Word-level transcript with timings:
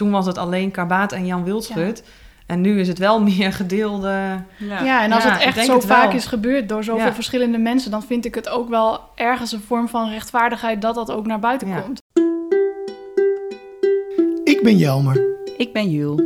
toen 0.00 0.10
was 0.10 0.26
het 0.26 0.38
alleen 0.38 0.70
Karbaat 0.70 1.12
en 1.12 1.26
Jan 1.26 1.44
Wildschut. 1.44 2.02
En 2.46 2.60
nu 2.60 2.80
is 2.80 2.88
het 2.88 2.98
wel 2.98 3.20
meer 3.30 3.52
gedeelde... 3.52 4.08
Ja, 4.56 4.82
Ja, 4.84 5.02
en 5.02 5.12
als 5.12 5.24
Ja, 5.24 5.32
het 5.32 5.42
echt 5.42 5.64
zo 5.64 5.74
het 5.74 5.84
vaak 5.86 6.12
is 6.12 6.26
gebeurd 6.26 6.68
door 6.68 6.84
zoveel 6.84 7.04
Ja. 7.06 7.14
verschillende 7.14 7.58
mensen, 7.58 7.90
dan 7.90 8.02
vind 8.02 8.24
ik 8.24 8.34
het 8.34 8.48
ook 8.48 8.68
wel 8.68 9.00
ergens 9.14 9.52
een 9.52 9.60
vorm 9.66 9.88
van 9.88 10.10
rechtvaardigheid 10.10 10.82
dat 10.82 10.94
dat 10.94 11.10
ook 11.10 11.26
naar 11.26 11.38
buiten 11.38 11.68
Ja. 11.68 11.80
komt. 11.80 12.00
Ik 14.44 14.60
ben 14.62 14.76
Jelmer. 14.76 15.20
Ik 15.56 15.72
ben 15.72 15.90
Jul. 15.90 16.20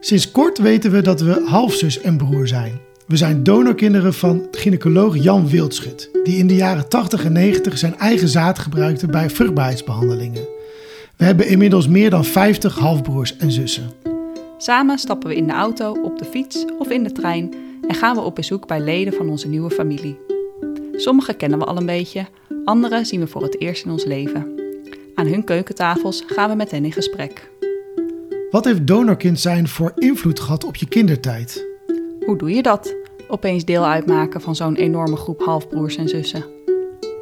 Sinds 0.00 0.30
kort 0.30 0.58
weten 0.58 0.90
we 0.90 1.02
dat 1.02 1.20
we 1.20 1.42
halfzus 1.46 2.00
en 2.00 2.16
broer 2.16 2.46
zijn. 2.48 2.80
We 3.06 3.16
zijn 3.16 3.42
donorkinderen 3.42 4.14
van 4.14 4.46
gynaecoloog 4.50 5.16
Jan 5.16 5.48
Wildschut, 5.48 6.10
die 6.24 6.38
in 6.38 6.46
de 6.46 6.54
jaren 6.54 6.88
80 6.88 7.24
en 7.24 7.32
90 7.32 7.78
zijn 7.78 7.98
eigen 7.98 8.28
zaad 8.28 8.58
gebruikte 8.58 9.06
bij 9.06 9.30
vruchtbaarheidsbehandelingen. 9.30 10.54
We 11.16 11.24
hebben 11.24 11.48
inmiddels 11.48 11.88
meer 11.88 12.10
dan 12.10 12.24
50 12.24 12.78
halfbroers 12.78 13.36
en 13.36 13.52
zussen. 13.52 13.90
Samen 14.58 14.98
stappen 14.98 15.28
we 15.28 15.36
in 15.36 15.46
de 15.46 15.52
auto, 15.52 15.92
op 16.02 16.18
de 16.18 16.24
fiets 16.24 16.64
of 16.78 16.90
in 16.90 17.02
de 17.02 17.12
trein 17.12 17.54
en 17.88 17.94
gaan 17.94 18.14
we 18.14 18.20
op 18.20 18.34
bezoek 18.34 18.66
bij 18.66 18.80
leden 18.80 19.12
van 19.12 19.28
onze 19.28 19.48
nieuwe 19.48 19.70
familie. 19.70 20.18
Sommige 20.92 21.34
kennen 21.34 21.58
we 21.58 21.64
al 21.64 21.76
een 21.76 21.86
beetje, 21.86 22.26
andere 22.64 23.04
zien 23.04 23.20
we 23.20 23.26
voor 23.26 23.42
het 23.42 23.60
eerst 23.60 23.84
in 23.84 23.90
ons 23.90 24.04
leven. 24.04 24.60
Aan 25.14 25.26
hun 25.26 25.44
keukentafels 25.44 26.22
gaan 26.26 26.50
we 26.50 26.56
met 26.56 26.70
hen 26.70 26.84
in 26.84 26.92
gesprek. 26.92 27.50
Wat 28.50 28.64
heeft 28.64 28.86
donorkind 28.86 29.40
zijn 29.40 29.68
voor 29.68 29.92
invloed 29.94 30.40
gehad 30.40 30.64
op 30.64 30.76
je 30.76 30.88
kindertijd? 30.88 31.66
Hoe 32.26 32.38
doe 32.38 32.50
je 32.50 32.62
dat? 32.62 32.94
Opeens 33.28 33.64
deel 33.64 33.84
uitmaken 33.84 34.40
van 34.40 34.56
zo'n 34.56 34.76
enorme 34.76 35.16
groep 35.16 35.42
halfbroers 35.42 35.96
en 35.96 36.08
zussen. 36.08 36.55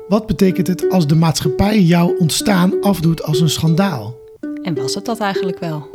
Wat 0.08 0.26
betekent 0.26 0.66
het 0.66 0.90
als 0.90 1.06
de 1.06 1.14
maatschappij 1.14 1.82
jouw 1.82 2.16
ontstaan 2.16 2.80
afdoet 2.80 3.22
als 3.22 3.40
een 3.40 3.50
schandaal? 3.50 4.16
En 4.62 4.74
was 4.74 4.94
het 4.94 5.04
dat 5.04 5.20
eigenlijk 5.20 5.58
wel? 5.58 5.90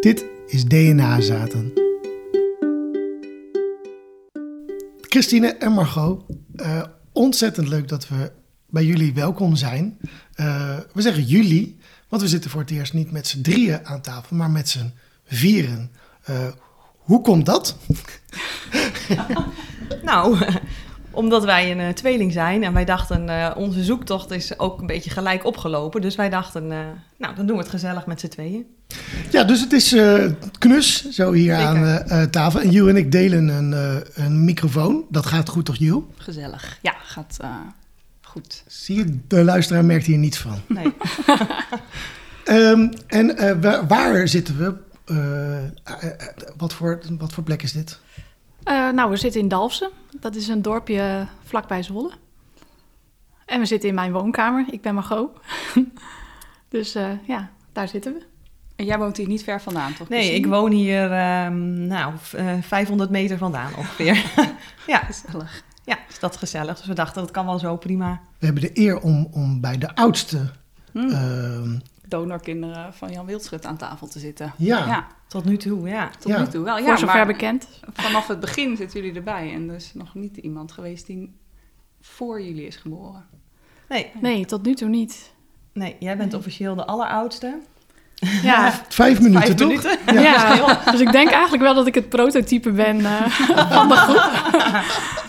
Dit 0.00 0.24
is 0.46 0.64
DNA-zaten. 0.64 1.72
Christine 5.00 5.46
en 5.46 5.72
Margot, 5.72 6.24
eh, 6.56 6.82
ontzettend 7.12 7.68
leuk 7.68 7.88
dat 7.88 8.08
we 8.08 8.32
bij 8.66 8.84
jullie 8.84 9.14
welkom 9.14 9.56
zijn. 9.56 9.98
Eh, 10.34 10.78
we 10.92 11.02
zeggen 11.02 11.24
jullie, 11.24 11.78
want 12.08 12.22
we 12.22 12.28
zitten 12.28 12.50
voor 12.50 12.60
het 12.60 12.70
eerst 12.70 12.92
niet 12.92 13.10
met 13.10 13.26
z'n 13.26 13.40
drieën 13.40 13.86
aan 13.86 14.00
tafel, 14.00 14.36
maar 14.36 14.50
met 14.50 14.68
z'n 14.68 14.92
vieren. 15.24 15.90
Eh, 16.22 16.48
hoe 16.96 17.20
komt 17.20 17.46
dat? 17.46 17.76
Nou, 20.02 20.38
omdat 21.16 21.44
wij 21.44 21.70
een 21.70 21.80
eh, 21.80 21.88
tweeling 21.88 22.32
zijn 22.32 22.64
en 22.64 22.72
wij 22.72 22.84
dachten, 22.84 23.28
eh, 23.28 23.50
onze 23.56 23.84
zoektocht 23.84 24.30
is 24.30 24.58
ook 24.58 24.80
een 24.80 24.86
beetje 24.86 25.10
gelijk 25.10 25.44
opgelopen. 25.44 26.00
Dus 26.00 26.14
wij 26.14 26.28
dachten, 26.30 26.72
eh, 26.72 26.78
nou, 27.18 27.34
dan 27.34 27.46
doen 27.46 27.56
we 27.56 27.62
het 27.62 27.70
gezellig 27.70 28.06
met 28.06 28.20
z'n 28.20 28.28
tweeën. 28.28 28.66
Ja, 29.30 29.44
dus 29.44 29.60
het 29.60 29.72
is 29.72 29.92
eh, 29.92 30.24
knus, 30.58 31.10
zo 31.10 31.32
hier 31.32 31.54
Zeker. 31.54 32.10
aan 32.10 32.30
tafel. 32.30 32.60
En 32.60 32.70
Jules 32.70 32.90
en 32.90 32.96
ik 32.96 33.12
delen 33.12 33.48
een, 33.48 33.72
eh, 33.72 34.24
een 34.24 34.44
microfoon. 34.44 35.04
Dat 35.10 35.26
gaat 35.26 35.48
goed, 35.48 35.64
toch, 35.64 35.76
Jules? 35.76 36.04
Gezellig. 36.16 36.78
Ja, 36.82 36.94
gaat 37.02 37.36
eh, 37.40 37.50
goed. 38.20 38.62
Zie 38.66 38.96
je, 38.96 39.18
de 39.28 39.44
luisteraar 39.44 39.84
merkt 39.84 40.06
hier 40.06 40.18
niets 40.18 40.38
van. 40.38 40.60
Nee. 40.66 40.92
Ehm, 42.44 42.88
en 43.06 43.36
eh, 43.36 43.56
waar, 43.60 43.86
waar 43.86 44.28
zitten 44.28 44.56
we? 44.58 44.74
Wat, 46.56 46.74
voor, 46.74 47.00
wat 47.18 47.32
voor 47.32 47.44
plek 47.44 47.62
is 47.62 47.72
dit? 47.72 47.98
Eh, 48.66 48.90
nou, 48.90 49.10
we 49.10 49.16
zitten 49.16 49.40
in 49.40 49.48
Dalfsen. 49.48 49.90
Dat 50.20 50.34
is 50.34 50.48
een 50.48 50.62
dorpje 50.62 51.26
vlakbij 51.44 51.82
Zwolle. 51.82 52.10
En 53.44 53.60
we 53.60 53.66
zitten 53.66 53.88
in 53.88 53.94
mijn 53.94 54.12
woonkamer. 54.12 54.64
Ik 54.70 54.82
ben 54.82 54.94
Margot. 54.94 55.30
dus 56.68 56.94
eh, 56.94 57.08
ja, 57.26 57.50
daar 57.72 57.88
zitten 57.88 58.12
we. 58.12 58.22
En 58.76 58.84
jij 58.84 58.98
woont 58.98 59.16
hier 59.16 59.26
niet 59.28 59.44
ver 59.44 59.60
vandaan, 59.60 59.94
toch? 59.94 60.08
Nee, 60.08 60.34
ik 60.34 60.46
woon 60.46 60.70
hier, 60.70 61.12
ehm, 61.12 61.86
nou, 61.86 62.14
v- 62.18 62.34
eh, 62.34 62.52
500 62.62 63.10
meter 63.10 63.38
vandaan 63.38 63.74
ongeveer. 63.76 64.24
ja, 64.86 64.98
Gezellig. 64.98 65.62
ja, 65.84 65.98
is 66.08 66.18
dat 66.18 66.36
gezellig. 66.36 66.76
Dus 66.76 66.86
we 66.86 66.94
dachten, 66.94 67.22
dat 67.22 67.30
kan 67.30 67.46
wel 67.46 67.58
zo 67.58 67.76
prima. 67.76 68.20
We 68.38 68.44
hebben 68.46 68.62
de 68.62 68.70
eer 68.80 69.00
om, 69.00 69.28
om 69.30 69.60
bij 69.60 69.78
de 69.78 69.94
oudste. 69.94 70.50
Hm. 70.92 70.98
ehm, 70.98 71.78
Donorkinderen 72.08 72.94
van 72.94 73.12
Jan 73.12 73.26
Wildschut 73.26 73.66
aan 73.66 73.76
tafel 73.76 74.06
te 74.08 74.18
zitten. 74.18 74.52
ja, 74.56 74.86
Ja, 74.86 75.06
Tot 75.28 75.44
nu 75.44 75.56
toe, 75.56 75.88
ja. 75.88 76.10
tot 76.18 76.32
Ja. 76.32 76.38
nu 76.40 76.46
toe 76.48 76.64
wel. 76.64 76.78
Ja, 76.78 76.84
Voor 76.84 76.98
zover 76.98 77.14
maar 77.16 77.26
bekend. 77.26 77.68
vanaf 77.92 78.26
het 78.26 78.40
begin 78.40 78.76
zitten 78.76 79.00
jullie 79.00 79.16
erbij. 79.16 79.52
En 79.54 79.68
er 79.68 79.74
is 79.74 79.90
nog 79.94 80.14
niet 80.14 80.36
iemand 80.36 80.72
geweest 80.72 81.06
die 81.06 81.34
voor 82.00 82.42
jullie 82.42 82.66
is 82.66 82.76
geboren. 82.76 83.26
Nee, 83.88 84.10
Nee, 84.20 84.44
tot 84.44 84.62
nu 84.62 84.74
toe 84.74 84.88
niet. 84.88 85.32
nee, 85.72 85.96
jij 85.98 86.16
bent 86.16 86.34
officieel 86.34 86.74
de 86.74 86.84
alleroudste. 86.86 87.58
Ja, 88.42 88.72
vijf 88.88 89.20
minuten 89.20 89.42
Vijf 89.42 89.54
toch? 89.54 89.68
minuten. 89.68 90.22
ja. 90.22 90.80
dus 90.90 91.00
ik 91.00 91.12
denk 91.12 91.30
eigenlijk 91.30 91.62
wel 91.62 91.74
dat 91.74 91.86
ik 91.86 91.94
het 91.94 92.08
prototype 92.08 92.70
ben 92.72 93.04
eh, 93.04 93.26
van 93.76 93.88
de 93.88 93.94
groep. 93.94 94.24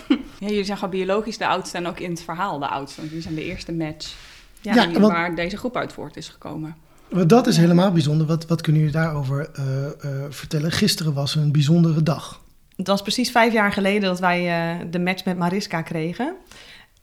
Ja, 0.40 0.46
jullie 0.48 0.64
zijn 0.64 0.78
gewoon 0.78 0.92
biologisch 0.94 1.38
de 1.38 1.46
oudste 1.46 1.76
en 1.76 1.86
ook 1.86 1.98
in 2.00 2.10
het 2.10 2.22
verhaal 2.22 2.58
de 2.58 2.66
oudste. 2.68 2.96
Want 2.96 3.08
jullie 3.08 3.22
zijn 3.24 3.34
de 3.34 3.44
eerste 3.44 3.72
match 3.72 4.14
Ja, 4.60 4.74
Ja, 4.74 4.86
die- 4.86 4.98
want- 4.98 5.12
waar 5.12 5.34
deze 5.34 5.56
groep 5.56 5.76
uit 5.76 5.92
voort 5.92 6.16
is 6.16 6.28
gekomen. 6.28 6.76
Maar 7.10 7.26
Dat 7.26 7.46
is 7.46 7.56
helemaal 7.56 7.92
bijzonder. 7.92 8.26
Wat, 8.26 8.46
wat 8.46 8.60
kunnen 8.60 8.82
jullie 8.82 8.96
daarover 8.96 9.50
eh, 9.52 9.86
eh, 9.86 9.92
vertellen? 10.28 10.72
Gisteren 10.72 11.14
was 11.14 11.34
een 11.34 11.52
bijzondere 11.52 12.02
dag. 12.02 12.46
Het 12.78 12.86
was 12.86 13.02
precies 13.02 13.30
vijf 13.30 13.52
jaar 13.52 13.72
geleden 13.72 14.02
dat 14.02 14.20
wij 14.20 14.38
eh, 14.48 14.86
de 14.90 14.98
match 14.98 15.24
met 15.24 15.38
Mariska 15.38 15.82
kregen. 15.82 16.34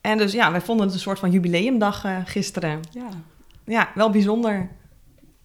En 0.00 0.18
dus 0.18 0.32
ja, 0.32 0.50
wij 0.50 0.60
vonden 0.60 0.86
het 0.86 0.94
een 0.94 1.00
soort 1.00 1.18
van 1.18 1.30
jubileumdag 1.30 2.04
eh, 2.04 2.16
gisteren. 2.24 2.80
Ja, 2.90 3.08
Ja, 3.64 3.88
wel 3.94 4.10
bijzonder 4.10 4.68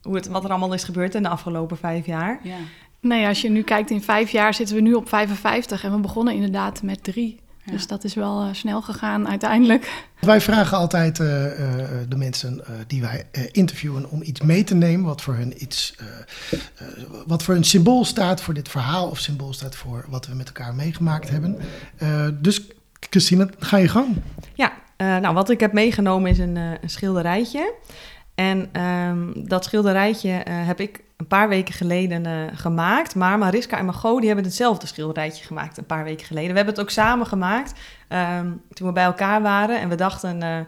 hoe 0.01 0.15
het, 0.15 0.27
wat 0.27 0.43
er 0.43 0.49
allemaal 0.49 0.73
is 0.73 0.83
gebeurd 0.83 1.15
in 1.15 1.23
de 1.23 1.29
afgelopen 1.29 1.77
vijf 1.77 2.05
jaar. 2.05 2.39
ja. 2.43 2.55
Nee, 2.99 3.27
als 3.27 3.41
je 3.41 3.49
nu 3.49 3.61
kijkt 3.61 3.89
in 3.89 4.01
vijf 4.01 4.31
jaar 4.31 4.53
zitten 4.53 4.75
we 4.75 4.81
nu 4.81 4.93
op 4.93 5.09
55. 5.09 5.83
En 5.83 5.91
we 5.91 5.99
begonnen 5.99 6.33
inderdaad 6.33 6.83
met 6.83 7.03
drie. 7.03 7.39
Ja. 7.65 7.71
Dus 7.71 7.87
dat 7.87 8.03
is 8.03 8.13
wel 8.13 8.41
eh, 8.41 8.53
snel 8.53 8.81
gegaan 8.81 9.27
uiteindelijk. 9.27 10.03
Wij 10.19 10.41
vragen 10.41 10.77
altijd 10.77 11.19
eh, 11.19 11.45
eh, 11.45 11.89
de 12.09 12.15
mensen 12.17 12.65
eh, 12.65 12.73
die 12.87 13.01
wij 13.01 13.27
eh, 13.31 13.43
interviewen 13.51 14.09
om 14.09 14.21
iets 14.21 14.41
mee 14.41 14.63
te 14.63 14.75
nemen. 14.75 15.05
Wat 15.05 15.21
voor 15.21 15.33
hun 15.35 15.63
iets, 15.63 15.95
wat 17.27 17.43
voor 17.43 17.55
een 17.55 17.63
symbool 17.63 18.05
staat 18.05 18.41
voor 18.41 18.53
dit 18.53 18.69
verhaal. 18.69 19.09
Of 19.09 19.17
symbool 19.19 19.53
staat 19.53 19.75
voor 19.75 20.05
wat 20.09 20.27
we 20.27 20.35
met 20.35 20.47
elkaar 20.47 20.75
meegemaakt 20.75 21.29
hebben. 21.29 21.57
Eh, 21.97 22.27
dus 22.33 22.61
Christine, 23.09 23.49
ga 23.59 23.77
je 23.77 23.87
gang. 23.87 24.15
Ja, 24.53 24.71
eh, 24.95 25.17
nou 25.17 25.33
wat 25.33 25.49
ik 25.49 25.59
heb 25.59 25.73
meegenomen 25.73 26.31
is 26.31 26.37
een, 26.37 26.57
eh, 26.57 26.71
een 26.81 26.89
schilderijtje. 26.89 27.73
En 28.35 28.69
ehm, 28.71 29.31
dat 29.35 29.63
schilderijtje 29.63 30.31
eh, 30.31 30.67
heb 30.67 30.79
ik 30.79 31.03
een 31.21 31.27
paar 31.27 31.49
weken 31.49 31.73
geleden 31.73 32.25
eh, 32.25 32.33
gemaakt. 32.53 33.15
Maar 33.15 33.37
Mariska 33.37 33.77
en 33.77 33.85
Margot 33.85 34.17
die 34.17 34.27
hebben 34.27 34.45
hetzelfde 34.45 34.87
schilderijtje 34.87 35.45
gemaakt 35.45 35.77
een 35.77 35.85
paar 35.85 36.03
weken 36.03 36.25
geleden. 36.25 36.49
We 36.49 36.55
hebben 36.55 36.73
het 36.73 36.83
ook 36.83 36.89
samen 36.89 37.25
gemaakt 37.25 37.79
ehm, 38.07 38.51
toen 38.73 38.87
we 38.87 38.93
bij 38.93 39.03
elkaar 39.03 39.41
waren. 39.41 39.79
En 39.79 39.89
we 39.89 39.95
dachten, 39.95 40.41
eh, 40.41 40.59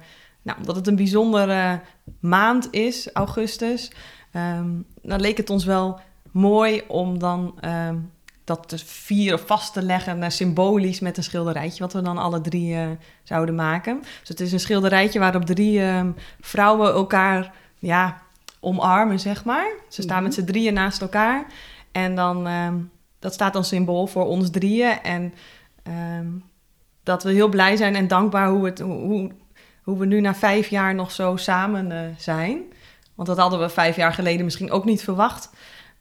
nou, 0.42 0.58
omdat 0.60 0.76
het 0.76 0.88
een 0.88 0.96
bijzondere 0.96 1.80
maand 2.20 2.68
is, 2.72 3.10
augustus... 3.14 3.92
ehm, 4.32 4.70
dan 5.02 5.22
leek 5.22 5.38
het 5.38 5.50
ons 5.50 5.66
wel 5.66 6.00
mooi 6.32 6.82
om 6.88 7.20
dan 7.20 7.56
ehm, 7.60 7.98
dat 8.44 8.68
te 8.68 8.78
vieren 8.78 9.40
vast 9.40 9.74
te 9.74 9.82
leggen... 9.82 10.24
eh, 10.24 10.30
symbolisch 10.30 11.00
met 11.00 11.18
een 11.18 11.24
schilderijtje... 11.24 11.84
wat 11.84 11.94
we 11.94 12.02
dan 12.02 12.18
alle 12.18 12.42
drie 12.42 12.78
zouden 13.24 13.56
maken. 13.56 14.00
Dus 14.20 14.30
het 14.30 14.40
is 14.40 14.52
een 14.52 14.60
schilderijtje 14.60 15.20
waarop 15.20 15.46
drie 15.46 15.82
vrouwen 16.40 16.94
elkaar 16.94 17.54
ja, 17.80 18.23
omarmen, 18.64 19.20
zeg 19.20 19.46
maar. 19.46 19.72
Ze 19.90 20.02
staan 20.02 20.16
Mhm. 20.16 20.24
met 20.24 20.34
z'n 20.34 20.44
drieën 20.46 20.74
naast 20.74 21.02
elkaar. 21.02 21.46
En 21.92 22.16
dan, 22.16 22.48
ehm, 22.48 22.76
dat 23.20 23.34
staat 23.34 23.54
dan 23.54 23.64
symbool 23.66 24.08
voor 24.08 24.26
ons 24.26 24.50
drieën. 24.50 25.02
En 25.02 25.34
ehm, 25.84 26.28
dat 27.04 27.24
we 27.24 27.32
heel 27.32 27.50
blij 27.50 27.76
zijn 27.76 27.96
en 27.96 28.08
dankbaar 28.08 28.50
hoe, 28.50 28.66
het, 28.66 28.80
hoe, 28.80 29.32
hoe, 29.84 29.98
we 29.98 30.06
nu 30.06 30.22
na 30.22 30.36
vijf 30.36 30.68
jaar 30.68 30.96
nog 30.96 31.12
zo 31.12 31.36
samen 31.36 31.92
eh, 31.92 32.00
zijn. 32.18 32.62
Want 33.16 33.28
dat 33.28 33.38
hadden 33.38 33.60
we 33.60 33.70
vijf 33.70 33.96
jaar 33.96 34.14
geleden 34.14 34.46
misschien 34.46 34.72
ook 34.72 34.86
niet 34.86 35.04
verwacht. 35.04 35.50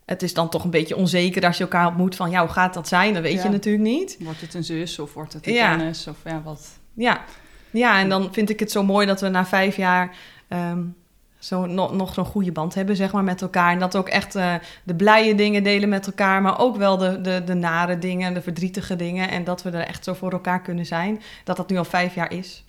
Het 0.04 0.22
is 0.22 0.34
dan 0.34 0.48
toch 0.48 0.64
een 0.64 0.70
beetje 0.70 0.96
onzeker 0.96 1.46
als 1.46 1.56
je 1.56 1.62
elkaar 1.62 1.86
ontmoet 1.86 2.16
van... 2.16 2.30
ja, 2.30 2.40
hoe 2.40 2.48
gaat 2.52 2.74
dat 2.74 2.88
zijn? 2.88 3.14
Dat 3.14 3.22
weet 3.22 3.36
Ja. 3.36 3.42
je 3.42 3.48
natuurlijk 3.48 3.84
niet. 3.84 4.16
Wordt 4.20 4.40
het 4.40 4.54
een 4.54 4.64
zus 4.64 4.98
of 4.98 5.14
wordt 5.14 5.32
het 5.32 5.46
een 5.46 5.52
Ja. 5.52 5.76
kennis? 5.76 6.06
Of 6.06 6.16
ja, 6.24 6.42
wat? 6.42 6.68
Ja. 6.94 7.20
ja, 7.70 7.98
en 7.98 8.08
dan 8.08 8.28
vind 8.32 8.50
ik 8.50 8.60
het 8.60 8.70
zo 8.70 8.82
mooi 8.84 9.06
dat 9.06 9.20
we 9.20 9.28
na 9.28 9.46
vijf 9.46 9.76
jaar 9.76 10.16
ehm, 10.48 10.80
zo, 11.44 11.66
nog, 11.66 11.92
nog 11.92 12.14
zo'n 12.14 12.24
goede 12.24 12.52
band 12.52 12.74
hebben, 12.74 12.96
zeg 12.96 13.12
maar, 13.12 13.24
met 13.24 13.42
elkaar. 13.42 13.72
En 13.72 13.78
dat 13.78 13.96
ook 13.96 14.08
echt 14.08 14.34
eh, 14.34 14.54
de 14.82 14.94
blije 14.94 15.34
dingen 15.34 15.62
delen 15.62 15.88
met 15.88 16.06
elkaar, 16.06 16.42
maar 16.42 16.58
ook 16.58 16.76
wel 16.76 16.96
de, 16.96 17.20
de, 17.20 17.42
de 17.44 17.54
nare 17.54 17.98
dingen, 17.98 18.34
de 18.34 18.42
verdrietige 18.42 18.96
dingen. 18.96 19.30
En 19.30 19.44
dat 19.44 19.62
we 19.62 19.70
er 19.70 19.86
echt 19.86 20.04
zo 20.04 20.14
voor 20.14 20.32
elkaar 20.32 20.62
kunnen 20.62 20.86
zijn, 20.86 21.20
dat 21.44 21.56
dat 21.56 21.68
nu 21.68 21.76
al 21.76 21.84
vijf 21.84 22.14
jaar 22.14 22.32
is. 22.32 22.64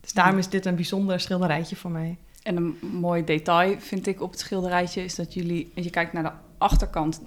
Dus 0.00 0.12
daarom 0.12 0.38
is 0.38 0.48
dit 0.48 0.66
een 0.66 0.74
bijzonder 0.74 1.20
schilderijtje 1.20 1.76
voor 1.76 1.90
mij. 1.90 2.16
En 2.42 2.56
een 2.56 2.76
mooi 2.80 3.24
detail 3.24 3.76
vind 3.78 4.06
ik 4.06 4.22
op 4.22 4.30
het 4.30 4.40
schilderijtje 4.40 5.04
is 5.04 5.14
dat 5.14 5.34
jullie, 5.34 5.72
als 5.76 5.84
je 5.84 5.90
kijkt 5.90 6.12
naar 6.12 6.22
de 6.22 6.32
achterkant, 6.58 7.20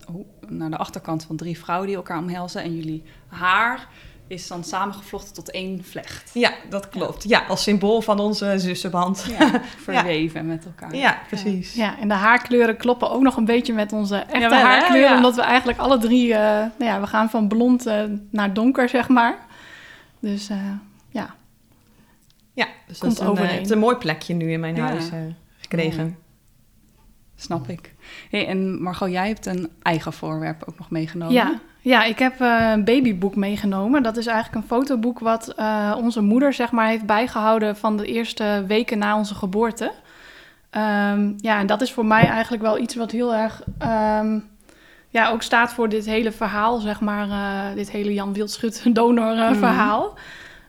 naar 0.47 0.69
de 0.69 0.77
achterkant 0.77 1.23
van 1.23 1.35
drie 1.35 1.59
vrouwen 1.59 1.87
die 1.87 1.95
elkaar 1.95 2.17
omhelzen 2.17 2.63
en 2.63 2.75
jullie 2.75 3.03
haar 3.27 3.87
is 4.31 4.47
dan 4.47 4.63
samengevlochten 4.63 5.33
tot 5.33 5.51
één 5.51 5.83
vlecht. 5.83 6.31
Ja, 6.33 6.51
dat 6.69 6.89
klopt. 6.89 7.23
Ja, 7.23 7.39
als 7.47 7.63
symbool 7.63 8.01
van 8.01 8.19
onze 8.19 8.53
zussenband. 8.59 9.25
Ja, 9.39 9.61
verweven 9.77 10.45
met 10.47 10.65
elkaar. 10.65 10.95
Ja, 10.95 11.19
precies. 11.27 11.73
Ja, 11.73 11.99
en 11.99 12.07
de 12.07 12.13
haarkleuren 12.13 12.77
kloppen 12.77 13.09
ook 13.11 13.21
nog 13.21 13.37
een 13.37 13.45
beetje 13.45 13.73
met 13.73 13.93
onze 13.93 14.15
echte 14.15 14.39
Ja, 14.55 14.61
haarkleuren. 14.61 15.09
Ja. 15.09 15.15
Omdat 15.15 15.35
we 15.35 15.41
eigenlijk 15.41 15.79
alle 15.79 15.97
drie, 15.97 16.33
eh, 16.33 16.39
nou 16.39 16.91
ja, 16.91 16.99
we 16.99 17.07
gaan 17.07 17.29
van 17.29 17.47
blond 17.47 17.85
eh, 17.85 18.03
naar 18.29 18.53
donker, 18.53 18.89
zeg 18.89 19.07
maar. 19.07 19.37
Dus 20.19 20.49
eh, 20.49 20.57
ja, 21.09 21.35
Ja, 22.53 22.65
dus 22.65 22.71
dat 22.87 22.97
Komt 22.99 23.11
is 23.13 23.19
een, 23.19 23.27
overeen. 23.27 23.55
het 23.55 23.65
is 23.65 23.69
een 23.71 23.79
mooi 23.79 23.95
plekje 23.95 24.33
nu 24.33 24.51
in 24.51 24.59
mijn 24.59 24.75
Ja. 24.75 24.85
huis 24.85 25.09
gekregen. 25.57 26.17
Snap 27.35 27.67
ik. 27.69 27.93
Hey, 28.29 28.47
en 28.47 28.81
Margot, 28.81 29.11
jij 29.11 29.27
hebt 29.27 29.45
een 29.45 29.69
eigen 29.81 30.13
voorwerp 30.13 30.63
ook 30.65 30.77
nog 30.77 30.89
meegenomen. 30.89 31.33
ja. 31.33 31.59
Ja, 31.81 32.03
ik 32.03 32.19
heb 32.19 32.41
eh, 32.41 32.71
een 32.71 32.83
babyboek 32.83 33.35
meegenomen. 33.35 34.03
Dat 34.03 34.17
is 34.17 34.25
eigenlijk 34.25 34.55
een 34.61 34.69
fotoboek 34.77 35.19
wat 35.19 35.47
eh, 35.55 35.95
onze 35.97 36.21
moeder, 36.21 36.53
zeg 36.53 36.71
maar, 36.71 36.87
heeft 36.87 37.05
bijgehouden 37.05 37.77
van 37.77 37.97
de 37.97 38.05
eerste 38.05 38.63
weken 38.67 38.97
na 38.97 39.17
onze 39.17 39.35
geboorte. 39.35 39.91
Ehm, 40.69 41.31
ja, 41.37 41.59
en 41.59 41.67
dat 41.67 41.81
is 41.81 41.91
voor 41.91 42.05
mij 42.05 42.25
eigenlijk 42.27 42.63
wel 42.63 42.77
iets 42.77 42.95
wat 42.95 43.11
heel 43.11 43.33
erg, 43.35 43.63
ehm, 43.77 44.39
ja, 45.09 45.29
ook 45.29 45.41
staat 45.41 45.73
voor 45.73 45.89
dit 45.89 46.05
hele 46.05 46.31
verhaal, 46.31 46.79
zeg 46.79 47.01
maar, 47.01 47.29
eh, 47.29 47.75
dit 47.75 47.91
hele 47.91 48.13
Jan 48.13 48.33
Wildschut 48.33 48.81
donor 48.95 49.35
Mhm. 49.35 49.55
verhaal. 49.55 50.13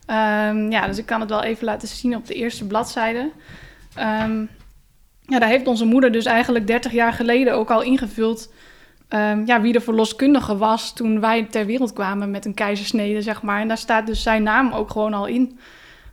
Ehm, 0.06 0.70
ja, 0.70 0.86
dus 0.86 0.98
ik 0.98 1.06
kan 1.06 1.20
het 1.20 1.30
wel 1.30 1.42
even 1.42 1.64
laten 1.64 1.88
zien 1.88 2.16
op 2.16 2.26
de 2.26 2.34
eerste 2.34 2.66
bladzijde. 2.66 3.30
Ja, 5.26 5.38
daar 5.38 5.48
heeft 5.48 5.66
onze 5.66 5.84
moeder 5.84 6.12
dus 6.12 6.24
eigenlijk 6.24 6.66
30 6.66 6.92
jaar 6.92 7.12
geleden 7.12 7.54
ook 7.54 7.70
al 7.70 7.82
ingevuld 7.82 8.52
ehm, 9.12 9.42
ja, 9.46 9.60
wie 9.60 9.72
de 9.72 9.80
verloskundige 9.80 10.56
was 10.56 10.92
toen 10.92 11.20
wij 11.20 11.44
ter 11.44 11.66
wereld 11.66 11.92
kwamen 11.92 12.30
met 12.30 12.44
een 12.44 12.54
keizersnede, 12.54 13.22
zeg 13.22 13.42
maar. 13.42 13.60
En 13.60 13.68
daar 13.68 13.78
staat 13.78 14.06
dus 14.06 14.22
zijn 14.22 14.42
naam 14.42 14.72
ook 14.72 14.90
gewoon 14.90 15.14
al 15.14 15.26
in, 15.26 15.58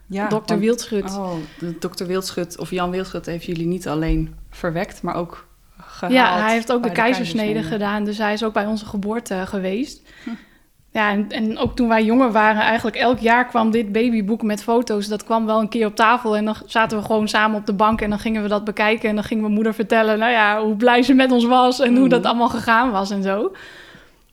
ja 0.06 0.26
Dr. 0.26 0.34
want- 0.34 0.50
Wildschut. 0.50 1.04
Oh, 1.16 1.32
de 1.58 1.78
Dr. 1.78 2.04
Wildschut 2.04 2.58
of 2.58 2.70
Jan 2.70 2.90
Wildschut 2.90 3.26
heeft 3.26 3.44
jullie 3.44 3.66
niet 3.66 3.88
alleen 3.88 4.34
verwekt, 4.50 5.02
maar 5.02 5.14
ook 5.14 5.46
gehaald. 5.80 6.12
Ja, 6.12 6.40
hij 6.40 6.52
heeft 6.52 6.72
ook 6.72 6.82
de 6.82 6.92
keizersnede 6.92 7.62
gedaan, 7.62 8.04
dus 8.04 8.18
hij 8.18 8.32
is 8.32 8.44
ook 8.44 8.52
bij 8.52 8.66
onze 8.66 8.86
geboorte 8.86 9.42
geweest. 9.46 10.02
Hm. 10.24 10.30
Ja, 10.92 11.10
en, 11.10 11.28
en 11.30 11.58
ook 11.58 11.76
toen 11.76 11.88
wij 11.88 12.04
jonger 12.04 12.32
waren, 12.32 12.62
eigenlijk 12.62 12.96
elk 12.96 13.18
jaar 13.18 13.46
kwam 13.46 13.70
dit 13.70 13.92
babyboek 13.92 14.42
met 14.42 14.62
foto's. 14.62 15.06
Dat 15.06 15.24
kwam 15.24 15.46
wel 15.46 15.60
een 15.60 15.68
keer 15.68 15.86
op 15.86 15.94
tafel 15.96 16.36
en 16.36 16.44
dan 16.44 16.54
zaten 16.66 16.98
we 16.98 17.04
gewoon 17.04 17.28
samen 17.28 17.58
op 17.58 17.66
de 17.66 17.72
bank 17.72 18.00
en 18.00 18.10
dan 18.10 18.18
gingen 18.18 18.42
we 18.42 18.48
dat 18.48 18.64
bekijken. 18.64 19.08
En 19.08 19.14
dan 19.14 19.24
ging 19.24 19.40
mijn 19.40 19.52
moeder 19.52 19.74
vertellen, 19.74 20.18
nou 20.18 20.30
ja, 20.32 20.62
hoe 20.62 20.76
blij 20.76 21.02
ze 21.02 21.14
met 21.14 21.32
ons 21.32 21.44
was 21.44 21.80
en 21.80 21.90
hoe 21.90 21.98
Mhm. 22.00 22.08
dat 22.08 22.24
allemaal 22.24 22.48
gegaan 22.48 22.90
was 22.90 23.10
en 23.10 23.22
zo. 23.22 23.52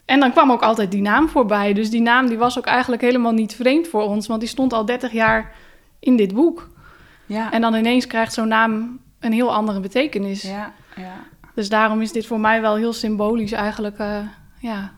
En 0.06 0.20
dan 0.20 0.32
kwam 0.32 0.52
ook 0.52 0.62
altijd 0.62 0.92
die 0.92 1.02
naam 1.02 1.30
voorbij. 1.30 1.74
Dus 1.74 1.90
die 1.90 2.02
naam 2.02 2.28
die 2.28 2.38
was 2.38 2.58
ook 2.58 2.66
eigenlijk 2.66 3.02
helemaal 3.02 3.32
niet 3.34 3.56
vreemd 3.56 3.88
voor 3.88 4.04
ons, 4.04 4.28
want 4.28 4.40
die 4.40 4.50
stond 4.50 4.74
al 4.74 4.86
30 4.86 5.12
jaar 5.12 5.52
in 6.00 6.16
dit 6.16 6.34
boek. 6.34 6.68
Ja, 7.26 7.52
En 7.52 7.62
dan 7.62 7.74
ineens 7.74 8.08
krijgt 8.08 8.34
zo'n 8.34 8.48
naam 8.48 9.00
een 9.20 9.34
heel 9.34 9.54
andere 9.54 9.80
betekenis. 9.80 10.42
ja, 10.42 10.74
ja. 10.96 11.14
Dus 11.56 11.70
daarom 11.70 12.02
is 12.02 12.12
dit 12.12 12.26
voor 12.28 12.40
mij 12.40 12.62
wel 12.62 12.76
heel 12.76 12.94
symbolisch 12.94 13.52
eigenlijk, 13.52 13.98
eh, 13.98 14.18
ja, 14.60 14.92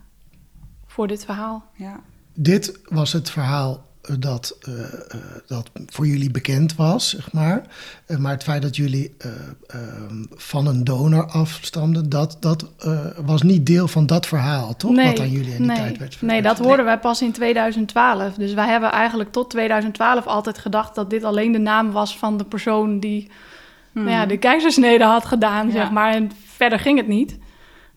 voor 0.89 1.07
dit 1.07 1.25
verhaal. 1.25 1.63
ja. 1.75 1.99
Dit 2.33 2.79
was 2.89 3.13
het 3.13 3.29
verhaal 3.29 3.85
eh, 4.01 4.15
dat, 4.19 4.57
eh, 4.61 4.83
eh, 4.83 5.19
dat 5.47 5.69
voor 5.85 6.07
jullie 6.07 6.31
bekend 6.31 6.75
was, 6.75 7.09
zeg 7.09 7.31
maar. 7.31 7.61
Maar 8.17 8.31
het 8.31 8.43
feit 8.43 8.61
dat 8.61 8.75
jullie 8.75 9.13
eh, 9.17 9.29
ehm, 9.67 10.23
van 10.29 10.67
een 10.67 10.83
donor 10.83 11.25
afstamden, 11.25 12.09
dat, 12.09 12.37
dat 12.39 12.71
eh, 12.79 13.05
was 13.25 13.41
niet 13.41 13.65
deel 13.65 13.87
van 13.87 14.05
dat 14.05 14.25
verhaal, 14.25 14.75
toch? 14.75 14.95
Wat 14.95 15.19
aan 15.19 15.29
jullie 15.29 15.51
in 15.51 15.57
die 15.57 15.65
nee, 15.65 15.77
tijd 15.77 15.97
werd 15.97 16.21
nee, 16.21 16.41
dat 16.41 16.57
hoorden 16.59 16.85
wij 16.85 16.99
pas 16.99 17.21
in 17.21 17.31
2012. 17.31 18.33
Dus 18.33 18.53
wij 18.53 18.67
hebben 18.67 18.91
eigenlijk 18.91 19.31
tot 19.31 19.49
2012 19.49 20.25
altijd 20.25 20.57
gedacht 20.57 20.95
dat 20.95 21.09
dit 21.09 21.23
alleen 21.23 21.51
de 21.51 21.59
naam 21.59 21.91
was 21.91 22.17
van 22.17 22.37
de 22.37 22.45
persoon 22.45 22.99
die 22.99 23.29
nou 23.91 24.09
ja, 24.09 24.25
de 24.25 24.37
keizersnede 24.37 25.03
had 25.03 25.25
gedaan, 25.25 25.65
Ja. 25.67 25.71
zeg 25.73 25.91
maar. 25.91 26.13
En 26.13 26.31
verder 26.45 26.79
ging 26.79 26.97
het 26.97 27.07
niet. 27.07 27.37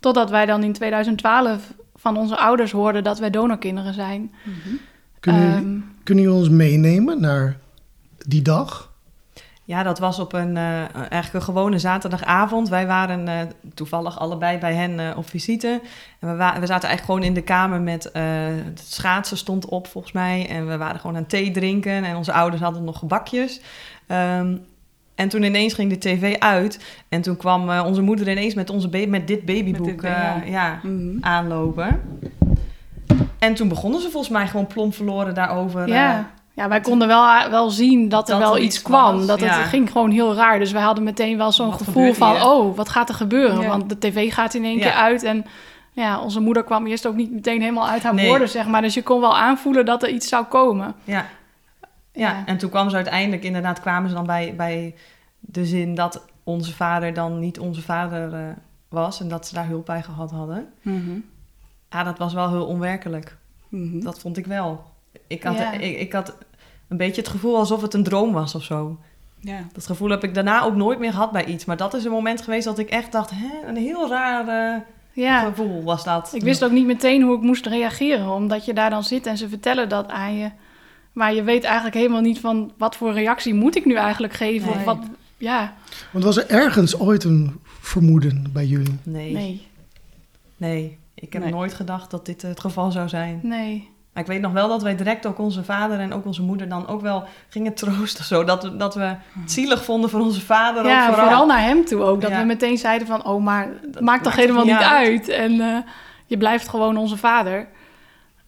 Totdat 0.01 0.31
wij 0.31 0.47
dan 0.47 0.63
in 0.63 0.73
2012 0.73 1.73
van 2.03 2.17
onze 2.17 2.39
ouders 2.39 2.73
hoorden 2.73 3.05
dat 3.05 3.19
wij 3.19 3.31
donorkinderen 3.31 3.95
zijn. 3.95 4.33
Mhm. 4.45 4.75
Kunnen, 5.21 5.43
jullie- 5.43 5.57
Ehm, 5.57 5.79
kunnen 6.05 6.25
jullie 6.25 6.39
ons 6.39 6.49
meenemen 6.49 7.21
naar 7.21 7.57
die 8.27 8.43
dag? 8.43 8.91
Ja, 9.65 9.83
dat 9.83 9.99
was 9.99 10.19
op 10.19 10.33
een, 10.33 10.57
eh, 10.57 10.95
eigenlijk 10.95 11.33
een 11.33 11.43
gewone 11.43 11.79
zaterdagavond. 11.79 12.69
Wij 12.69 12.87
waren 12.87 13.29
eh, 13.29 13.41
toevallig 13.75 14.19
allebei 14.19 14.59
bij 14.59 14.75
hen 14.75 15.01
eh, 15.01 15.17
op 15.17 15.29
visite. 15.29 15.81
En 16.21 16.29
we, 16.31 16.37
wa- 16.37 16.61
we 16.61 16.67
zaten 16.67 16.89
eigenlijk 16.89 17.05
gewoon 17.05 17.23
in 17.23 17.35
de 17.35 17.43
kamer 17.43 17.81
met... 17.81 18.11
eh, 18.11 18.23
het 18.65 18.81
schaatsen 18.89 19.37
stond 19.37 19.65
op, 19.67 19.87
volgens 19.87 20.13
mij. 20.13 20.49
En 20.49 20.67
we 20.67 20.77
waren 20.77 21.01
gewoon 21.01 21.17
aan 21.17 21.27
thee 21.27 21.51
drinken. 21.51 22.05
En 22.05 22.17
onze 22.17 22.33
ouders 22.33 22.63
hadden 22.63 22.85
nog 22.85 22.99
gebakjes. 22.99 23.61
Ehm, 24.07 24.57
en 25.15 25.29
toen 25.29 25.43
ineens 25.43 25.75
ging 25.75 25.91
de 25.91 25.99
tv 25.99 26.37
uit. 26.39 26.79
En 27.09 27.23
toen 27.23 27.37
kwam 27.37 27.71
eh, 27.71 27.85
onze 27.87 28.03
moeder 28.03 28.29
ineens 28.31 28.55
met, 28.55 28.71
onze 28.71 28.89
met 29.09 29.27
dit 29.27 29.45
babyboek 29.45 29.87
Met 29.87 30.01
dit 30.01 30.01
ding, 30.01 30.15
eh, 30.45 30.51
ja. 30.51 30.81
Mhm. 30.83 31.17
aanlopen. 31.21 32.01
En 33.39 33.55
toen 33.55 33.69
begonnen 33.69 34.01
ze 34.01 34.11
volgens 34.11 34.33
mij 34.33 34.47
gewoon 34.47 34.67
plomp 34.67 34.95
verloren 34.95 35.35
daarover. 35.35 35.89
ja. 35.89 36.19
eh, 36.19 36.25
ja, 36.55 36.69
wij 36.69 36.81
konden 36.81 37.09
wel, 37.09 37.51
wel 37.51 37.71
zien 37.71 38.09
dat 38.09 38.29
er 38.29 38.35
Dat 38.35 38.43
wel 38.49 38.57
er 38.57 38.63
iets 38.63 38.83
kwam. 38.83 39.17
was, 39.17 39.27
dat 39.27 39.41
het 39.41 39.49
ja. 39.49 39.63
ging 39.63 39.91
gewoon 39.91 40.11
heel 40.11 40.35
raar. 40.35 40.59
Dus 40.59 40.73
wij 40.73 40.83
hadden 40.83 41.05
meteen 41.05 41.37
wel 41.37 41.53
zo'n 41.53 41.73
gevoel 41.73 42.13
van... 42.15 42.31
hier? 42.31 42.47
oh, 42.47 42.77
wat 42.77 42.89
gaat 42.89 43.09
er 43.09 43.15
gebeuren? 43.15 43.61
Ja. 43.61 43.69
Want 43.69 43.89
de 43.89 43.99
tv 43.99 44.33
gaat 44.33 44.55
in 44.55 44.65
één 44.65 44.77
Ja. 44.79 44.83
keer 44.83 44.93
uit. 44.93 45.23
En 45.23 45.45
ja, 45.93 46.21
onze 46.21 46.41
moeder 46.41 46.65
kwam 46.65 46.87
eerst 46.87 47.07
ook 47.07 47.15
niet 47.15 47.33
meteen 47.33 47.61
helemaal 47.61 47.89
uit 47.89 48.03
haar 48.03 48.15
Nee. 48.15 48.29
woorden, 48.29 48.49
zeg 48.49 48.67
maar. 48.67 48.83
Dus 48.83 48.95
je 48.95 49.03
kon 49.03 49.21
wel 49.21 49.37
aanvoelen 49.37 49.85
dat 49.85 50.03
er 50.03 50.09
iets 50.09 50.29
zou 50.29 50.45
komen. 50.45 50.95
Ja. 51.05 51.27
Ja, 52.13 52.43
en 52.47 52.59
toen 52.59 52.71
kwam 52.71 52.91
ze 52.91 52.97
uiteindelijk, 52.97 53.45
inderdaad, 53.45 53.81
kwamen 53.81 54.09
ze 54.09 54.15
dan 54.15 54.27
bij, 54.27 54.55
bij 54.57 54.95
de 55.41 55.67
zin 55.67 55.95
dat 55.95 56.25
onze 56.45 56.75
vader 56.75 57.15
dan 57.15 57.39
niet 57.39 57.59
onze 57.59 57.83
vader 57.83 58.35
eh, 58.35 58.41
was 58.89 59.21
en 59.21 59.29
dat 59.29 59.47
ze 59.47 59.55
daar 59.55 59.67
hulp 59.67 59.87
bij 59.87 60.03
gehad 60.03 60.31
hadden. 60.31 60.69
Mhm. 60.83 61.19
Ja, 61.91 62.03
dat 62.05 62.19
was 62.19 62.33
wel 62.35 62.49
heel 62.49 62.67
onwerkelijk. 62.67 63.37
Mhm. 63.69 64.01
Dat 64.01 64.19
vond 64.19 64.37
ik 64.37 64.47
wel. 64.47 64.85
Ik 65.27 65.43
had, 65.43 65.59
Ja. 65.59 65.73
ik, 65.73 65.99
ik 65.99 66.13
had 66.13 66.37
een 66.89 66.97
beetje 66.97 67.21
het 67.21 67.31
gevoel 67.31 67.57
alsof 67.57 67.83
het 67.83 67.95
een 67.95 68.03
droom 68.03 68.33
was 68.33 68.55
of 68.55 68.63
zo. 68.63 68.99
Ja. 69.39 69.59
Dat 69.73 69.87
gevoel 69.87 70.11
heb 70.11 70.25
ik 70.25 70.35
daarna 70.35 70.63
ook 70.63 70.75
nooit 70.75 70.99
meer 70.99 71.13
gehad 71.13 71.33
bij 71.33 71.45
iets. 71.45 71.65
Maar 71.65 71.77
dat 71.77 71.95
is 71.95 72.05
een 72.05 72.11
moment 72.11 72.43
geweest 72.43 72.65
dat 72.65 72.79
ik 72.79 72.89
echt 72.91 73.13
dacht, 73.13 73.31
hè, 73.35 73.69
een 73.69 73.77
heel 73.77 74.09
raar 74.09 74.49
eh, 74.49 74.81
Ja, 75.13 75.41
gevoel 75.45 75.83
was 75.83 76.05
dat. 76.05 76.31
ik 76.35 76.43
wist 76.43 76.65
ook 76.65 76.71
niet 76.71 76.87
meteen 76.87 77.23
hoe 77.23 77.37
ik 77.37 77.43
moest 77.43 77.67
reageren. 77.67 78.31
Omdat 78.31 78.65
je 78.65 78.73
daar 78.75 78.91
dan 78.91 79.03
zit 79.03 79.27
en 79.27 79.37
ze 79.37 79.49
vertellen 79.49 79.89
dat 79.89 80.09
aan 80.09 80.35
je. 80.37 80.51
Maar 81.13 81.35
je 81.35 81.43
weet 81.43 81.65
eigenlijk 81.65 81.95
helemaal 81.95 82.21
niet 82.21 82.41
van... 82.41 82.73
wat 82.79 82.97
voor 82.97 83.13
reactie 83.13 83.55
moet 83.55 83.77
ik 83.77 83.85
nu 83.85 83.95
eigenlijk 83.95 84.33
geven? 84.33 84.69
Of 84.71 84.85
wat, 84.85 84.99
ja, 85.37 85.75
Want 86.11 86.25
was 86.25 86.37
er 86.37 86.51
ergens 86.51 86.99
ooit 86.99 87.25
een 87.25 87.61
vermoeden 87.81 88.47
bij 88.53 88.67
jullie? 88.67 88.99
Nee, 89.03 89.33
nee. 89.33 89.67
nee, 90.57 90.99
Ik 91.15 91.33
heb 91.33 91.43
Nee. 91.43 91.53
nooit 91.53 91.75
gedacht 91.75 92.11
dat 92.11 92.27
dit 92.27 92.43
het 92.43 92.61
geval 92.61 92.91
zou 92.91 93.09
zijn. 93.09 93.41
nee. 93.43 93.91
Maar 94.13 94.23
ik 94.23 94.29
weet 94.29 94.41
nog 94.41 94.53
wel 94.53 94.69
dat 94.69 94.83
wij 94.83 94.97
direct 94.97 95.27
ook 95.27 95.39
onze 95.39 95.65
vader 95.65 95.99
en 95.99 96.13
ook 96.13 96.25
onze 96.27 96.43
moeder 96.43 96.69
dan 96.69 96.87
ook 96.87 97.01
wel 97.01 97.25
gingen 97.49 97.75
troosten. 97.75 98.25
Zo, 98.25 98.45
dat, 98.45 98.63
we, 98.63 98.77
dat 98.77 98.95
we 98.95 99.15
het 99.41 99.53
zielig 99.53 99.85
vonden 99.85 100.11
voor 100.11 100.21
onze 100.21 100.41
vader. 100.41 100.87
Ja, 100.87 101.09
ook 101.09 101.15
vooral. 101.15 101.47
naar 101.47 101.61
hem 101.63 101.85
toe 101.85 102.03
ook. 102.03 102.21
Dat 102.21 102.31
Ja. 102.31 102.39
we 102.39 102.45
meteen 102.45 102.79
zeiden 102.79 103.07
van... 103.07 103.25
oh, 103.25 103.43
maar 103.43 103.69
het 103.69 104.01
maakt 104.01 104.23
toch 104.23 104.33
maakt 104.33 104.37
helemaal 104.45 104.65
niet 104.65 104.75
uit. 104.83 105.29
En 105.29 105.61
eh, 105.61 105.77
je 106.27 106.37
blijft 106.37 106.69
gewoon 106.69 106.97
onze 106.97 107.17
vader. 107.17 107.69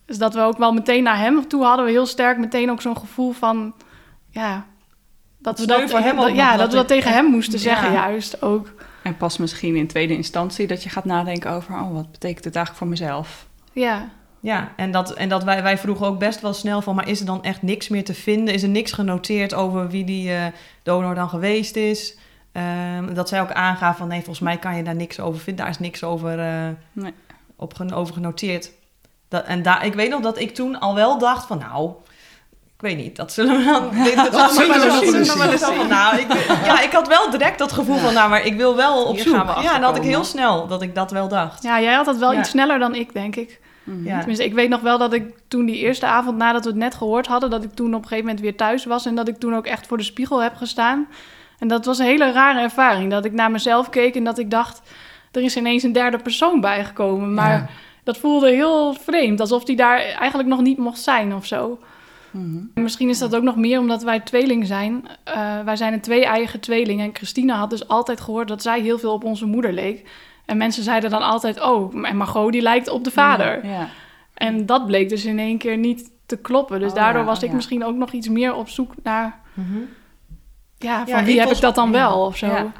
Dus 0.06 0.18
dat 0.18 0.34
we 0.34 0.40
ook 0.40 0.58
wel 0.58 0.73
meteen 0.73 1.02
naar 1.02 1.18
hem 1.18 1.49
toe 1.49 1.64
hadden... 1.64 1.84
we 1.84 1.90
heel 1.90 2.06
sterk 2.06 2.38
meteen 2.38 2.70
ook 2.70 2.80
zo'n 2.82 2.96
gevoel 2.99 3.32
van... 3.32 3.75
ja, 4.30 4.66
dat 5.38 5.58
we 5.58 5.66
dat, 5.66 5.92
hem 5.92 6.34
ja, 6.34 6.56
dat 6.56 6.68
we 6.70 6.76
dat 6.76 6.88
tegen 6.88 7.12
hem 7.12 7.25
moesten 7.25 7.52
Ja. 7.58 7.58
zeggen 7.64 7.92
juist 7.92 8.42
ook. 8.42 8.73
En 9.02 9.16
pas 9.16 9.37
misschien 9.37 9.76
in 9.76 9.87
tweede 9.87 10.14
instantie 10.16 10.66
dat 10.66 10.82
je 10.82 10.88
gaat 10.88 11.04
nadenken 11.04 11.50
over... 11.50 11.75
oh, 11.75 11.92
wat 11.92 12.11
betekent 12.12 12.42
dit 12.44 12.56
eigenlijk 12.56 12.76
voor 12.76 12.87
mezelf? 12.87 13.46
Ja, 13.73 14.08
Ja, 14.40 14.73
en 14.76 14.90
dat, 14.90 15.12
en 15.14 15.28
dat 15.28 15.44
wij, 15.44 15.62
wij 15.62 15.78
vroegen 15.78 16.06
ook 16.06 16.18
best 16.18 16.40
wel 16.40 16.52
snel 16.54 16.82
van... 16.82 16.94
maar 16.94 17.08
is 17.08 17.20
er 17.20 17.26
dan 17.26 17.42
echt 17.42 17.62
niks 17.62 17.88
meer 17.88 18.04
te 18.04 18.14
vinden? 18.14 18.54
Is 18.54 18.62
er 18.62 18.68
niks 18.68 18.92
genoteerd 18.92 19.54
over 19.54 19.88
wie 19.88 20.04
die 20.04 20.32
eh, 20.34 20.44
donor 20.82 21.14
dan 21.14 21.28
geweest 21.28 21.76
is? 21.76 22.16
Ehm, 22.52 23.14
dat 23.14 23.28
zij 23.28 23.40
ook 23.40 23.52
aangaf 23.52 23.96
van... 23.96 24.08
nee, 24.08 24.18
volgens 24.18 24.40
mij 24.40 24.56
kan 24.56 24.76
je 24.76 24.82
daar 24.82 24.94
niks 24.94 25.20
over 25.20 25.40
vinden. 25.40 25.64
Daar 25.64 25.73
is 25.75 25.78
niks 25.80 26.04
over, 26.04 26.38
eh, 26.38 26.68
Nee. 26.92 27.12
op 27.56 27.75
gen- 27.75 27.92
over 27.92 28.14
genoteerd. 28.14 28.70
Dat, 29.28 29.45
en 29.45 29.62
daar, 29.62 29.85
ik 29.87 29.95
weet 29.95 30.11
nog 30.11 30.21
dat 30.21 30.38
ik 30.38 30.54
toen 30.54 30.81
al 30.81 30.95
wel 30.95 31.19
dacht 31.19 31.47
van... 31.47 31.59
nou, 31.59 31.90
ik 32.76 32.81
weet 32.81 32.97
niet, 32.97 33.16
dat 33.16 33.33
zullen 33.33 33.57
we 33.59 33.64
dan... 33.64 33.90
dit- 34.04 34.16
dat 34.16 34.33
Dat 34.33 34.52
zullen 34.54 34.75
we 34.75 34.81
zullen 34.81 34.81
we 34.81 34.87
dan 34.87 34.97
nog 34.97 35.04
zien. 35.04 35.14
eens 35.50 35.61
Maar 35.61 35.75
zien. 35.78 35.88
nou, 35.88 36.16
ik, 36.19 36.33
ja, 36.64 36.81
ik 36.81 36.93
had 36.93 37.09
wel 37.09 37.31
direct 37.31 37.59
dat 37.59 37.73
gevoel 37.73 37.97
van... 37.97 38.14
nou, 38.14 38.28
maar 38.31 38.45
ik 38.47 38.57
wil 38.57 38.76
wel 38.76 39.04
op 39.04 39.14
Hier 39.14 39.23
zoek. 39.25 39.35
Ja, 39.35 39.75
en 39.75 39.81
dat 39.81 39.90
had 39.90 39.97
ik 39.97 40.02
heel 40.02 40.25
snel 40.25 40.66
dat 40.66 40.83
ik 40.83 40.95
dat 40.95 41.11
wel 41.11 41.28
dacht. 41.28 41.62
ja 41.62 41.81
jij 41.81 41.95
had 41.95 42.04
dat 42.04 42.16
wel 42.16 42.33
Ja. 42.33 42.38
iets 42.38 42.49
sneller 42.50 42.78
dan 42.78 42.95
ik, 42.95 43.12
denk 43.12 43.37
ik. 43.37 43.61
Mhm. 43.85 44.07
Ja. 44.07 44.16
Tenminste, 44.19 44.45
ik 44.45 44.54
weet 44.54 44.69
nog 44.69 44.81
wel 44.81 44.99
dat 44.99 45.12
ik 45.12 45.35
toen 45.49 45.66
die 45.66 45.76
eerste 45.76 46.07
avond 46.07 46.37
nadat 46.37 46.62
we 46.64 46.71
het 46.71 46.78
net 46.78 46.95
gehoord 46.95 47.26
hadden, 47.26 47.50
dat 47.50 47.64
ik 47.64 47.75
toen 47.75 47.87
op 47.95 48.02
een 48.02 48.09
gegeven 48.09 48.25
moment 48.25 48.40
weer 48.40 48.57
thuis 48.57 48.85
was 48.85 49.07
en 49.07 49.14
dat 49.14 49.28
ik 49.28 49.37
toen 49.38 49.54
ook 49.57 49.66
echt 49.66 49.87
voor 49.87 49.97
de 49.97 50.02
spiegel 50.02 50.43
heb 50.43 50.57
gestaan. 50.57 51.09
En 51.59 51.69
dat 51.69 51.85
was 51.85 51.99
een 51.99 52.07
hele 52.07 52.33
rare 52.33 52.61
ervaring. 52.61 53.11
Dat 53.11 53.25
ik 53.25 53.33
naar 53.33 53.50
mezelf 53.50 53.88
keek 53.88 54.14
en 54.14 54.25
dat 54.25 54.38
ik 54.38 54.50
dacht, 54.50 54.81
er 55.33 55.43
is 55.43 55.57
ineens 55.57 55.83
een 55.83 55.93
derde 55.93 56.19
persoon 56.19 56.61
bijgekomen. 56.61 57.35
Maar 57.35 57.50
Ja. 57.52 57.66
Dat 58.04 58.18
voelde 58.18 58.50
heel 58.50 58.94
vreemd. 58.94 59.40
Alsof 59.40 59.64
die 59.64 59.76
daar 59.76 59.99
eigenlijk 59.99 60.49
nog 60.49 60.61
niet 60.61 60.78
mocht 60.78 60.99
zijn 61.00 61.34
of 61.34 61.46
zo. 61.46 61.78
Mhm. 62.30 62.62
Misschien 62.75 63.08
is 63.08 63.18
dat 63.18 63.37
ook 63.37 63.42
nog 63.42 63.56
meer 63.56 63.78
omdat 63.78 64.02
wij 64.02 64.20
tweeling 64.20 64.66
zijn. 64.66 65.04
Eh, 65.25 65.61
wij 65.64 65.76
zijn 65.76 65.92
een 65.92 66.00
twee-eigen 66.00 66.61
tweeling. 66.61 67.00
En 67.00 67.11
Christina 67.14 67.56
had 67.56 67.70
dus 67.70 67.88
altijd 67.88 68.20
gehoord 68.20 68.49
dat 68.49 68.62
zij 68.62 68.80
heel 68.80 68.99
veel 68.99 69.12
op 69.12 69.25
onze 69.25 69.46
moeder 69.46 69.73
leek. 69.73 70.08
En 70.46 70.56
mensen 70.56 70.82
zeiden 70.82 71.11
dan 71.11 71.23
altijd, 71.23 71.62
oh, 71.62 72.08
en 72.08 72.16
Margot 72.16 72.52
die 72.52 72.62
lijkt 72.62 72.88
op 72.88 73.04
de 73.04 73.11
vader. 73.11 73.66
Ja. 73.66 73.88
En 74.34 74.66
dat 74.66 74.87
bleek 74.87 75.08
dus 75.08 75.25
in 75.25 75.38
één 75.38 75.58
keer 75.58 75.76
niet 75.76 76.11
te 76.26 76.37
kloppen. 76.37 76.80
Dus 76.80 76.90
Oh, 76.90 76.96
daardoor 76.96 77.20
ja, 77.23 77.26
was 77.26 77.42
ik 77.42 77.49
ja. 77.49 77.54
misschien 77.54 77.84
ook 77.84 77.96
nog 77.96 78.12
iets 78.12 78.28
meer 78.28 78.54
op 78.54 78.68
zoek 78.68 78.92
naar... 79.02 79.40
Mhm. 79.54 79.78
Ja, 80.78 80.99
van 81.06 81.18
Ja, 81.18 81.23
wie 81.25 81.32
ik 81.32 81.38
heb 81.38 81.49
was- 81.49 81.56
ik 81.56 81.62
dat 81.62 81.75
dan 81.75 81.87
ja. 81.87 81.92
wel 81.92 82.25
of 82.25 82.37
zo. 82.37 82.70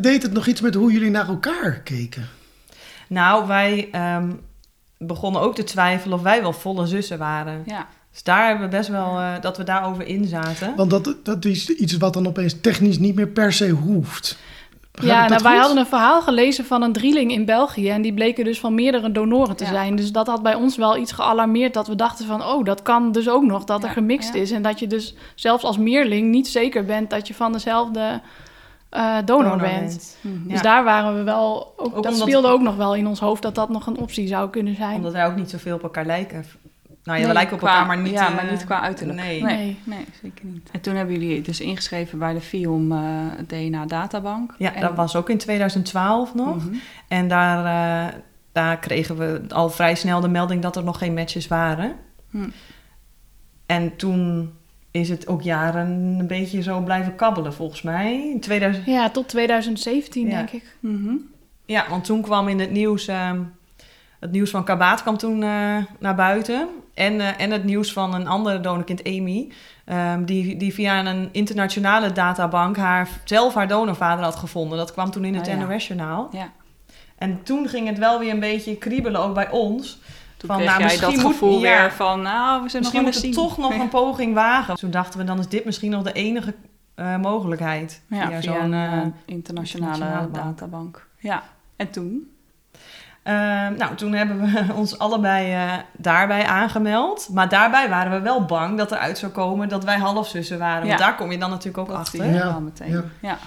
Deed 0.00 0.22
het 0.22 0.32
nog 0.32 0.46
iets 0.46 0.60
met 0.60 0.74
hoe 0.74 0.92
jullie 0.92 1.10
naar 1.10 1.28
elkaar 1.28 1.80
keken? 1.84 2.28
Nou, 3.08 3.46
wij 3.46 3.88
ehm, 3.92 4.30
begonnen 5.06 5.40
ook 5.40 5.54
te 5.54 5.64
twijfelen 5.64 6.16
of 6.16 6.22
wij 6.22 6.42
wel 6.42 6.52
volle 6.52 6.86
zussen 6.86 7.18
waren. 7.18 7.62
Ja. 7.66 7.86
Dus 8.12 8.22
daar 8.22 8.46
hebben 8.46 8.70
we 8.70 8.76
best 8.76 8.88
wel 8.88 9.18
eh, 9.18 9.32
dat 9.40 9.56
we 9.56 9.64
daarover 9.64 10.06
in 10.06 10.24
zaten. 10.24 10.72
Want 10.76 10.90
dat, 10.90 11.14
dat 11.22 11.44
is 11.44 11.68
iets 11.70 11.96
wat 11.96 12.12
dan 12.12 12.26
opeens 12.26 12.60
technisch 12.60 12.98
niet 12.98 13.14
meer 13.14 13.28
per 13.28 13.52
se 13.52 13.70
hoeft. 13.70 14.38
Begrijp 14.90 15.18
Ja, 15.18 15.28
nou, 15.28 15.42
wij 15.42 15.56
hadden 15.56 15.76
een 15.78 15.86
verhaal 15.86 16.22
gelezen 16.22 16.64
van 16.64 16.82
een 16.82 16.92
drieling 16.92 17.32
in 17.32 17.44
België. 17.44 17.90
En 17.90 18.02
die 18.02 18.14
bleken 18.14 18.44
dus 18.44 18.60
van 18.60 18.74
meerdere 18.74 19.12
donoren 19.12 19.56
te 19.56 19.64
Ja. 19.64 19.70
zijn. 19.70 19.96
Dus 19.96 20.12
dat 20.12 20.26
had 20.26 20.42
bij 20.42 20.54
ons 20.54 20.76
wel 20.76 20.96
iets 20.96 21.12
gealarmeerd. 21.12 21.74
Dat 21.74 21.86
we 21.86 21.96
dachten 21.96 22.26
van, 22.26 22.42
oh, 22.42 22.64
dat 22.64 22.82
kan 22.82 23.12
dus 23.12 23.28
ook 23.28 23.42
nog. 23.44 23.64
Dat 23.64 23.84
er 23.84 23.90
gemixt 23.90 24.34
ja. 24.34 24.40
is. 24.40 24.50
En 24.50 24.62
dat 24.62 24.78
je 24.78 24.86
dus 24.86 25.14
zelfs 25.34 25.64
als 25.64 25.78
meerling 25.78 26.30
niet 26.30 26.48
zeker 26.48 26.84
bent 26.84 27.10
dat 27.10 27.28
je 27.28 27.34
van 27.34 27.52
dezelfde 27.52 28.20
eh, 28.94 29.16
donor, 29.24 29.56
bent. 29.58 30.16
Mhm. 30.20 30.48
Dus 30.48 30.56
Ja. 30.56 30.62
daar 30.62 30.84
waren 30.84 31.14
we 31.16 31.22
wel... 31.22 31.72
Ook, 31.76 31.94
dat 31.94 32.12
omdat- 32.12 32.16
speelde 32.28 32.48
ook 32.48 32.60
nog 32.60 32.76
wel 32.76 32.94
in 32.94 33.06
ons 33.06 33.20
hoofd 33.20 33.42
dat 33.42 33.54
dat 33.54 33.68
nog 33.68 33.86
een 33.86 33.96
optie 33.98 34.26
zou 34.26 34.50
kunnen 34.50 34.74
zijn. 34.76 34.94
Omdat 34.96 35.12
wij 35.12 35.26
ook 35.26 35.36
niet 35.36 35.50
zoveel 35.50 35.74
op 35.74 35.82
elkaar 35.82 36.06
lijken. 36.06 36.44
Nou 37.04 37.18
ja, 37.18 37.24
Nee, 37.24 37.26
we 37.26 37.32
lijken 37.32 37.52
op 37.54 37.58
qua- 37.58 37.70
elkaar, 37.70 37.86
maar 37.86 37.98
niet... 37.98 38.12
Ja, 38.12 38.28
eh, 38.28 38.34
maar 38.34 38.50
niet 38.50 38.64
qua 38.64 38.80
uiterlijk. 38.80 39.18
Nee. 39.18 39.42
Nee, 39.42 39.56
Nee. 39.56 39.78
nee, 39.84 40.06
zeker 40.22 40.44
niet. 40.44 40.68
En 40.72 40.80
toen 40.80 40.94
hebben 40.94 41.18
jullie 41.20 41.40
dus 41.42 41.60
ingeschreven 41.60 42.18
bij 42.18 42.32
de 42.34 42.40
FIOM 42.40 42.92
eh, 42.92 42.98
DNA-databank. 43.46 44.54
Ja, 44.58 44.74
En- 44.74 44.80
dat 44.80 44.94
was 44.94 45.16
ook 45.16 45.30
in 45.30 45.38
2012 45.38 46.34
nog. 46.34 46.56
Mhm. 46.56 46.74
En 47.08 47.28
daar, 47.28 47.58
eh, 48.08 48.14
daar 48.52 48.78
kregen 48.78 49.16
we 49.16 49.40
al 49.48 49.70
vrij 49.70 49.94
snel 49.94 50.20
de 50.20 50.28
melding 50.28 50.62
dat 50.62 50.76
er 50.76 50.84
nog 50.84 50.98
geen 50.98 51.14
matches 51.14 51.48
waren. 51.48 51.92
Hm. 52.30 52.48
En 53.66 53.96
toen 53.96 54.52
is 55.00 55.08
het 55.08 55.26
ook 55.28 55.42
jaren 55.42 55.88
een 56.18 56.26
beetje 56.26 56.62
zo 56.62 56.80
blijven 56.80 57.14
kabbelen, 57.14 57.54
volgens 57.54 57.82
mij. 57.82 58.30
In 58.32 58.40
2000... 58.40 58.86
Ja, 58.86 59.10
tot 59.10 59.28
2017 59.28 60.26
Ja. 60.26 60.36
denk 60.36 60.50
ik. 60.50 60.76
Mhm. 60.80 61.14
Ja, 61.64 61.84
want 61.88 62.04
toen 62.04 62.22
kwam 62.22 62.48
in 62.48 62.58
het 62.60 62.70
nieuws... 62.70 63.06
ehm, 63.06 63.40
het 64.20 64.30
nieuws 64.32 64.50
van 64.50 64.64
Kabaat 64.64 65.02
kwam 65.02 65.16
toen 65.16 65.42
eh, 65.42 65.76
naar 65.98 66.14
buiten. 66.14 66.68
En, 66.94 67.20
eh, 67.20 67.40
en 67.40 67.50
het 67.50 67.64
nieuws 67.64 67.92
van 67.92 68.14
een 68.14 68.26
andere 68.26 68.60
donorkind, 68.60 69.04
Amy... 69.04 69.52
ehm, 69.84 70.24
die, 70.24 70.56
die 70.56 70.74
via 70.74 71.06
een 71.06 71.28
internationale 71.32 72.12
databank 72.12 72.76
haar, 72.76 73.08
zelf 73.24 73.54
haar 73.54 73.68
donorvader 73.68 74.24
had 74.24 74.36
gevonden. 74.36 74.78
Dat 74.78 74.92
kwam 74.92 75.10
toen 75.10 75.24
in 75.24 75.34
het 75.34 75.48
Oh 75.48 75.54
ja. 75.54 75.66
NOS-journaal. 75.66 76.28
Ja. 76.32 76.52
En 77.18 77.42
toen 77.42 77.68
ging 77.68 77.88
het 77.88 77.98
wel 77.98 78.18
weer 78.18 78.32
een 78.32 78.40
beetje 78.40 78.76
kriebelen, 78.76 79.20
ook 79.20 79.34
bij 79.34 79.50
ons. 79.50 79.98
Toen 80.46 80.56
Van, 80.56 80.64
kreeg 80.64 80.78
nou, 80.78 81.14
jij 81.14 81.22
moet- 81.22 81.32
gevoel 81.32 81.58
ja. 81.60 81.60
weer 81.60 81.92
van, 81.92 82.22
nou, 82.22 82.54
we 82.54 82.60
nog 82.62 82.72
Misschien 82.72 83.02
moet 83.02 83.14
het 83.14 83.22
zien. 83.22 83.32
toch 83.32 83.58
nog 83.58 83.78
een 83.78 83.88
poging 83.88 84.34
wagen. 84.34 84.74
Toen 84.74 84.90
dachten 84.90 85.18
we, 85.18 85.24
dan 85.24 85.38
is 85.38 85.48
dit 85.48 85.64
misschien 85.64 85.90
nog 85.90 86.02
de 86.02 86.12
enige 86.12 86.54
eh, 86.94 87.16
mogelijkheid. 87.16 88.02
Ja, 88.08 88.26
via 88.26 88.40
via 88.40 88.40
zo'n... 88.40 88.72
eh, 88.72 88.84
eh, 88.84 89.06
internationale, 89.26 89.92
internationale 89.92 90.26
bank. 90.26 90.34
databank. 90.44 91.06
Ja, 91.18 91.42
en 91.76 91.90
toen? 91.90 92.28
Ehm, 93.22 93.74
nou, 93.76 93.94
toen 93.94 94.12
hebben 94.12 94.40
we 94.40 94.64
ons 94.80 94.98
allebei 94.98 95.52
eh, 95.52 95.72
daarbij 95.96 96.46
aangemeld. 96.46 97.28
Maar 97.32 97.48
daarbij 97.48 97.88
waren 97.88 98.12
we 98.12 98.20
wel 98.20 98.44
bang 98.44 98.78
dat 98.78 98.92
eruit 98.92 99.18
zou 99.18 99.32
komen 99.32 99.68
dat 99.68 99.84
wij 99.84 99.98
halfzussen 99.98 100.58
waren. 100.58 100.86
Want 100.86 100.98
daar 100.98 101.16
kom 101.16 101.30
je 101.32 101.38
dan 101.38 101.50
natuurlijk 101.50 101.78
ook 101.78 101.86
Dat 101.88 101.96
achter. 101.96 102.24
Ja, 102.32 102.32
wel 102.32 102.60
meteen. 102.60 102.90
ja. 102.90 103.02
Ja. 103.20 103.38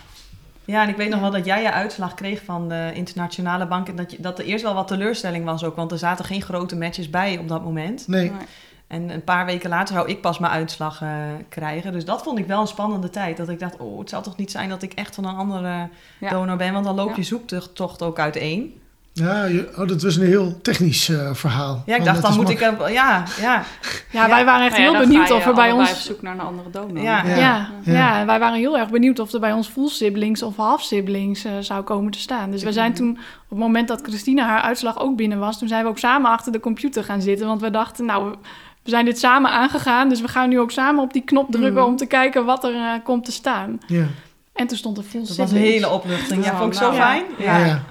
Ja, 0.68 0.84
en 0.84 0.90
ik 0.90 0.96
weet 0.96 1.10
nog 1.10 1.20
wel 1.20 1.32
dat 1.32 1.46
jij 1.46 1.62
je 1.62 1.72
uitslag 1.72 2.14
kreeg 2.14 2.44
van 2.44 2.70
de 2.70 2.92
internationale 2.94 3.68
bank. 3.68 3.88
En 3.88 3.96
dat, 3.96 4.12
je, 4.12 4.18
dat 4.22 4.40
er 4.40 4.46
eerst 4.46 4.64
wel 4.64 4.74
wat 4.74 4.88
teleurstelling 4.88 5.46
was 5.46 5.64
ook. 5.64 5.76
Want 5.76 5.92
er 5.92 5.98
zaten 5.98 6.26
geen 6.26 6.42
grote 6.42 6.76
matches 6.78 7.10
bij 7.10 7.38
op 7.38 7.48
dat 7.48 7.64
moment. 7.64 8.08
Nee. 8.08 8.32
Maar- 8.32 8.46
En 8.88 9.10
een 9.10 9.24
paar 9.24 9.46
weken 9.46 9.70
later 9.70 9.96
zou 9.96 10.08
ik 10.10 10.22
pas 10.22 10.40
mijn 10.40 10.52
uitslag 10.52 11.02
eh, 11.02 11.10
krijgen. 11.50 11.92
Dus 11.92 12.06
dat 12.06 12.24
vond 12.24 12.40
ik 12.40 12.46
wel 12.48 12.62
een 12.62 12.68
spannende 12.68 13.10
tijd. 13.10 13.38
Dat 13.38 13.50
ik 13.50 13.60
dacht, 13.60 13.78
oh, 13.78 14.00
het 14.00 14.10
zal 14.10 14.22
toch 14.22 14.38
niet 14.38 14.52
zijn 14.52 14.70
dat 14.70 14.82
ik 14.82 14.94
echt 14.94 15.16
van 15.16 15.26
een 15.26 15.36
andere 15.36 15.90
Ja. 16.20 16.30
donor 16.30 16.58
ben. 16.58 16.74
Want 16.74 16.86
dan 16.86 16.96
loop 16.96 17.10
Ja. 17.10 17.16
je 17.16 17.24
zoektocht 17.24 18.02
ook 18.02 18.20
uiteen. 18.20 18.82
Ja, 19.20 19.44
je, 19.46 19.70
oh, 19.78 19.88
dat 19.88 20.02
was 20.02 20.16
een 20.16 20.26
heel 20.26 20.60
technisch 20.62 21.10
eh, 21.10 21.34
verhaal. 21.34 21.84
Ja, 21.86 21.96
ik 21.96 22.02
Want 22.04 22.06
dacht, 22.06 22.22
dan 22.22 22.36
moet 22.36 22.60
mag- 22.60 22.72
ik... 22.72 22.82
er- 22.82 22.92
Ja, 22.92 23.24
ja. 23.42 23.64
Ja, 24.12 24.28
wij 24.30 24.46
waren 24.46 24.66
echt 24.66 24.78
Nou 24.78 24.84
ja, 24.92 24.98
heel 24.98 25.08
benieuwd 25.08 25.32
of 25.32 25.46
er 25.46 25.54
bij 25.54 25.72
ons... 25.72 25.92
op 25.92 25.96
zoek 25.98 26.22
naar 26.22 26.34
een 26.34 26.40
andere 26.40 26.70
donor. 26.70 27.04
Ja. 27.04 27.24
Ja. 27.26 27.36
Ja, 27.36 27.70
ja. 27.84 27.94
ja. 28.20 28.26
wij 28.26 28.40
waren 28.40 28.58
heel 28.58 28.78
erg 28.78 28.90
benieuwd 28.90 29.20
of 29.20 29.34
er 29.34 29.40
bij 29.40 29.52
ons 29.54 29.68
full 29.68 29.88
siblings 29.90 30.44
of 30.44 30.56
half 30.56 30.82
siblings 30.82 31.44
eh, 31.46 31.52
zou 31.60 31.84
komen 31.84 32.12
te 32.12 32.20
staan. 32.20 32.52
Dus 32.52 32.64
we 32.64 32.72
zijn 32.72 32.94
toen, 32.94 33.10
op 33.12 33.50
het 33.50 33.60
moment 33.60 33.88
dat 33.88 34.02
Christina 34.02 34.46
haar 34.46 34.62
uitslag 34.62 35.00
ook 35.00 35.16
binnen 35.16 35.40
was, 35.40 35.60
toen 35.60 35.68
zijn 35.68 35.84
we 35.84 35.90
ook 35.90 35.98
samen 36.00 36.32
achter 36.32 36.52
de 36.52 36.60
computer 36.60 37.04
gaan 37.04 37.22
zitten. 37.22 37.48
Want 37.48 37.62
we 37.62 37.72
dachten, 37.72 38.06
nou, 38.06 38.36
we 38.84 38.90
zijn 38.90 39.06
dit 39.06 39.20
samen 39.20 39.52
aangegaan, 39.52 40.10
dus 40.10 40.22
we 40.22 40.28
gaan 40.28 40.50
nu 40.50 40.60
ook 40.60 40.72
samen 40.72 41.04
op 41.04 41.14
die 41.14 41.22
knop 41.24 41.52
drukken 41.52 41.74
Mhm. 41.82 41.90
om 41.90 41.96
te 41.96 42.06
kijken 42.06 42.46
wat 42.46 42.64
er 42.64 42.74
eh, 42.76 42.92
komt 43.04 43.26
te 43.26 43.32
staan. 43.32 43.80
Ja. 43.88 44.06
En 44.54 44.68
toen 44.68 44.78
stond 44.78 44.98
er 44.98 45.04
full 45.04 45.26
Dat 45.28 45.36
was 45.36 45.52
een 45.52 45.58
hele 45.58 45.90
opluchting. 45.90 46.46
Ja, 46.46 46.52
Oh, 46.52 46.58
vond 46.60 46.74
ik 46.74 46.80
zo 46.80 46.92
fijn. 46.94 47.24
Ja. 47.38 47.58
Ja. 47.66 47.82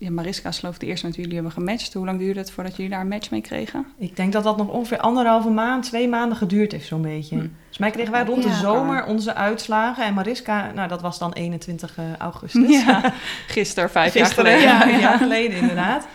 Ja. 0.00 0.10
Mariska 0.10 0.50
sloofde 0.52 0.86
eerst 0.86 1.02
met 1.04 1.16
jullie 1.16 1.34
hebben 1.34 1.52
gematcht. 1.52 1.94
Hoe 1.94 2.04
lang 2.06 2.18
duurde 2.18 2.40
het 2.40 2.50
voordat 2.50 2.76
jullie 2.76 2.90
daar 2.90 3.00
een 3.00 3.08
match 3.08 3.30
mee 3.30 3.40
kregen? 3.40 3.86
Ik 3.98 4.16
denk 4.16 4.32
dat 4.32 4.44
dat 4.44 4.56
nog 4.56 4.68
ongeveer 4.68 4.98
anderhalve 4.98 5.48
maand, 5.50 5.84
twee 5.84 6.08
maanden 6.08 6.36
geduurd 6.36 6.72
heeft 6.72 6.86
zo'n 6.86 7.02
beetje. 7.02 7.34
Hm. 7.36 7.40
Volgens 7.56 7.78
mij 7.78 7.90
kregen 7.90 8.12
wij 8.12 8.24
rond 8.24 8.42
de 8.42 8.48
Ja. 8.48 8.54
zomer 8.58 9.04
onze 9.04 9.34
uitslagen. 9.34 10.04
En 10.04 10.14
Mariska, 10.14 10.70
nou 10.74 10.88
dat 10.88 11.00
was 11.00 11.18
dan 11.18 11.32
21 11.32 11.96
augustus. 12.18 12.84
Ja, 12.84 13.12
gisteren, 13.46 13.90
vijf 13.90 14.14
jaar 14.14 14.26
geleden. 14.26 14.60
ja, 14.60 14.84
Ja. 14.86 15.16
geleden 15.16 15.58
inderdaad. 15.58 16.06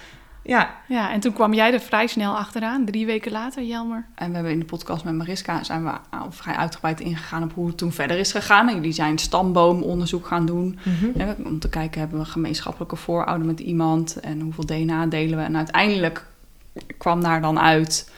Ja, 0.47 0.75
Ja, 0.87 1.11
en 1.11 1.19
toen 1.19 1.33
kwam 1.33 1.53
jij 1.53 1.73
er 1.73 1.79
vrij 1.79 2.07
snel 2.07 2.37
achteraan, 2.37 2.85
drie 2.85 3.05
weken 3.05 3.31
later, 3.31 3.63
Jelmer. 3.63 4.05
En 4.15 4.29
we 4.29 4.33
hebben 4.35 4.51
in 4.51 4.59
de 4.59 4.65
podcast 4.65 5.03
met 5.03 5.13
Mariska 5.13 5.63
zijn 5.63 5.83
we 5.83 5.91
vrij 6.29 6.55
uitgebreid 6.55 6.99
ingegaan 6.99 7.43
op 7.43 7.53
hoe 7.53 7.67
het 7.67 7.77
toen 7.77 7.91
verder 7.91 8.17
is 8.17 8.31
gegaan. 8.31 8.67
En 8.67 8.75
jullie 8.75 8.91
zijn 8.91 9.17
stamboomonderzoek 9.17 10.27
gaan 10.27 10.45
doen. 10.45 10.79
Mhm. 10.83 11.33
Om 11.45 11.59
te 11.59 11.69
kijken, 11.69 11.99
hebben 11.99 12.19
we 12.19 12.25
gemeenschappelijke 12.25 12.95
voorouder 12.95 13.47
met 13.47 13.59
iemand? 13.59 14.19
En 14.19 14.39
hoeveel 14.39 14.65
DNA 14.65 15.05
delen 15.05 15.37
we? 15.37 15.43
En 15.43 15.57
uiteindelijk 15.57 16.25
kwam 16.97 17.21
daar 17.21 17.41
dan 17.41 17.59
uit... 17.59 18.11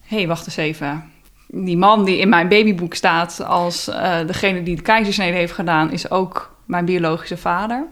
Hé, 0.00 0.16
hey, 0.16 0.26
wacht 0.26 0.46
eens 0.46 0.56
even. 0.56 1.04
Die 1.46 1.76
man 1.76 2.04
die 2.04 2.18
in 2.18 2.28
mijn 2.28 2.48
babyboek 2.48 2.94
staat 2.94 3.44
als 3.44 3.88
eh, 3.88 4.26
degene 4.26 4.62
die 4.62 4.76
de 4.76 4.82
keizersnede 4.82 5.36
heeft 5.36 5.52
gedaan... 5.52 5.90
is 5.90 6.10
ook 6.10 6.56
mijn 6.64 6.84
biologische 6.84 7.36
vader. 7.36 7.86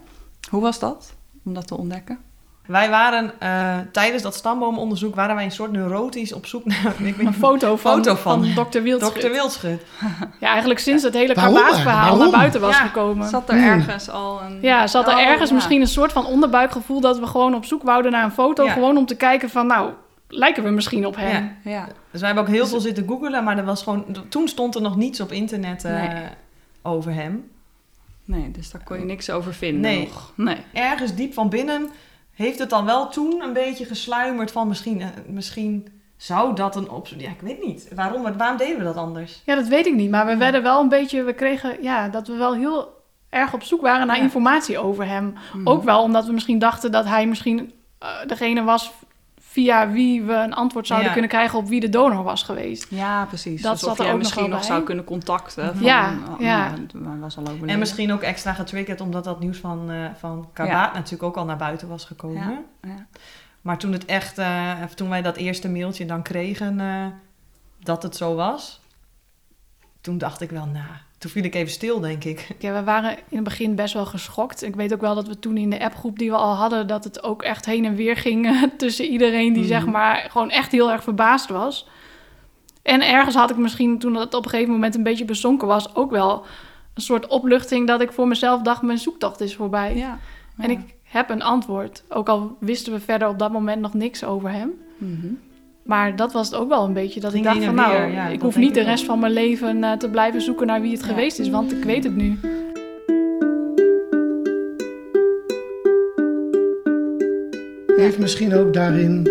Hoe 0.51 0.63
was 0.63 0.79
dat 0.79 1.15
om 1.45 1.55
dat 1.55 1.67
te 1.67 1.77
ontdekken? 1.77 2.19
Wij 2.67 2.91
waren 2.91 3.33
eh, 3.41 3.77
tijdens 3.93 4.23
dat 4.23 4.35
stamboomonderzoek 4.35 5.15
waren 5.15 5.35
wij 5.35 5.45
een 5.45 5.51
soort 5.51 5.73
neurotisch 5.73 6.33
op 6.33 6.47
zoek 6.47 6.65
naar 6.65 6.95
ik 7.05 7.17
weet 7.17 7.27
Een 7.27 7.35
foto 7.35 7.77
van, 7.77 7.93
Foto 7.97 8.15
van 8.15 8.45
van 8.45 8.55
dokter 8.55 8.83
Wildschut. 8.83 9.13
dokter 9.13 9.31
Wildschut. 9.33 9.81
Ja, 10.41 10.49
eigenlijk 10.49 10.81
sinds 10.81 11.03
het 11.03 11.15
hele 11.15 11.35
eigenlijk? 11.35 12.19
naar 12.19 12.31
buiten 12.31 12.61
was 12.61 12.79
Ja. 12.79 12.85
gekomen. 12.87 13.29
Zat 13.29 13.49
er 13.49 13.55
Hmm. 13.55 13.65
ergens 13.65 14.11
al 14.11 14.41
een... 14.43 14.59
Ja, 14.63 14.87
zat 14.87 15.09
er 15.09 15.15
Oh, 15.15 15.21
ergens 15.21 15.49
ja. 15.49 15.55
misschien 15.55 15.81
een 15.81 15.87
soort 15.87 16.13
van 16.13 16.27
onderbuikgevoel 16.27 17.01
dat 17.01 17.19
we 17.19 17.27
gewoon 17.27 17.55
op 17.55 17.65
zoek 17.65 17.83
wouden 17.83 18.13
naar 18.13 18.25
een 18.25 18.31
foto. 18.33 18.65
Ja. 18.65 18.73
Gewoon 18.73 18.97
om 18.97 19.07
te 19.07 19.17
kijken 19.17 19.51
van, 19.51 19.67
nou, 19.67 19.91
lijken 20.29 20.63
we 20.63 20.71
misschien 20.71 21.07
op 21.07 21.17
hem? 21.17 21.57
Ja. 21.65 21.71
Ja, 21.71 21.87
Dus 22.11 22.21
wij 22.21 22.29
hebben 22.31 22.47
ook 22.49 22.55
heel 22.55 22.67
veel 22.67 22.81
zitten 22.81 23.07
googelen, 23.09 23.45
maar 23.45 23.59
er 23.59 23.65
was 23.65 23.83
gewoon, 23.83 24.05
toen 24.29 24.49
stond 24.49 24.75
er 24.75 24.81
nog 24.83 24.97
niets 24.97 25.21
op 25.21 25.33
internet 25.33 25.85
eh, 25.85 25.93
Nee. 25.93 26.23
over 26.83 27.15
hem. 27.15 27.51
nee, 28.25 28.51
dus 28.51 28.71
daar 28.71 28.83
kon 28.85 28.99
je 28.99 29.05
niks 29.05 29.31
over 29.31 29.55
vinden 29.55 29.81
Nee. 29.81 29.99
nog. 30.13 30.33
Nee. 30.35 30.57
Ergens 30.73 31.15
diep 31.15 31.35
van 31.35 31.49
binnen 31.49 31.91
heeft 32.37 32.59
het 32.59 32.71
dan 32.71 32.85
wel 32.85 33.09
toen 33.09 33.43
een 33.43 33.53
beetje 33.53 33.85
gesluimerd 33.85 34.51
van 34.51 34.69
misschien, 34.69 35.01
eh, 35.01 35.09
misschien 35.27 35.87
zou 36.17 36.55
dat 36.55 36.77
een 36.77 36.91
optie... 36.91 37.21
Ja, 37.21 37.29
ik 37.31 37.41
weet 37.41 37.65
niet. 37.65 37.89
Waarom, 37.95 38.37
waarom 38.37 38.57
deden 38.57 38.79
we 38.79 38.85
dat 38.85 38.97
anders? 38.97 39.43
Ja, 39.45 39.55
dat 39.55 39.67
weet 39.69 39.87
ik 39.87 39.95
niet. 39.95 40.11
Maar 40.11 40.27
we 40.27 40.37
werden 40.37 40.63
wel 40.63 40.81
een 40.81 40.89
beetje, 40.89 41.23
we 41.23 41.33
kregen, 41.33 41.83
ja, 41.83 42.09
dat 42.09 42.27
we 42.27 42.35
wel 42.35 42.55
heel 42.55 42.95
erg 43.31 43.55
op 43.55 43.63
zoek 43.63 43.81
waren 43.81 44.07
naar 44.07 44.17
Ja. 44.17 44.23
informatie 44.23 44.79
over 44.79 45.07
hem. 45.07 45.35
Mhm. 45.55 45.69
Ook 45.69 45.83
wel 45.85 46.03
omdat 46.03 46.27
we 46.27 46.33
misschien 46.33 46.59
dachten 46.59 46.93
dat 46.93 47.05
hij 47.05 47.27
misschien 47.27 47.73
eh, 47.99 48.09
degene 48.27 48.63
was 48.63 48.93
via 49.57 49.91
wie 49.91 50.23
we 50.23 50.33
een 50.33 50.55
antwoord 50.55 50.87
zouden 50.87 51.09
Ja. 51.09 51.13
kunnen 51.15 51.31
krijgen 51.31 51.59
op 51.59 51.69
wie 51.69 51.81
de 51.81 51.89
donor 51.89 52.23
was 52.23 52.43
geweest. 52.43 52.87
Ja, 52.91 53.25
precies. 53.25 53.63
Dat 53.63 53.73
Alsof 53.73 53.89
zat 53.89 53.99
er 53.99 54.05
ook 54.05 54.11
nog 54.11 54.19
misschien 54.19 54.51
nog 54.51 54.65
zou 54.65 54.83
kunnen 54.83 55.05
contacten. 55.05 55.77
Van, 55.77 55.85
Ja, 55.85 56.15
oh, 56.31 56.41
ja. 56.41 56.75
was 57.21 57.37
al. 57.37 57.45
En 57.67 57.79
misschien 57.79 58.13
ook 58.13 58.23
extra 58.23 58.53
getriggerd 58.53 59.01
omdat 59.01 59.25
dat 59.25 59.41
nieuws 59.41 59.59
van, 59.59 59.91
eh 59.91 59.97
van 60.19 60.49
Kabaat 60.53 60.95
natuurlijk 60.95 61.23
ook 61.23 61.37
al 61.37 61.45
naar 61.45 61.57
buiten 61.57 61.89
was 61.89 62.05
gekomen. 62.05 62.65
Ja, 62.83 62.89
ja. 62.91 63.07
Maar 63.61 63.79
toen 63.79 63.93
het 63.93 64.05
echt, 64.05 64.39
eh, 64.39 64.83
toen 64.95 65.09
wij 65.09 65.23
dat 65.23 65.37
eerste 65.37 65.69
mailtje 65.69 66.07
dan 66.07 66.23
kregen 66.23 66.81
eh, 66.81 67.07
dat 67.79 68.03
het 68.03 68.17
zo 68.17 68.35
was, 68.35 68.81
toen 70.01 70.19
dacht 70.19 70.41
ik 70.41 70.51
wel, 70.51 70.67
nou, 70.67 70.87
toen 71.19 71.31
viel 71.31 71.45
ik 71.45 71.55
even 71.55 71.73
stil, 71.73 72.01
denk 72.01 72.25
ik. 72.25 72.49
Ja, 72.59 72.73
we 72.73 72.85
waren 72.85 73.11
in 73.11 73.37
het 73.37 73.45
begin 73.45 73.75
best 73.75 73.95
wel 73.95 74.07
geschokt. 74.07 74.63
Ik 74.63 74.77
weet 74.77 74.93
ook 74.93 75.01
wel 75.01 75.15
dat 75.15 75.29
we 75.29 75.39
toen 75.39 75.57
in 75.57 75.71
de 75.71 75.81
appgroep 75.81 76.19
die 76.19 76.31
we 76.31 76.37
al 76.37 76.55
hadden, 76.55 76.87
dat 76.87 77.05
het 77.05 77.23
ook 77.23 77.43
echt 77.43 77.67
heen 77.67 77.85
en 77.85 77.95
weer 77.95 78.17
ging 78.17 78.47
eh, 78.47 78.63
tussen 78.77 79.07
iedereen 79.07 79.53
die 79.53 79.65
zeg 79.65 79.87
maar 79.87 80.27
gewoon 80.31 80.51
echt 80.51 80.73
heel 80.73 80.91
erg 80.91 81.03
verbaasd 81.03 81.49
was. 81.49 81.89
En 82.83 83.09
ergens 83.09 83.35
had 83.35 83.51
ik 83.51 83.57
misschien 83.57 83.99
toen 83.99 84.13
dat 84.13 84.35
op 84.35 84.45
een 84.45 84.51
gegeven 84.51 84.73
moment 84.73 84.95
een 84.95 85.03
beetje 85.03 85.25
bezonken 85.25 85.67
was, 85.67 85.95
ook 85.95 86.11
wel 86.11 86.45
een 86.95 87.03
soort 87.03 87.27
opluchting 87.27 87.87
dat 87.87 88.01
ik 88.01 88.13
voor 88.13 88.29
mezelf 88.29 88.63
dacht, 88.63 88.83
mijn 88.83 88.99
zoektocht 88.99 89.41
is 89.41 89.55
voorbij. 89.55 89.97
Ja. 89.97 90.19
En 90.59 90.71
ik 90.71 90.81
heb 91.03 91.31
een 91.31 91.43
antwoord. 91.43 92.03
Ook 92.09 92.29
al 92.29 92.57
wisten 92.61 92.93
we 92.93 93.01
verder 93.01 93.29
op 93.29 93.39
dat 93.39 93.53
moment 93.53 93.81
nog 93.81 93.95
niks 93.95 94.25
over 94.25 94.51
hem. 94.51 94.71
Mhm. 94.99 95.33
Maar 95.87 96.17
dat 96.17 96.33
was 96.33 96.47
het 96.51 96.57
ook 96.57 96.69
wel 96.69 96.85
een 96.85 96.93
beetje. 96.93 97.21
Dat 97.21 97.33
Ging 97.33 97.47
ik 97.47 97.53
dacht 97.53 97.65
van 97.65 97.75
nou, 97.75 97.93
weer, 97.99 98.11
ja, 98.13 98.27
ik 98.27 98.41
hoef 98.41 98.57
niet 98.57 98.75
de 98.75 98.83
rest 98.83 99.01
ook. 99.03 99.07
van 99.09 99.19
mijn 99.19 99.33
leven 99.33 99.85
eh, 99.85 99.93
te 99.93 100.11
blijven 100.11 100.41
zoeken 100.41 100.67
naar 100.67 100.81
wie 100.81 100.93
het 100.93 101.01
Ja. 101.01 101.07
geweest 101.07 101.39
is. 101.39 101.49
Want 101.49 101.73
ik 101.73 101.85
weet 101.85 102.05
het 102.05 102.17
nu. 102.17 102.39
Heeft 107.97 108.19
misschien 108.19 108.55
ook 108.55 108.73
daarin 108.75 109.23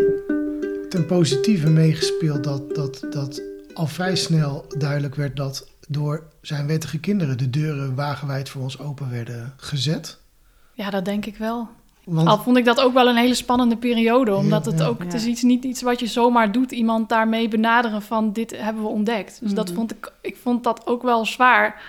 ten 0.90 1.06
positieve 1.06 1.70
meegespeeld 1.70 2.44
dat, 2.44 2.76
dat, 2.76 3.06
dat 3.10 3.42
al 3.74 3.88
vrij 3.88 4.16
snel 4.16 4.66
duidelijk 4.78 5.16
werd 5.16 5.36
dat 5.36 5.68
door 5.88 6.24
zijn 6.42 6.68
wettige 6.68 7.00
kinderen 7.00 7.38
de 7.38 7.50
deuren 7.50 7.96
wagenwijd 7.96 8.50
voor 8.50 8.62
ons 8.62 8.80
open 8.80 9.10
werden 9.10 9.54
gezet. 9.58 10.20
Ja, 10.74 10.90
dat 10.90 11.06
denk 11.06 11.26
ik 11.26 11.38
wel. 11.38 11.68
Want 12.06 12.28
Al 12.28 12.38
vond 12.38 12.58
ik 12.58 12.66
dat 12.66 12.82
ook 12.82 12.94
wel 12.94 13.08
een 13.10 13.16
hele 13.16 13.34
spannende 13.34 13.78
periode. 13.78 14.36
Omdat 14.36 14.66
het 14.66 14.80
Ja. 14.80 14.86
ook, 14.86 15.00
het 15.04 15.14
is 15.14 15.24
Ja. 15.24 15.30
iets, 15.30 15.42
niet 15.42 15.64
iets 15.64 15.82
wat 15.82 16.00
je 16.00 16.08
zomaar 16.08 16.52
doet. 16.52 16.72
Iemand 16.72 17.10
daarmee 17.10 17.48
benaderen 17.48 18.02
van 18.02 18.32
dit 18.32 18.58
hebben 18.58 18.84
we 18.84 18.90
ontdekt. 18.90 19.40
Dus 19.42 19.54
dat 19.54 19.66
Mhm. 19.68 19.76
vond 19.76 19.92
ik, 19.92 20.12
ik 20.22 20.36
vond 20.38 20.64
dat 20.64 20.88
ook 20.88 21.02
wel 21.04 21.26
zwaar. 21.26 21.82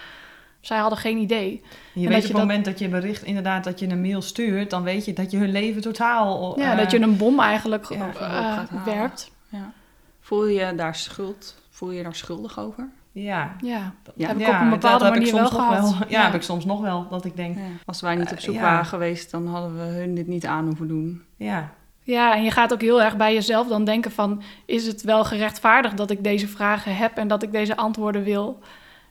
Zij 0.61 0.79
hadden 0.79 0.99
geen 0.99 1.19
idee. 1.19 1.63
Je 1.93 2.03
En 2.07 2.09
weet 2.13 2.23
op 2.23 2.29
het 2.29 2.39
moment 2.39 2.65
dat 2.65 2.79
je 2.79 2.89
bericht, 2.89 3.23
inderdaad, 3.23 3.65
dat 3.65 3.79
je 3.79 3.89
een 3.89 4.01
mail 4.01 4.23
stuurt, 4.23 4.71
dan 4.71 4.83
weet 4.83 5.05
je 5.05 5.13
dat 5.13 5.31
je 5.31 5.37
hun 5.37 5.51
leven 5.53 5.83
totaal... 5.83 6.59
Ja, 6.59 6.73
eh, 6.73 6.79
dat 6.79 6.91
je 6.91 7.01
een 7.01 7.17
bom 7.17 7.41
eigenlijk 7.41 7.87
ja, 7.89 8.11
eh, 8.21 8.85
werpt. 8.85 9.31
Ja. 9.49 9.73
Voel 10.21 10.47
je 10.47 10.75
daar 10.75 10.95
schuld? 10.95 11.55
Voel 11.71 11.91
je 11.91 12.03
daar 12.03 12.15
schuldig 12.15 12.59
over? 12.59 12.89
Ja, 13.23 13.57
Ja, 13.61 13.93
Ja. 14.17 14.27
heb 14.27 14.37
ik 14.37 14.47
Ja, 14.47 14.55
op 14.57 14.61
een 14.61 14.71
dat 14.71 14.81
bepaalde 14.81 15.05
heb 15.05 15.15
ik 15.15 15.19
manier 15.21 15.35
wel 15.35 15.47
soms 15.47 15.57
nog 15.59 15.69
gehad. 15.69 15.99
wel. 15.99 16.09
Ja, 16.09 16.25
heb 16.25 16.35
ik 16.35 16.43
soms 16.43 16.65
nog 16.65 16.81
wel, 16.81 17.07
dat 17.11 17.25
ik 17.25 17.37
denk, 17.37 17.57
Ja. 17.57 17.63
Als 17.85 18.01
wij 18.01 18.15
niet 18.15 18.33
op 18.33 18.41
zoek 18.41 18.55
Eh, 18.55 18.61
ja. 18.61 18.67
waren 18.67 18.85
geweest, 18.87 19.31
dan 19.31 19.47
hadden 19.47 19.75
we 19.77 19.83
hun 19.83 20.15
dit 20.15 20.27
niet 20.27 20.47
aan 20.47 20.65
hoeven 20.67 20.89
doen. 20.89 21.23
ja, 21.37 21.73
Ja, 22.03 22.35
en 22.37 22.43
je 22.43 22.51
gaat 22.51 22.73
ook 22.73 22.81
heel 22.81 23.03
erg 23.03 23.17
bij 23.17 23.35
jezelf 23.35 23.69
dan 23.69 23.85
denken 23.85 24.11
van... 24.13 24.43
is 24.67 24.87
het 24.87 25.03
wel 25.03 25.25
gerechtvaardigd 25.25 25.97
dat 25.97 26.11
ik 26.11 26.25
deze 26.25 26.49
vragen 26.49 26.97
heb 26.97 27.17
en 27.17 27.29
dat 27.29 27.43
ik 27.43 27.53
deze 27.53 27.77
antwoorden 27.77 28.23
wil? 28.23 28.59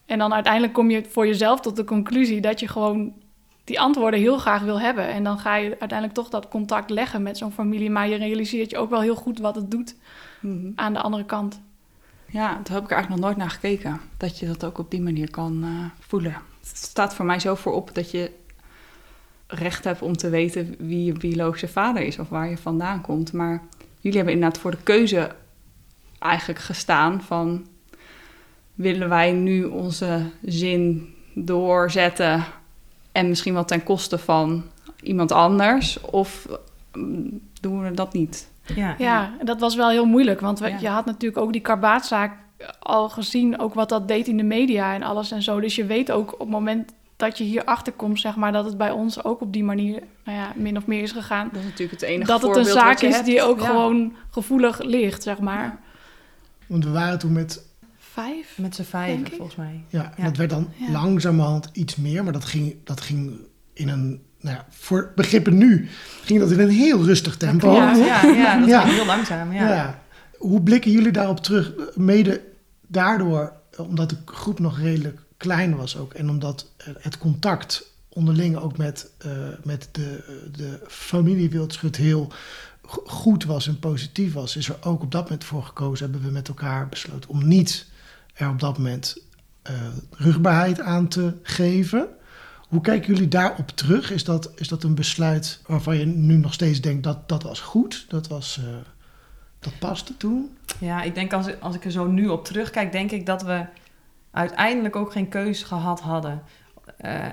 En 0.06 0.20
dan 0.20 0.34
uiteindelijk 0.34 0.74
kom 0.74 0.90
je 0.90 1.04
voor 1.10 1.28
jezelf 1.28 1.60
tot 1.60 1.76
de 1.76 1.84
conclusie 1.84 2.42
dat 2.42 2.60
je 2.60 2.68
gewoon 2.68 3.14
die 3.64 3.80
antwoorden 3.80 4.20
heel 4.20 4.38
graag 4.38 4.62
wil 4.62 4.80
hebben. 4.80 5.08
En 5.08 5.24
dan 5.24 5.40
ga 5.40 5.56
je 5.56 5.70
uiteindelijk 5.70 6.14
toch 6.14 6.30
dat 6.30 6.48
contact 6.48 6.90
leggen 6.90 7.24
met 7.24 7.38
zo'n 7.38 7.52
familie. 7.52 7.90
Maar 7.90 8.08
je 8.10 8.16
realiseert 8.16 8.70
je 8.72 8.78
ook 8.78 8.90
wel 8.90 9.02
heel 9.02 9.16
goed 9.16 9.40
wat 9.40 9.56
het 9.56 9.72
doet 9.72 9.96
Mhm. 10.42 10.72
aan 10.76 10.94
de 10.94 11.02
andere 11.02 11.26
kant. 11.26 11.62
Ja, 12.36 12.60
daar 12.64 12.74
heb 12.74 12.84
ik 12.84 12.90
er 12.90 12.96
eigenlijk 12.96 13.10
nog 13.10 13.20
nooit 13.20 13.38
naar 13.38 13.50
gekeken. 13.50 14.02
Dat 14.18 14.40
je 14.40 14.46
dat 14.46 14.64
ook 14.64 14.78
op 14.78 14.92
die 14.92 15.02
manier 15.02 15.30
kan 15.30 15.64
eh, 15.64 15.70
voelen. 16.08 16.34
Het 16.60 16.78
staat 16.78 17.16
voor 17.16 17.26
mij 17.26 17.40
zo 17.40 17.56
voorop 17.56 17.90
dat 17.94 18.12
je 18.12 18.32
recht 19.48 19.84
hebt 19.84 20.02
om 20.02 20.18
te 20.18 20.30
weten 20.30 20.76
wie 20.80 21.06
je 21.06 21.14
biologische 21.14 21.68
vader 21.68 22.02
is 22.02 22.20
of 22.20 22.30
waar 22.30 22.50
je 22.50 22.58
vandaan 22.58 23.02
komt. 23.02 23.34
Maar 23.34 23.64
jullie 24.00 24.18
hebben 24.18 24.34
inderdaad 24.36 24.62
voor 24.62 24.72
de 24.72 24.84
keuze 24.84 25.36
eigenlijk 26.20 26.60
gestaan 26.60 27.22
van 27.22 27.68
willen 28.74 29.10
wij 29.10 29.32
nu 29.32 29.64
onze 29.64 30.30
zin 30.42 31.14
doorzetten 31.34 32.44
en 33.12 33.30
misschien 33.30 33.54
wel 33.54 33.66
ten 33.66 33.84
koste 33.84 34.18
van 34.18 34.64
iemand 35.02 35.32
anders 35.32 36.02
of 36.02 36.48
mm, 36.94 37.42
doen 37.62 37.84
we 37.84 37.92
dat 37.92 38.14
niet? 38.14 38.54
Ja. 38.76 38.96
Ja, 38.98 39.34
en 39.40 39.46
dat 39.46 39.60
was 39.60 39.76
wel 39.76 39.90
heel 39.90 40.06
moeilijk. 40.06 40.40
Want 40.40 40.60
we- 40.60 40.70
Ja. 40.70 40.78
je 40.80 40.88
had 40.88 41.06
natuurlijk 41.06 41.42
ook 41.42 41.52
die 41.52 41.62
karbaatzaak 41.62 42.38
al 42.80 43.10
gezien. 43.10 43.60
Ook 43.60 43.74
wat 43.74 43.90
dat 43.90 44.08
deed 44.08 44.28
in 44.28 44.38
de 44.38 44.44
media 44.44 44.94
en 44.94 45.04
alles 45.04 45.32
en 45.32 45.42
zo. 45.42 45.60
Dus 45.60 45.76
je 45.76 45.86
weet 45.86 46.12
ook 46.12 46.34
op 46.34 46.40
het 46.40 46.50
moment 46.50 46.92
dat 47.18 47.38
je 47.38 47.44
hier 47.44 47.64
achter 47.64 47.94
komt, 47.94 48.20
zeg 48.20 48.36
maar, 48.36 48.52
dat 48.52 48.66
het 48.66 48.78
bij 48.78 48.92
ons 48.92 49.24
ook 49.24 49.42
op 49.42 49.54
die 49.54 49.64
manier, 49.64 50.04
nou 50.26 50.38
ja, 50.38 50.52
min 50.56 50.78
of 50.78 50.86
meer 50.86 51.02
is 51.02 51.12
gegaan. 51.12 51.50
Dat 51.52 51.60
is 51.62 51.64
natuurlijk 51.70 52.00
het 52.02 52.10
enige 52.10 52.32
dat 52.32 52.42
het 52.42 52.56
een 52.56 52.66
zaak 52.66 53.00
is 53.02 53.14
hebt. 53.14 53.26
die 53.26 53.42
ook 53.42 53.60
Ja. 53.60 53.66
gewoon 53.66 54.14
gevoelig 54.30 54.80
ligt, 54.84 55.24
zeg 55.24 55.40
maar. 55.40 55.64
Ja. 55.64 55.80
Want 56.68 56.84
we 56.84 56.92
waren 56.92 57.20
toen 57.20 57.32
met, 57.32 57.64
Vijf? 57.98 58.58
Met 58.58 58.76
z'n 58.76 58.84
vijf, 58.84 59.20
volgens 59.36 59.56
mij. 59.56 59.84
ja, 59.90 60.12
en 60.18 60.24
dat 60.24 60.38
werd 60.38 60.50
dan 60.50 60.68
Ja. 60.76 60.92
langzamerhand 60.92 61.70
iets 61.74 61.96
meer, 61.96 62.24
maar 62.24 62.34
dat 62.34 62.46
ging, 62.46 62.76
dat 62.84 63.02
ging 63.02 63.40
in 63.74 63.90
een, 63.90 64.22
nou 64.46 64.58
ja, 64.58 64.66
voor 64.70 65.12
begrippen 65.16 65.58
nu, 65.58 65.90
ging 66.24 66.40
dat 66.40 66.52
in 66.52 66.60
een 66.60 66.70
heel 66.70 67.04
rustig 67.04 67.38
tempo. 67.38 67.74
Ja, 67.74 67.94
ja, 67.96 68.24
ja, 68.24 68.60
dat 68.66 68.82
ging 68.82 68.96
heel 68.96 69.06
langzaam, 69.06 69.54
ja. 69.54 69.70
Ja. 69.70 70.04
Hoe 70.38 70.62
blikken 70.62 70.92
jullie 70.92 71.12
daarop 71.12 71.40
terug? 71.40 71.72
Mede 71.96 72.42
daardoor, 72.88 73.54
omdat 73.78 74.10
de 74.10 74.18
groep 74.26 74.60
nog 74.60 74.80
redelijk 74.80 75.20
klein 75.38 75.76
was 75.76 75.98
ook. 75.98 76.14
En 76.14 76.30
omdat 76.30 76.70
het 77.00 77.18
contact 77.18 77.94
onderling 78.10 78.56
ook 78.58 78.78
met, 78.78 79.10
eh, 79.18 79.32
met 79.64 79.90
de, 79.92 80.24
de 80.52 80.80
familie 80.88 81.50
Wildschut 81.50 81.96
heel 81.96 82.32
go- 82.86 83.04
goed 83.06 83.44
was 83.46 83.68
en 83.68 83.80
positief 83.80 84.34
was. 84.34 84.56
Is 84.56 84.70
er 84.70 84.78
ook 84.82 85.02
op 85.02 85.12
dat 85.12 85.24
moment 85.24 85.44
voor 85.44 85.64
gekozen, 85.64 86.12
hebben 86.12 86.28
we 86.28 86.34
met 86.34 86.48
elkaar 86.48 86.90
besloten 86.90 87.30
om 87.30 87.48
niet 87.48 87.86
er 88.34 88.50
op 88.50 88.60
dat 88.60 88.78
moment 88.78 89.18
eh, 89.62 89.74
rugbaarheid 90.12 90.80
aan 90.82 91.08
te 91.08 91.34
geven. 91.44 92.08
Hoe 92.70 92.82
kijken 92.82 93.14
jullie 93.14 93.28
daarop 93.28 93.70
terug? 93.70 94.12
Is 94.12 94.24
dat, 94.24 94.52
is 94.56 94.68
dat 94.68 94.84
een 94.84 94.96
besluit 94.96 95.62
waarvan 95.68 95.98
je 95.98 96.06
nu 96.06 96.36
nog 96.38 96.54
steeds 96.54 96.82
denkt 96.82 97.04
dat 97.04 97.30
dat 97.30 97.44
was 97.44 97.60
goed? 97.60 98.06
Dat 98.10 98.28
was... 98.28 98.58
eh, 98.58 98.74
dat 99.60 99.80
paste 99.80 100.18
toen. 100.18 100.58
Ja, 100.80 101.02
ik 101.02 101.16
denk 101.16 101.34
als, 101.34 101.60
als 101.62 101.76
ik 101.76 101.86
er 101.86 101.92
zo 101.92 102.06
nu 102.08 102.28
op 102.28 102.46
terugkijk, 102.46 102.92
denk 102.92 103.12
ik 103.12 103.26
dat 103.26 103.44
we 103.44 103.66
uiteindelijk 104.32 104.96
ook 104.96 105.12
geen 105.12 105.30
keus 105.30 105.64
gehad 105.64 106.00
hadden. 106.00 106.42
Eh, 106.98 107.26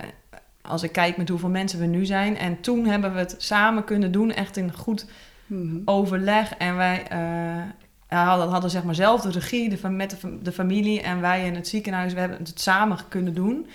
als 0.62 0.82
ik 0.82 0.92
kijk 0.92 1.16
met 1.16 1.28
hoeveel 1.28 1.48
mensen 1.48 1.78
we 1.78 1.86
nu 1.86 2.04
zijn. 2.06 2.36
En 2.36 2.60
toen 2.60 2.86
hebben 2.86 3.12
we 3.12 3.18
het 3.18 3.34
samen 3.38 3.84
kunnen 3.84 4.12
doen, 4.12 4.32
echt 4.32 4.56
in 4.56 4.72
goed 4.72 5.06
Mhm. 5.46 5.76
overleg. 5.84 6.54
En 6.54 6.76
wij 6.76 7.06
eh, 7.08 8.26
hadden, 8.26 8.48
hadden 8.48 8.70
zeg 8.70 8.82
maar 8.84 8.94
zelf 8.94 9.20
de 9.20 9.30
regie 9.30 9.68
de, 9.68 9.88
met 9.88 10.10
de, 10.10 10.38
de 10.42 10.52
familie 10.52 11.00
en 11.02 11.20
wij 11.20 11.46
in 11.46 11.54
het 11.54 11.68
ziekenhuis. 11.68 12.12
We 12.12 12.20
hebben 12.20 12.38
het 12.38 12.60
samen 12.60 12.98
kunnen 13.08 13.34
doen. 13.34 13.66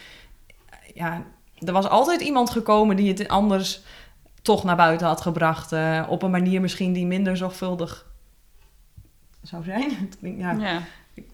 Ja, 0.93 1.23
er 1.65 1.73
was 1.73 1.87
altijd 1.89 2.21
iemand 2.21 2.49
gekomen 2.49 2.95
die 2.95 3.07
het 3.13 3.27
anders 3.27 3.81
toch 4.41 4.63
naar 4.63 4.75
buiten 4.75 5.07
had 5.07 5.21
gebracht. 5.21 5.71
eh, 5.71 6.03
op 6.09 6.23
een 6.23 6.31
manier 6.31 6.61
misschien 6.61 6.93
die 6.93 7.05
minder 7.05 7.37
zorgvuldig 7.37 8.05
zou 9.41 9.63
zijn. 9.63 9.89
Het 10.05 10.17
klinkt- 10.19 10.39
Ja. 10.41 10.51
Ja. 10.51 10.81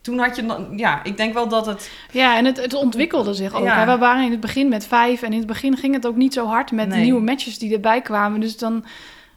Toen 0.02 0.20
had 0.20 0.36
je, 0.36 0.42
nog- 0.42 0.60
ja, 0.76 1.04
ik 1.04 1.18
denk 1.18 1.34
wel 1.34 1.48
dat 1.48 1.66
het, 1.66 1.92
Ja, 2.12 2.38
en 2.38 2.46
het, 2.46 2.58
het 2.58 2.74
ontwikkelde 2.74 3.34
zich 3.34 3.54
ook. 3.54 3.64
Ja. 3.64 3.86
We 3.86 3.98
waren 3.98 4.26
in 4.26 4.32
het 4.32 4.40
begin 4.40 4.70
met 4.70 4.86
vijf 4.88 5.22
en 5.22 5.32
in 5.32 5.38
het 5.38 5.48
begin 5.48 5.78
ging 5.78 5.94
het 5.94 6.08
ook 6.08 6.16
niet 6.16 6.34
zo 6.34 6.46
hard 6.48 6.72
met 6.72 6.90
de 6.90 6.96
nieuwe 7.04 7.22
matches 7.22 7.58
die 7.60 7.74
erbij 7.74 8.02
kwamen. 8.02 8.40
Dus 8.40 8.58
dan, 8.58 8.86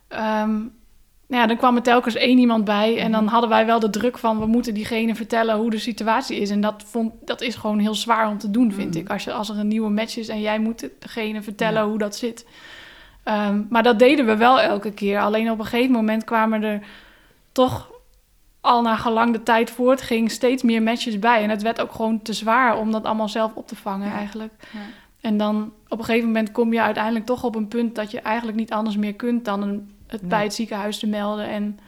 ehm, 0.09 0.61
nou 1.28 1.40
ja, 1.42 1.46
dan 1.48 1.56
kwam 1.56 1.76
er 1.76 1.82
telkens 1.82 2.14
één 2.14 2.38
iemand 2.38 2.64
bij 2.64 2.98
en 2.98 3.12
dan 3.12 3.22
Mhm. 3.22 3.32
hadden 3.32 3.50
wij 3.50 3.66
wel 3.66 3.80
de 3.80 3.90
druk 3.90 4.18
van 4.18 4.38
we 4.38 4.46
moeten 4.46 4.74
diegene 4.74 5.14
vertellen 5.14 5.56
hoe 5.56 5.70
de 5.70 5.78
situatie 5.78 6.36
is. 6.40 6.50
En 6.50 6.60
dat, 6.60 6.82
vond, 6.86 7.12
dat 7.24 7.40
is 7.40 7.54
gewoon 7.54 7.78
heel 7.78 7.94
zwaar 7.94 8.28
om 8.28 8.38
te 8.38 8.50
doen, 8.50 8.72
vind 8.72 8.90
Mhm. 8.94 8.98
ik. 8.98 9.10
Als, 9.10 9.24
je, 9.24 9.32
als 9.32 9.48
er 9.48 9.58
een 9.58 9.68
nieuwe 9.68 9.90
match 9.90 10.16
is 10.16 10.28
en 10.28 10.40
jij 10.40 10.58
moet 10.58 10.88
degene 10.98 11.42
vertellen 11.42 11.82
Ja. 11.82 11.88
hoe 11.88 11.98
dat 11.98 12.16
zit. 12.16 12.46
Ehm, 13.22 13.62
maar 13.68 13.82
dat 13.82 13.98
deden 13.98 14.26
we 14.26 14.36
wel 14.36 14.60
elke 14.60 14.90
keer. 14.92 15.20
Alleen 15.20 15.50
op 15.50 15.58
een 15.58 15.64
gegeven 15.64 15.92
moment 15.92 16.24
kwamen 16.24 16.62
er 16.62 16.80
toch 17.52 17.90
al 18.60 18.82
naar 18.82 18.98
gelang 18.98 19.32
de 19.32 19.42
tijd 19.42 19.70
voortging 19.70 20.30
steeds 20.30 20.62
meer 20.62 20.82
matches 20.82 21.18
bij. 21.18 21.42
En 21.42 21.50
het 21.50 21.62
werd 21.62 21.80
ook 21.80 21.92
gewoon 21.92 22.22
te 22.22 22.32
zwaar 22.32 22.78
om 22.78 22.90
dat 22.92 23.04
allemaal 23.04 23.28
zelf 23.28 23.54
op 23.54 23.66
te 23.68 23.76
vangen 23.76 24.08
Ja. 24.08 24.14
eigenlijk. 24.14 24.52
Ja. 24.72 24.78
En 25.20 25.36
dan 25.36 25.72
op 25.88 25.98
een 25.98 26.04
gegeven 26.04 26.26
moment 26.26 26.52
kom 26.52 26.72
je 26.72 26.82
uiteindelijk 26.82 27.26
toch 27.26 27.44
op 27.44 27.54
een 27.54 27.68
punt 27.68 27.94
dat 27.94 28.10
je 28.10 28.20
eigenlijk 28.20 28.58
niet 28.58 28.72
anders 28.72 28.96
meer 28.96 29.14
kunt 29.14 29.44
dan 29.44 29.62
een, 29.62 29.90
het 30.06 30.20
Nee. 30.20 30.30
bij 30.30 30.42
het 30.42 30.54
ziekenhuis 30.54 30.98
te 30.98 31.06
melden. 31.06 31.48
En 31.48 31.78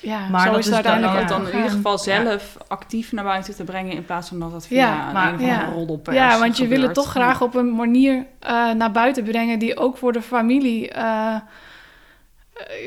ja, 0.00 0.28
Maar 0.28 0.40
zo 0.46 0.50
dat 0.50 0.58
is 0.58 0.64
het 0.70 0.84
dan 0.84 0.92
uiteindelijk 0.92 1.48
in 1.52 1.56
ieder 1.56 1.70
geval 1.76 1.98
zelf 1.98 2.56
actief 2.68 3.12
naar 3.12 3.24
buiten 3.24 3.54
te 3.54 3.64
brengen 3.64 3.92
in 3.92 4.04
plaats 4.04 4.28
van 4.28 4.38
dat 4.38 4.52
het 4.52 4.66
via 4.66 4.78
Ja, 4.86 5.06
een 5.06 5.12
maar- 5.12 5.42
ja. 5.42 5.64
roddelpers 5.70 6.16
Ja, 6.16 6.38
want 6.38 6.56
je 6.56 6.66
wil 6.66 6.82
het 6.82 6.94
toch 6.94 7.10
graag 7.10 7.42
op 7.42 7.54
een 7.54 7.74
manier 7.74 8.26
eh, 8.38 8.70
naar 8.72 8.92
buiten 8.92 9.24
brengen 9.24 9.58
die 9.58 9.76
ook 9.76 9.96
voor 9.96 10.12
de 10.12 10.22
familie, 10.22 10.90
eh, 10.90 11.36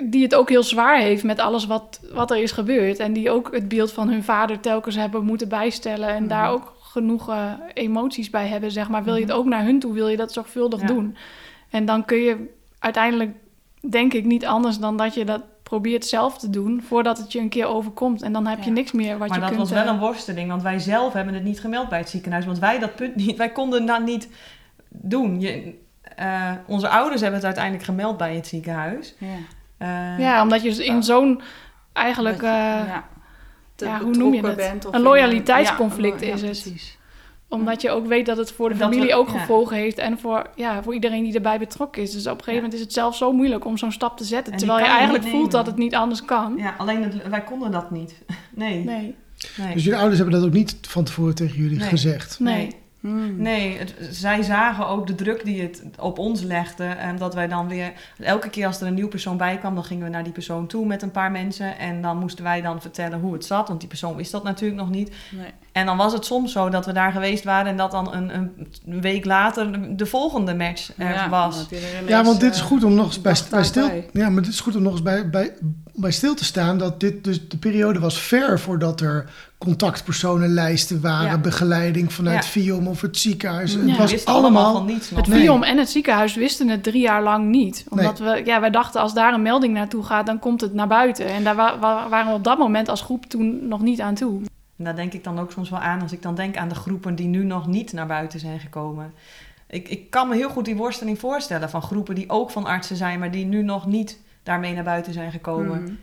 die 0.03 0.23
het 0.23 0.35
ook 0.35 0.49
heel 0.49 0.63
zwaar 0.63 0.99
heeft 0.99 1.23
met 1.23 1.39
alles 1.39 1.65
wat, 1.65 1.99
wat 2.11 2.31
er 2.31 2.37
is 2.37 2.51
gebeurd. 2.51 2.99
En 2.99 3.13
die 3.13 3.29
ook 3.31 3.53
het 3.53 3.67
beeld 3.67 3.91
van 3.91 4.09
hun 4.09 4.23
vader 4.23 4.59
telkens 4.59 4.95
hebben 4.95 5.23
moeten 5.25 5.49
bijstellen 5.49 6.09
en 6.09 6.27
daar 6.27 6.49
ook 6.49 6.73
genoeg 6.81 7.29
eh, 7.29 7.51
emoties 7.73 8.29
bij 8.29 8.47
hebben, 8.47 8.71
zeg 8.71 8.89
maar. 8.89 9.03
Wil 9.03 9.13
je 9.15 9.21
het 9.21 9.29
Mhm. 9.29 9.39
ook 9.39 9.45
naar 9.45 9.63
hun 9.63 9.79
toe, 9.79 9.93
wil 9.93 10.07
je 10.07 10.17
dat 10.17 10.33
zorgvuldig 10.33 10.81
Ja. 10.81 10.87
doen. 10.87 11.15
En 11.69 11.85
dan 11.85 12.05
kun 12.05 12.17
je 12.17 12.53
uiteindelijk, 12.79 13.31
denk 13.89 14.13
ik, 14.13 14.25
niet 14.25 14.45
anders 14.45 14.77
dan 14.77 14.97
dat 14.97 15.13
je 15.13 15.25
dat 15.25 15.41
probeer 15.63 15.93
het 15.93 16.05
zelf 16.05 16.37
te 16.37 16.49
doen 16.49 16.83
voordat 16.87 17.17
het 17.17 17.31
je 17.31 17.39
een 17.39 17.49
keer 17.49 17.65
overkomt. 17.65 18.21
En 18.21 18.33
dan 18.33 18.47
heb 18.47 18.59
je 18.59 18.65
Ja. 18.65 18.71
niks 18.71 18.91
meer 18.91 19.17
wat 19.17 19.27
maar 19.27 19.37
je 19.37 19.43
dat 19.43 19.47
kunt... 19.53 19.61
was 19.61 19.71
wel 19.71 19.83
eh, 19.85 19.89
een 19.93 19.99
worsteling, 19.99 20.49
want 20.49 20.61
wij 20.61 20.79
zelf 20.79 21.13
hebben 21.13 21.33
het 21.33 21.43
niet 21.43 21.59
gemeld 21.59 21.89
bij 21.89 21.99
het 21.99 22.09
ziekenhuis. 22.09 22.45
Want 22.45 22.59
wij 22.59 22.79
dat 22.79 22.95
punt 22.95 23.15
niet, 23.15 23.37
wij 23.37 23.49
konden 23.51 23.85
dat 23.85 24.03
niet 24.05 24.29
doen. 24.89 25.39
Je, 25.41 25.73
eh, 26.15 26.51
onze 26.67 26.87
ouders 26.89 27.21
hebben 27.21 27.37
het 27.39 27.45
uiteindelijk 27.45 27.85
gemeld 27.85 28.17
bij 28.17 28.35
het 28.35 28.47
ziekenhuis. 28.47 29.15
Ja. 29.17 29.27
Eh, 29.77 30.19
Ja, 30.19 30.41
omdat 30.41 30.61
je 30.61 30.69
dus 30.69 30.77
in 30.79 31.03
zo'n 31.03 31.41
eigenlijk... 31.93 32.41
Dat 32.41 32.49
je- 32.49 32.91
eh, 33.85 33.87
ja, 33.87 33.99
hoe 34.01 34.15
noem 34.15 34.33
je 34.33 34.45
het? 34.47 34.55
bent 34.55 34.85
Een 34.93 35.01
loyaliteitsconflict 35.01 36.19
ja, 36.21 36.27
ja, 36.27 36.33
is 36.33 36.41
het. 36.41 36.49
Precies. 36.61 36.97
Omdat 37.51 37.81
je 37.81 37.89
ook 37.89 38.07
weet 38.07 38.25
dat 38.25 38.37
het 38.37 38.51
voor 38.51 38.69
de 38.69 38.77
Dat 38.77 38.87
we- 38.89 38.93
familie 38.93 39.15
ook 39.15 39.29
ja. 39.29 39.39
gevolgen 39.39 39.77
heeft 39.77 39.97
en 39.97 40.19
voor, 40.19 40.45
ja, 40.55 40.83
voor 40.83 40.93
iedereen 40.93 41.23
die 41.23 41.33
erbij 41.33 41.59
betrokken 41.59 42.01
is. 42.01 42.11
Dus 42.11 42.21
op 42.27 42.31
een 42.31 42.43
gegeven 42.43 42.53
Ja. 42.53 42.61
moment 42.61 42.73
is 42.73 42.79
het 42.85 42.93
zelf 42.93 43.15
zo 43.15 43.31
moeilijk 43.31 43.65
om 43.65 43.77
zo'n 43.77 43.91
stap 43.91 44.17
te 44.17 44.23
zetten. 44.23 44.53
En 44.53 44.59
Terwijl 44.59 44.79
je 44.79 44.85
eigenlijk 44.85 45.23
voelt 45.27 45.51
dat 45.51 45.65
het 45.65 45.77
niet 45.77 45.95
anders 45.95 46.25
kan. 46.25 46.53
ja, 46.57 46.73
alleen 46.77 47.03
het- 47.03 47.27
wij 47.27 47.41
konden 47.43 47.71
dat 47.71 47.91
niet. 47.91 48.13
Nee. 48.55 48.83
Nee, 48.83 49.15
nee. 49.57 49.73
Dus 49.73 49.83
jullie 49.83 49.99
ouders 49.99 50.19
hebben 50.19 50.39
dat 50.39 50.47
ook 50.47 50.53
niet 50.55 50.77
van 50.81 51.03
tevoren 51.03 51.35
tegen 51.35 51.57
jullie 51.61 51.77
Nee. 51.79 51.87
gezegd. 51.87 52.39
nee. 52.39 52.67
Hmm. 52.99 53.35
Nee, 53.41 53.77
het- 53.77 53.93
zij 54.11 54.41
zagen 54.43 54.87
ook 54.87 55.07
de 55.07 55.15
druk 55.15 55.45
die 55.45 55.61
het 55.61 55.83
op 55.99 56.19
ons 56.19 56.41
legde. 56.41 56.83
En 56.83 57.17
dat 57.17 57.33
wij 57.33 57.47
dan 57.47 57.67
weer... 57.67 57.91
Elke 58.19 58.49
keer 58.49 58.65
als 58.65 58.81
er 58.81 58.87
een 58.87 58.93
nieuw 58.93 59.07
persoon 59.07 59.37
bij 59.37 59.57
kwam... 59.57 59.75
dan 59.75 59.83
gingen 59.83 60.03
we 60.03 60.09
naar 60.09 60.23
die 60.23 60.31
persoon 60.31 60.67
toe 60.67 60.85
met 60.85 61.01
een 61.01 61.11
paar 61.11 61.31
mensen. 61.31 61.77
En 61.79 62.01
dan 62.01 62.17
moesten 62.17 62.43
wij 62.43 62.61
dan 62.61 62.81
vertellen 62.81 63.19
hoe 63.19 63.33
het 63.33 63.45
zat. 63.45 63.67
Want 63.67 63.79
die 63.79 63.89
persoon 63.89 64.15
wist 64.15 64.31
dat 64.31 64.43
natuurlijk 64.43 64.79
nog 64.81 64.89
niet. 64.89 65.11
Nee. 65.31 65.45
En 65.71 65.85
dan 65.85 65.97
was 65.97 66.13
het 66.13 66.25
soms 66.25 66.51
zo 66.51 66.69
dat 66.69 66.85
we 66.85 66.91
daar 66.93 67.11
geweest 67.11 67.43
waren... 67.43 67.71
en 67.71 67.77
dat 67.77 67.91
dan 67.91 68.13
een, 68.13 68.35
een 68.85 69.01
week 69.01 69.25
later 69.25 69.71
de, 69.71 69.95
de 69.95 70.05
volgende 70.05 70.55
match 70.55 70.89
er 70.97 71.13
Ja, 71.13 71.29
was. 71.29 71.65
Ja, 72.07 72.23
want 72.23 72.39
dit 72.39 72.53
is 72.53 72.59
eh, 72.59 72.65
goed 72.65 72.83
om 72.83 72.93
nog 72.93 73.05
eens 73.05 73.21
bij, 73.21 73.33
dag 73.33 73.49
bij 73.49 73.63
stil. 73.63 73.89
Ja, 74.13 74.29
maar 74.29 74.41
dit 74.43 74.51
is 74.51 74.59
goed 74.59 74.75
om 74.75 74.81
nog 74.81 74.91
eens 74.91 75.01
bij, 75.01 75.29
bij, 75.29 75.53
bij 75.93 76.11
stil 76.11 76.33
te 76.35 76.43
staan. 76.45 76.77
Dat 76.77 76.99
dit 76.99 77.23
dus 77.23 77.49
de 77.49 77.57
periode 77.57 77.99
was 77.99 78.19
ver 78.21 78.59
voordat 78.59 79.01
er 79.01 79.29
contactpersonenlijsten 79.57 81.01
waren, 81.01 81.29
Ja. 81.29 81.37
begeleiding 81.37 82.13
vanuit 82.13 82.43
Ja. 82.45 82.49
VIOM 82.49 82.87
of 82.87 83.01
het 83.01 83.17
ziekenhuis. 83.17 83.73
Het 83.73 83.97
was 83.97 84.25
allemaal. 84.25 84.73
van 84.73 84.85
niets. 84.85 85.09
Het 85.09 85.27
Nee. 85.27 85.39
VIOM 85.41 85.63
en 85.63 85.77
het 85.77 85.89
ziekenhuis 85.89 86.35
wisten 86.35 86.67
het 86.67 86.83
drie 86.83 87.01
jaar 87.01 87.23
lang 87.23 87.49
niet. 87.49 87.85
Omdat 87.89 88.19
we, 88.19 88.41
ja, 88.45 88.59
wij 88.59 88.69
dachten 88.69 89.01
als 89.01 89.13
daar 89.13 89.33
een 89.33 89.41
melding 89.41 89.73
naartoe 89.73 90.03
gaat, 90.03 90.25
dan 90.25 90.39
komt 90.39 90.61
het 90.61 90.73
naar 90.73 90.87
buiten. 90.87 91.25
En 91.25 91.43
daar 91.43 91.55
wa- 91.55 91.79
wa- 91.79 92.09
waren 92.09 92.27
we 92.31 92.37
op 92.37 92.43
dat 92.43 92.57
moment 92.57 92.89
als 92.89 93.01
groep 93.01 93.25
toen 93.25 93.67
nog 93.67 93.81
niet 93.81 94.01
aan 94.01 94.15
toe. 94.15 94.41
En 94.81 94.87
daar 94.87 94.95
denk 94.95 95.13
ik 95.13 95.23
dan 95.23 95.39
ook 95.39 95.51
soms 95.51 95.69
wel 95.69 95.79
aan 95.79 96.01
als 96.01 96.11
ik 96.11 96.21
dan 96.21 96.35
denk 96.35 96.57
aan 96.57 96.69
de 96.69 96.75
groepen 96.75 97.15
die 97.15 97.27
nu 97.27 97.43
nog 97.43 97.67
niet 97.67 97.93
naar 97.93 98.07
buiten 98.07 98.39
zijn 98.39 98.59
gekomen. 98.59 99.13
Ik, 99.67 99.87
ik 99.87 100.09
kan 100.09 100.27
me 100.27 100.35
heel 100.35 100.49
goed 100.49 100.65
die 100.65 100.75
worsteling 100.75 101.19
voorstellen 101.19 101.69
van 101.69 101.81
groepen 101.81 102.15
die 102.15 102.29
ook 102.29 102.51
van 102.51 102.65
artsen 102.65 102.95
zijn, 102.95 103.19
maar 103.19 103.31
die 103.31 103.45
nu 103.45 103.63
nog 103.63 103.85
niet 103.85 104.19
daarmee 104.43 104.73
naar 104.73 104.83
buiten 104.83 105.13
zijn 105.13 105.31
gekomen. 105.31 105.83
Mhm. 105.83 105.93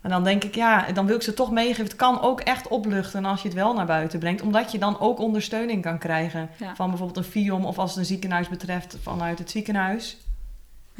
En 0.00 0.10
dan 0.10 0.24
denk 0.24 0.44
ik, 0.44 0.54
ja, 0.54 0.92
dan 0.92 1.06
wil 1.06 1.16
ik 1.16 1.22
ze 1.22 1.34
toch 1.34 1.50
meegeven. 1.50 1.84
Het 1.84 1.96
kan 1.96 2.20
ook 2.20 2.40
echt 2.40 2.68
opluchten 2.68 3.24
als 3.24 3.42
je 3.42 3.48
het 3.48 3.56
wel 3.56 3.74
naar 3.74 3.86
buiten 3.86 4.18
brengt. 4.18 4.42
Omdat 4.42 4.72
je 4.72 4.78
dan 4.78 5.00
ook 5.00 5.18
ondersteuning 5.18 5.82
kan 5.82 5.98
krijgen. 5.98 6.50
Ja. 6.56 6.74
Van 6.74 6.88
bijvoorbeeld 6.88 7.18
een 7.18 7.32
FIOM 7.32 7.64
of 7.64 7.78
als 7.78 7.90
het 7.90 7.98
een 7.98 8.04
ziekenhuis 8.04 8.48
betreft 8.48 8.96
vanuit 9.02 9.38
het 9.38 9.50
ziekenhuis. 9.50 10.18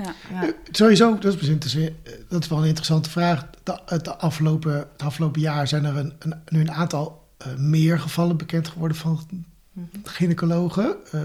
Ja. 0.04 0.14
Ja. 0.32 0.42
Eh, 0.42 0.52
Sowieso, 0.70 1.14
dat 1.18 1.32
is, 1.32 1.36
best 1.38 1.50
interessant. 1.50 1.90
Eh, 2.02 2.12
dat 2.28 2.42
is 2.42 2.48
wel 2.48 2.58
een 2.58 2.64
interessante 2.66 3.10
vraag. 3.10 3.46
De, 3.62 3.80
het, 3.86 4.18
afgelopen, 4.18 4.72
het 4.74 5.02
afgelopen 5.04 5.40
jaar 5.40 5.68
zijn 5.68 5.84
er 5.84 5.96
een, 5.96 6.12
een, 6.18 6.34
nu 6.48 6.60
een 6.60 6.70
aantal 6.72 7.28
eh, 7.38 7.54
meer 7.56 7.98
gevallen 7.98 8.36
bekend 8.36 8.68
geworden 8.68 8.96
van 8.96 9.20
Mhm. 9.72 9.86
gynaecologen 10.04 10.96
eh, 11.12 11.20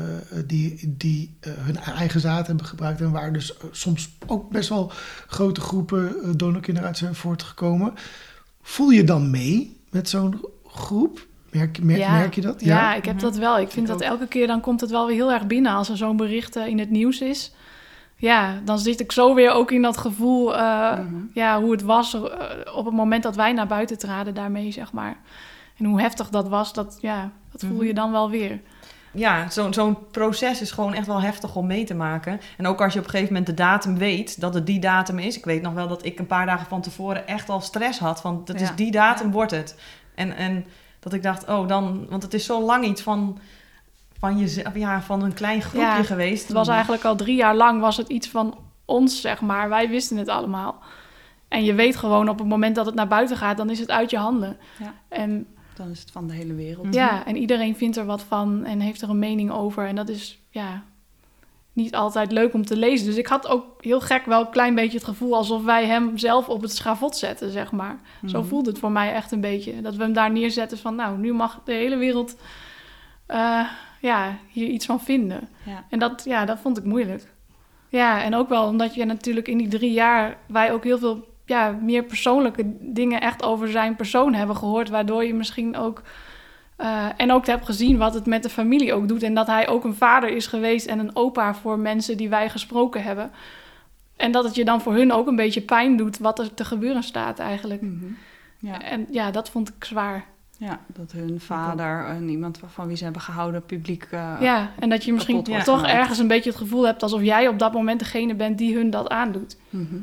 die, 0.45 0.95
die 0.97 1.37
eh, 1.39 1.51
hun 1.55 1.77
eigen 1.77 2.19
zaad 2.19 2.47
hebben 2.47 2.65
gebruikt 2.65 3.01
en 3.01 3.11
waar 3.11 3.33
dus 3.33 3.53
soms 3.71 4.09
ook 4.27 4.49
best 4.49 4.69
wel 4.69 4.91
grote 5.27 5.61
groepen 5.61 6.15
uh, 6.23 6.29
donorkinderen 6.35 6.87
uit 6.89 6.97
zijn 6.97 7.15
voortgekomen. 7.15 7.93
Voel 8.61 8.89
je 8.89 9.03
dan 9.03 9.29
mee 9.29 9.77
met 9.89 10.09
zo'n 10.09 10.45
groep? 10.67 11.25
Merk, 11.51 11.83
mer- 11.83 11.97
Ja. 11.97 12.11
merk 12.17 12.35
je 12.35 12.41
dat? 12.41 12.61
Ja, 12.61 12.95
ik 12.95 13.05
heb 13.05 13.19
dat 13.19 13.35
wel. 13.37 13.59
Ik 13.59 13.71
vind 13.71 13.87
Ik 13.89 13.93
dat 13.93 14.03
ook. 14.03 14.09
elke 14.09 14.27
keer 14.27 14.47
dan 14.47 14.61
komt 14.61 14.81
het 14.81 14.89
wel 14.89 15.05
weer 15.07 15.15
heel 15.15 15.31
erg 15.31 15.47
binnen 15.47 15.71
als 15.73 15.89
er 15.89 15.97
zo'n 15.97 16.17
bericht 16.17 16.55
in 16.55 16.79
het 16.79 16.89
nieuws 16.89 17.19
is. 17.21 17.51
Ja, 18.17 18.59
dan 18.63 18.79
zit 18.79 18.99
ik 18.99 19.11
zo 19.11 19.33
weer 19.33 19.51
ook 19.51 19.71
in 19.71 19.81
dat 19.81 19.97
gevoel, 19.97 20.55
eh, 20.55 20.99
Mhm. 20.99 21.15
ja, 21.33 21.61
hoe 21.61 21.71
het 21.71 21.81
was 21.81 22.13
eh, 22.13 22.21
op 22.75 22.85
het 22.85 22.93
moment 22.93 23.23
dat 23.23 23.35
wij 23.35 23.53
naar 23.53 23.67
buiten 23.67 23.97
traden 23.97 24.33
daarmee, 24.33 24.71
zeg 24.71 24.91
maar. 24.91 25.17
En 25.77 25.85
hoe 25.85 26.01
heftig 26.01 26.29
dat 26.29 26.47
was, 26.47 26.73
dat, 26.73 26.97
ja, 27.01 27.31
dat 27.51 27.61
voel 27.67 27.81
je 27.81 27.85
Mhm. 27.87 27.95
dan 27.95 28.11
wel 28.11 28.29
weer. 28.29 28.59
ja, 29.11 29.49
zo'n 29.49 29.73
zo'n 29.73 29.97
proces 30.11 30.61
is 30.61 30.71
gewoon 30.71 30.93
echt 30.93 31.07
wel 31.07 31.21
heftig 31.21 31.55
om 31.55 31.67
mee 31.67 31.83
te 31.83 31.93
maken. 31.95 32.39
En 32.57 32.67
ook 32.67 32.81
als 32.81 32.93
je 32.93 32.99
op 32.99 33.05
een 33.05 33.11
gegeven 33.11 33.33
moment 33.33 33.49
de 33.51 33.63
datum 33.63 33.97
weet, 33.97 34.41
dat 34.41 34.53
het 34.53 34.65
die 34.65 34.79
datum 34.79 35.19
is. 35.19 35.37
Ik 35.37 35.45
weet 35.45 35.61
nog 35.61 35.73
wel 35.73 35.87
dat 35.87 36.05
ik 36.05 36.19
een 36.19 36.27
paar 36.27 36.45
dagen 36.45 36.65
van 36.67 36.81
tevoren 36.81 37.27
echt 37.27 37.49
al 37.49 37.61
stress 37.61 37.99
had. 37.99 38.21
Van, 38.21 38.41
dat 38.45 38.59
Ja. 38.59 38.65
is 38.65 38.75
die 38.75 38.91
datum 38.91 39.31
wordt 39.31 39.51
het. 39.51 39.79
En, 40.15 40.35
en 40.35 40.65
dat 40.99 41.13
ik 41.13 41.23
dacht, 41.23 41.47
oh 41.49 41.67
dan... 41.67 42.05
Want 42.09 42.23
het 42.23 42.33
is 42.33 42.45
zo 42.45 42.61
lang 42.61 42.85
iets 42.85 43.01
van, 43.01 43.39
van, 44.29 44.37
je, 44.37 44.79
ja, 44.79 45.01
van 45.01 45.23
een 45.23 45.33
klein 45.33 45.61
groepje 45.61 45.79
Ja, 45.87 46.03
geweest. 46.03 46.43
Het 46.43 46.51
was 46.57 46.67
eigenlijk 46.67 47.03
al 47.03 47.15
drie 47.15 47.35
jaar 47.35 47.55
lang 47.55 47.81
was 47.81 47.97
het 47.97 48.07
iets 48.09 48.27
van 48.27 48.57
ons, 48.85 49.21
zeg 49.21 49.41
maar. 49.41 49.69
Wij 49.69 49.89
wisten 49.89 50.17
het 50.17 50.27
allemaal. 50.27 50.79
En 51.47 51.63
je 51.63 51.73
weet 51.73 51.95
gewoon 51.95 52.29
op 52.29 52.37
het 52.39 52.47
moment 52.47 52.75
dat 52.75 52.85
het 52.85 52.95
naar 52.95 53.07
buiten 53.07 53.37
gaat, 53.37 53.57
dan 53.57 53.69
is 53.69 53.79
het 53.79 53.91
uit 53.91 54.09
je 54.09 54.17
handen. 54.17 54.57
Ja. 54.79 54.93
En 55.09 55.47
Dan 55.73 55.89
is 55.89 55.99
het 55.99 56.11
van 56.11 56.27
de 56.27 56.33
hele 56.33 56.53
wereld. 56.53 56.85
Mhm. 56.85 56.93
Ja, 56.95 57.25
en 57.25 57.35
iedereen 57.37 57.75
vindt 57.75 57.97
er 57.97 58.05
wat 58.05 58.21
van 58.23 58.63
en 58.65 58.79
heeft 58.79 59.01
er 59.01 59.09
een 59.09 59.19
mening 59.19 59.51
over. 59.51 59.87
En 59.87 59.95
dat 59.95 60.09
is 60.09 60.39
ja, 60.49 60.83
niet 61.73 61.95
altijd 61.95 62.31
leuk 62.31 62.53
om 62.53 62.65
te 62.65 62.77
lezen. 62.77 63.05
Dus 63.05 63.15
ik 63.17 63.27
had 63.27 63.47
ook 63.47 63.65
heel 63.79 64.01
gek 64.01 64.25
wel 64.25 64.39
een 64.41 64.49
klein 64.49 64.75
beetje 64.75 64.97
het 64.97 65.07
gevoel 65.07 65.35
alsof 65.35 65.63
wij 65.63 65.85
hem 65.85 66.17
zelf 66.17 66.49
op 66.49 66.61
het 66.61 66.71
schavot 66.75 67.15
zetten, 67.17 67.51
zeg 67.51 67.71
maar. 67.71 67.99
Zo 68.25 68.39
Mhm. 68.39 68.47
voelde 68.47 68.69
het 68.69 68.79
voor 68.79 68.91
mij 68.91 69.13
echt 69.13 69.31
een 69.31 69.41
beetje. 69.41 69.81
Dat 69.81 69.95
we 69.95 70.03
hem 70.03 70.13
daar 70.13 70.31
neerzetten 70.31 70.77
van, 70.77 70.95
nou, 70.95 71.17
nu 71.17 71.33
mag 71.33 71.61
de 71.65 71.73
hele 71.73 71.97
wereld 71.97 72.35
eh, 73.25 73.59
ja, 74.05 74.37
hier 74.51 74.67
iets 74.67 74.85
van 74.85 75.01
vinden. 75.01 75.49
Ja. 75.63 75.83
En 75.89 75.99
dat, 75.99 76.23
ja, 76.25 76.45
dat 76.45 76.59
vond 76.59 76.77
ik 76.77 76.83
moeilijk. 76.83 77.23
Ja, 77.89 78.23
en 78.23 78.35
ook 78.35 78.49
wel 78.49 78.67
omdat 78.67 78.95
je 78.95 79.05
natuurlijk 79.05 79.47
in 79.47 79.57
die 79.57 79.67
drie 79.67 79.91
jaar... 79.91 80.37
wij 80.45 80.71
ook 80.71 80.83
heel 80.83 80.97
veel 80.97 81.27
ja, 81.45 81.71
meer 81.81 82.03
persoonlijke 82.03 82.63
dingen 82.79 83.21
echt 83.21 83.43
over 83.43 83.69
zijn 83.69 83.95
persoon 83.95 84.33
hebben 84.33 84.55
gehoord... 84.55 84.89
waardoor 84.89 85.25
je 85.25 85.33
misschien 85.33 85.77
ook... 85.77 86.01
eh, 86.75 87.07
en 87.17 87.31
ook 87.31 87.45
hebt 87.45 87.65
gezien 87.65 87.97
wat 87.97 88.13
het 88.13 88.25
met 88.25 88.43
de 88.43 88.49
familie 88.49 88.93
ook 88.93 89.07
doet... 89.07 89.23
en 89.23 89.33
dat 89.33 89.47
hij 89.47 89.67
ook 89.67 89.83
een 89.83 89.95
vader 89.95 90.29
is 90.29 90.47
geweest 90.47 90.85
en 90.85 90.99
een 90.99 91.15
opa 91.15 91.53
voor 91.53 91.79
mensen 91.79 92.17
die 92.17 92.29
wij 92.29 92.49
gesproken 92.49 93.03
hebben. 93.03 93.31
En 94.15 94.31
dat 94.31 94.43
het 94.43 94.55
je 94.55 94.65
dan 94.65 94.81
voor 94.81 94.93
hun 94.93 95.11
ook 95.11 95.27
een 95.27 95.35
beetje 95.35 95.61
pijn 95.61 95.97
doet 95.97 96.17
wat 96.17 96.39
er 96.39 96.53
te 96.53 96.65
gebeuren 96.65 97.03
staat 97.03 97.39
eigenlijk. 97.39 97.81
Mhm. 97.81 98.05
Ja. 98.59 98.81
En 98.81 99.07
ja, 99.11 99.31
dat 99.31 99.49
vond 99.49 99.69
ik 99.69 99.83
zwaar. 99.83 100.25
Ja, 100.57 100.79
dat 100.87 101.11
hun 101.11 101.39
vader 101.39 102.05
en 102.05 102.29
iemand 102.29 102.59
van 102.65 102.87
wie 102.87 102.97
ze 102.97 103.03
hebben 103.03 103.21
gehouden 103.21 103.65
publiek... 103.65 104.03
eh, 104.03 104.37
ja, 104.39 104.71
en 104.79 104.89
dat 104.89 105.03
je 105.03 105.13
misschien 105.13 105.43
toch 105.63 105.85
ergens 105.85 106.19
een 106.19 106.27
beetje 106.27 106.49
het 106.49 106.59
gevoel 106.59 106.85
hebt... 106.85 107.03
alsof 107.03 107.21
jij 107.21 107.47
op 107.47 107.59
dat 107.59 107.73
moment 107.73 107.99
degene 107.99 108.35
bent 108.35 108.57
die 108.57 108.75
hun 108.75 108.89
dat 108.89 109.09
aandoet. 109.09 109.57
Mhm. 109.69 109.95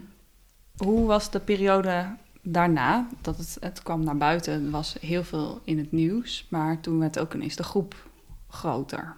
Hoe 0.77 1.07
was 1.07 1.31
de 1.31 1.41
periode 1.41 2.07
daarna? 2.43 3.07
Dat 3.21 3.37
het, 3.37 3.57
het 3.61 3.83
kwam 3.83 4.05
naar 4.05 4.17
buiten, 4.17 4.71
was 4.71 4.97
heel 5.01 5.25
veel 5.25 5.61
in 5.65 5.79
het 5.79 5.93
nieuws, 5.93 6.47
maar 6.51 6.81
toen 6.81 6.99
werd 6.99 7.19
ook 7.19 7.35
ineens 7.35 7.57
de 7.57 7.63
groep 7.63 7.95
groter. 8.49 9.15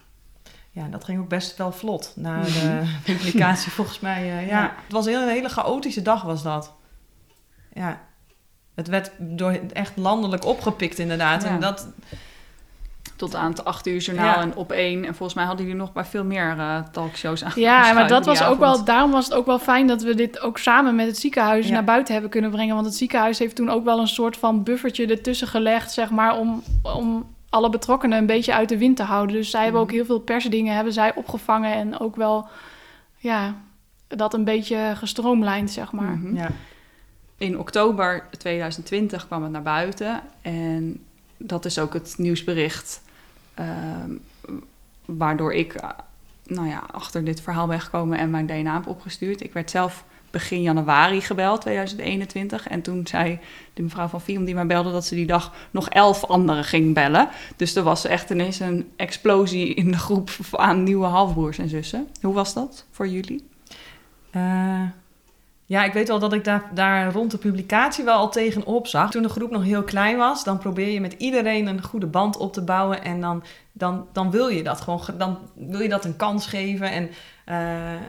Ja, 0.70 0.88
dat 0.88 1.04
ging 1.04 1.20
ook 1.20 1.28
best 1.28 1.56
wel 1.56 1.72
vlot 1.72 2.12
na 2.16 2.42
de 2.60 2.96
publicatie 3.04 3.72
volgens 3.72 4.00
mij. 4.00 4.22
eh, 4.22 4.46
ja. 4.48 4.62
Ja. 4.62 4.74
Het 4.82 4.92
was 4.92 5.06
een 5.06 5.12
hele, 5.12 5.30
hele 5.30 5.48
chaotische 5.48 6.02
dag 6.02 6.22
was 6.22 6.42
dat. 6.42 6.72
Ja. 7.72 8.00
Het 8.74 8.88
werd 8.88 9.10
door 9.18 9.58
echt 9.72 9.96
landelijk 9.96 10.44
opgepikt 10.44 10.98
inderdaad. 10.98 11.42
Ja. 11.42 11.48
En 11.48 11.60
dat, 11.60 11.88
Tot 13.16 13.34
aan 13.34 13.50
het 13.50 13.64
acht 13.64 13.86
uur 13.86 13.98
journaal 14.00 14.34
Ja. 14.34 14.40
en 14.40 14.56
op 14.56 14.72
één. 14.72 15.04
En 15.04 15.14
volgens 15.14 15.34
mij 15.34 15.44
hadden 15.44 15.64
jullie 15.66 15.80
nog 15.80 15.92
bij 15.92 16.04
veel 16.04 16.24
meer 16.24 16.54
eh, 16.58 16.78
talkshows 16.92 17.44
aan. 17.44 17.52
Ja, 17.54 17.92
maar 17.92 18.08
dat 18.08 18.24
was 18.26 18.42
ook 18.42 18.58
wel, 18.58 18.84
daarom 18.84 19.10
was 19.10 19.24
het 19.24 19.34
ook 19.34 19.46
wel 19.46 19.58
fijn 19.58 19.86
dat 19.86 20.02
we 20.02 20.14
dit 20.14 20.40
ook 20.40 20.58
samen 20.58 20.94
met 20.94 21.06
het 21.06 21.18
ziekenhuis 21.18 21.66
Ja. 21.66 21.72
naar 21.72 21.84
buiten 21.84 22.12
hebben 22.12 22.30
kunnen 22.30 22.50
brengen. 22.50 22.74
Want 22.74 22.86
het 22.86 22.94
ziekenhuis 22.96 23.38
heeft 23.38 23.56
toen 23.56 23.70
ook 23.70 23.84
wel 23.84 23.98
een 24.00 24.06
soort 24.08 24.36
van 24.36 24.62
buffertje 24.62 25.06
ertussen 25.06 25.48
gelegd, 25.48 25.92
zeg 25.92 26.10
maar, 26.10 26.38
om, 26.38 26.62
om 26.82 27.26
alle 27.48 27.70
betrokkenen 27.70 28.18
een 28.18 28.26
beetje 28.26 28.54
uit 28.54 28.68
de 28.68 28.78
wind 28.78 28.96
te 28.96 29.02
houden. 29.02 29.36
Dus 29.36 29.50
zij 29.50 29.62
hebben 29.62 29.80
ook 29.80 29.86
Mhm. 29.86 29.96
heel 29.96 30.04
veel 30.04 30.20
persdingen 30.20 30.74
hebben 30.74 30.92
zij 30.92 31.14
opgevangen 31.14 31.72
en 31.74 31.98
ook 32.00 32.16
wel, 32.16 32.48
ja, 33.16 33.54
dat 34.08 34.34
een 34.34 34.44
beetje 34.44 34.92
gestroomlijnd, 34.96 35.70
zeg 35.70 35.92
maar. 35.92 36.16
Mhm. 36.16 36.36
ja. 36.36 36.48
In 37.36 37.58
oktober 37.58 38.26
2020 38.38 39.26
kwam 39.26 39.42
het 39.42 39.52
naar 39.52 39.62
buiten. 39.62 40.22
En 40.42 41.04
dat 41.36 41.64
is 41.64 41.78
ook 41.78 41.92
het 41.92 42.14
nieuwsbericht 42.18 43.02
ehm, 43.54 44.10
waardoor 45.04 45.54
ik 45.54 45.74
eh, 45.74 45.88
nou 46.46 46.68
ja, 46.68 46.84
achter 46.90 47.24
dit 47.24 47.40
verhaal 47.40 47.66
ben 47.66 47.80
gekomen 47.80 48.18
en 48.18 48.30
mijn 48.30 48.46
DNA 48.46 48.74
heb 48.74 48.86
opgestuurd. 48.86 49.42
Ik 49.42 49.52
werd 49.52 49.70
zelf 49.70 50.04
begin 50.34 50.62
januari 50.62 51.20
gebeld, 51.20 51.60
2021. 51.60 52.68
En 52.68 52.82
toen 52.82 53.06
zei 53.06 53.38
de 53.74 53.82
mevrouw 53.82 54.06
van 54.06 54.20
Vium 54.20 54.44
die 54.44 54.54
mij 54.54 54.66
belde 54.66 54.92
dat 54.92 55.04
ze 55.04 55.14
die 55.14 55.26
dag 55.26 55.52
nog 55.70 55.88
elf 55.88 56.24
anderen 56.24 56.64
ging 56.64 56.94
bellen. 56.94 57.28
Dus 57.56 57.74
er 57.74 57.82
was 57.82 58.04
echt 58.04 58.30
ineens 58.30 58.60
een 58.60 58.90
explosie 58.96 59.74
in 59.74 59.90
de 59.90 59.98
groep 59.98 60.30
aan 60.50 60.82
nieuwe 60.82 61.06
halfbroers 61.06 61.58
en 61.58 61.68
zussen. 61.68 62.08
Hoe 62.20 62.34
was 62.34 62.54
dat 62.54 62.84
voor 62.90 63.08
jullie? 63.08 63.44
Eh, 64.30 64.82
Ja, 65.66 65.84
ik 65.84 65.92
weet 65.92 66.08
wel 66.08 66.18
dat 66.18 66.32
ik 66.32 66.44
daar, 66.44 66.70
daar 66.74 67.12
rond 67.12 67.30
de 67.30 67.38
publicatie 67.38 68.04
wel 68.04 68.16
al 68.16 68.30
tegenop 68.30 68.86
zag. 68.86 69.10
Toen 69.10 69.22
de 69.22 69.28
groep 69.28 69.50
nog 69.50 69.62
heel 69.62 69.82
klein 69.82 70.16
was, 70.16 70.44
dan 70.44 70.58
probeer 70.58 70.88
je 70.88 71.00
met 71.00 71.12
iedereen 71.12 71.66
een 71.66 71.82
goede 71.82 72.06
band 72.06 72.36
op 72.36 72.52
te 72.52 72.62
bouwen. 72.62 73.04
En 73.04 73.20
dan, 73.20 73.44
dan, 73.72 74.06
dan 74.12 74.30
wil 74.30 74.48
je 74.48 74.62
dat 74.62 74.80
gewoon, 74.80 75.00
dan 75.18 75.38
wil 75.54 75.80
je 75.80 75.88
dat 75.88 76.04
een 76.04 76.16
kans 76.16 76.46
geven. 76.46 76.90
En 76.90 77.10
uh, 77.48 78.00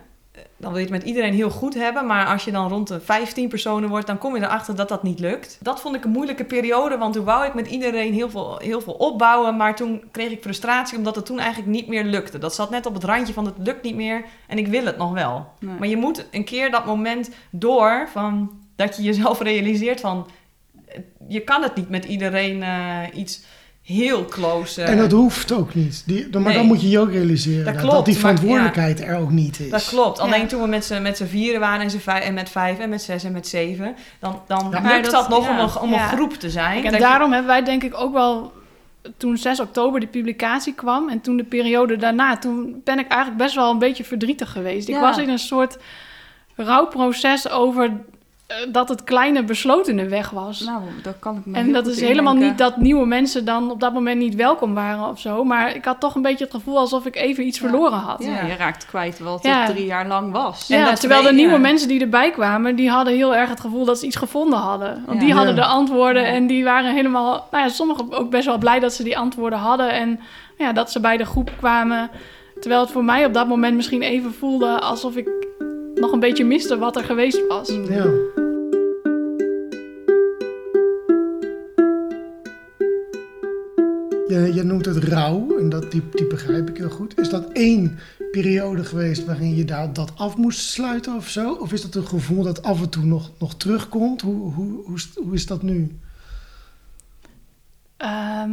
dan 0.58 0.72
wil 0.72 0.80
je 0.80 0.88
het 0.88 0.96
met 0.96 1.04
iedereen 1.04 1.34
heel 1.34 1.50
goed 1.50 1.74
hebben. 1.74 2.06
Maar 2.06 2.26
als 2.26 2.46
je 2.46 2.52
dan 2.52 2.70
rond 2.70 2.88
de 2.88 3.00
15 3.00 3.50
personen 3.50 3.90
wordt, 3.90 4.08
dan 4.08 4.18
kom 4.18 4.36
je 4.36 4.42
erachter 4.42 4.76
dat 4.76 4.90
dat 4.90 5.04
niet 5.04 5.20
lukt. 5.20 5.58
Dat 5.62 5.82
vond 5.82 5.96
ik 5.96 6.04
een 6.04 6.12
moeilijke 6.12 6.44
periode, 6.44 6.98
want 6.98 7.14
toen 7.14 7.26
wou 7.26 7.46
ik 7.46 7.54
met 7.54 7.68
iedereen 7.68 8.14
heel 8.14 8.30
veel, 8.30 8.58
heel 8.58 8.82
veel 8.82 8.94
opbouwen. 8.94 9.58
Maar 9.58 9.76
toen 9.76 10.04
kreeg 10.12 10.32
ik 10.32 10.42
frustratie 10.42 10.98
omdat 10.98 11.16
het 11.16 11.26
toen 11.26 11.40
eigenlijk 11.40 11.72
niet 11.72 11.88
meer 11.88 12.04
lukte. 12.04 12.38
Dat 12.38 12.56
zat 12.56 12.70
net 12.70 12.86
op 12.86 12.94
het 12.94 13.04
randje 13.04 13.34
van 13.34 13.46
het 13.46 13.56
lukt 13.58 13.84
niet 13.84 13.96
meer 13.96 14.26
en 14.48 14.58
ik 14.58 14.68
wil 14.68 14.86
het 14.86 14.98
nog 14.98 15.14
wel. 15.14 15.48
Maar 15.60 15.88
je 15.88 15.98
moet 15.98 16.26
een 16.32 16.46
keer 16.46 16.72
dat 16.72 16.86
moment 16.86 17.30
door 17.50 18.08
van 18.12 18.52
dat 18.76 18.98
je 18.98 19.04
jezelf 19.04 19.42
realiseert 19.42 20.00
van 20.00 20.28
je 21.28 21.40
kan 21.42 21.64
het 21.64 21.76
niet 21.76 21.90
met 21.90 22.06
iedereen 22.06 22.58
uh, 22.58 23.00
iets 23.14 23.44
heel 23.86 24.26
close. 24.26 24.82
En 24.82 24.98
dat 24.98 25.12
hoeft 25.12 25.52
ook 25.52 25.76
niet. 25.76 26.04
Die, 26.06 26.40
maar 26.40 26.54
dan 26.54 26.66
moet 26.66 26.82
je 26.82 26.90
je 26.90 27.00
ook 27.00 27.12
realiseren 27.12 27.74
dat, 27.74 27.92
dat 27.92 28.06
die 28.06 28.18
verantwoordelijkheid 28.18 29.02
er 29.02 29.18
ook 29.18 29.32
niet 29.32 29.60
is. 29.60 29.70
Dat 29.70 29.88
klopt. 29.88 30.20
Alleen 30.20 30.48
toen 30.48 30.62
we 30.62 30.68
met 30.68 30.86
z'n, 30.86 31.02
met 31.02 31.18
z'n 31.18 31.26
vieren 31.26 31.60
waren 31.60 31.82
en, 31.82 31.90
z'n 31.90 31.98
vijf, 31.98 32.24
en 32.24 32.34
met 32.34 32.50
vijf 32.50 32.80
en 32.80 32.90
met 32.90 33.02
zes 33.02 33.24
en 33.24 33.32
met 33.32 33.48
zeven, 33.48 33.96
dan, 34.20 34.42
dan 34.48 34.70
lukt 34.84 35.12
dat, 35.12 35.30
nog 35.30 35.50
om, 35.50 35.60
een, 35.60 35.80
om 35.80 35.94
een 35.94 36.08
groep 36.08 36.34
te 36.34 36.50
zijn. 36.50 36.86
en 36.86 37.00
daarom 37.00 37.32
hebben 37.32 37.52
wij 37.52 37.64
denk 37.64 37.84
ik 37.84 38.00
ook 38.00 38.14
wel 38.14 38.52
toen 39.18 39.38
6 39.38 39.60
oktober 39.60 40.00
de 40.00 40.08
publicatie 40.08 40.74
kwam 40.74 41.10
en 41.10 41.22
toen 41.22 41.38
de 41.38 41.44
periode 41.44 41.98
daarna, 41.98 42.38
toen 42.38 42.82
ben 42.84 43.00
ik 43.00 43.08
eigenlijk 43.08 43.42
best 43.42 43.56
wel 43.56 43.72
een 43.72 43.80
beetje 43.80 44.04
verdrietig 44.04 44.52
geweest. 44.52 44.88
Ik 44.88 45.00
was 45.00 45.18
in 45.18 45.30
een 45.30 45.40
soort 45.40 45.78
rouwproces 46.56 47.50
over 47.50 47.84
eh, 47.86 47.92
dat 48.72 48.90
het 48.90 49.04
kleine 49.04 49.44
beslotene 49.44 50.08
weg 50.08 50.30
was. 50.30 50.60
Nou, 50.60 50.82
dat 51.04 51.16
kan 51.20 51.38
ik 51.38 51.46
me 51.46 51.58
En 51.58 51.72
dat 51.72 51.88
is 51.88 52.02
helemaal 52.02 52.34
niet 52.34 52.58
dat 52.58 52.78
nieuwe 52.78 53.06
mensen 53.06 53.46
dan 53.46 53.72
op 53.72 53.80
dat 53.80 53.94
moment 53.94 54.20
niet 54.20 54.36
welkom 54.36 54.74
waren 54.74 55.10
of 55.10 55.20
zo. 55.20 55.44
Maar 55.44 55.76
ik 55.76 55.86
had 55.86 56.00
toch 56.00 56.16
een 56.16 56.22
beetje 56.22 56.44
het 56.44 56.54
gevoel 56.54 56.78
alsof 56.78 57.06
ik 57.06 57.16
even 57.16 57.46
iets 57.46 57.60
verloren 57.60 57.98
had. 57.98 58.24
Ja, 58.24 58.46
je 58.46 58.56
raakt 58.56 58.86
kwijt 58.86 59.20
wat 59.20 59.44
het 59.44 59.66
drie 59.66 59.86
jaar 59.86 60.08
lang 60.08 60.32
was. 60.32 60.68
Ja, 60.68 60.94
terwijl 60.94 61.24
de 61.24 61.34
nieuwe 61.34 61.58
mensen 61.58 61.88
die 61.88 62.02
erbij 62.02 62.32
kwamen, 62.32 62.76
die 62.76 62.90
hadden 62.90 63.14
heel 63.14 63.36
erg 63.36 63.50
het 63.50 63.60
gevoel 63.60 63.86
dat 63.86 64.00
ze 64.00 64.06
iets 64.06 64.16
gevonden 64.16 64.60
hadden. 64.60 65.04
Want 65.06 65.20
die 65.20 65.34
hadden 65.34 65.56
de 65.56 65.66
antwoorden 65.66 66.26
en 66.26 66.48
die 66.48 66.64
waren 66.64 66.94
helemaal... 66.94 67.48
Nou 67.52 67.64
ja, 67.64 67.70
sommigen 67.70 68.14
ook 68.14 68.30
best 68.30 68.46
wel 68.46 68.58
blij 68.58 68.80
dat 68.80 68.94
ze 68.94 69.04
die 69.04 69.18
antwoorden 69.18 69.60
hadden. 69.60 69.92
En 69.92 70.20
ja, 70.58 70.74
dat 70.74 70.92
ze 70.92 71.00
bij 71.00 71.18
de 71.18 71.26
groep 71.26 71.52
kwamen. 71.58 72.10
Terwijl 72.60 72.82
het 72.82 72.92
voor 72.92 73.04
mij 73.04 73.26
op 73.26 73.34
dat 73.34 73.48
moment 73.48 73.76
misschien 73.76 74.02
even 74.02 74.34
voelde 74.34 74.80
alsof 74.80 75.16
ik 75.16 75.30
nog 75.96 76.12
een 76.12 76.20
beetje 76.20 76.46
miste 76.46 76.78
wat 76.78 76.96
er 76.96 77.04
geweest 77.04 77.48
was. 77.48 77.70
Ja. 77.70 78.08
Je, 84.28 84.52
je 84.54 84.64
noemt 84.64 84.86
het 84.86 85.04
rouw, 85.04 85.58
en 85.58 85.70
dat, 85.70 85.92
die, 85.92 86.02
die 86.12 86.28
begrijp 86.28 86.70
ik 86.70 86.78
heel 86.78 86.90
goed. 86.90 87.20
Is 87.20 87.30
dat 87.30 87.52
één 87.52 88.00
periode 88.32 88.84
geweest 88.84 89.26
waarin 89.26 89.56
je 89.56 89.66
daar, 89.66 89.94
dat 89.94 90.12
af 90.16 90.38
moest 90.38 90.60
sluiten 90.60 91.16
of 91.16 91.30
zo? 91.30 91.54
Of 91.54 91.74
is 91.74 91.82
dat 91.82 91.96
een 91.96 92.08
gevoel 92.08 92.44
dat 92.44 92.64
af 92.64 92.82
en 92.82 92.90
toe 92.90 93.04
nog, 93.04 93.32
nog 93.40 93.56
terugkomt? 93.56 94.22
Hoe, 94.22 94.54
hoe, 94.54 94.84
hoe, 94.86 94.98
hoe 95.16 95.34
is 95.34 95.46
dat 95.46 95.62
nu? 95.62 96.00
Ehm, 97.98 98.50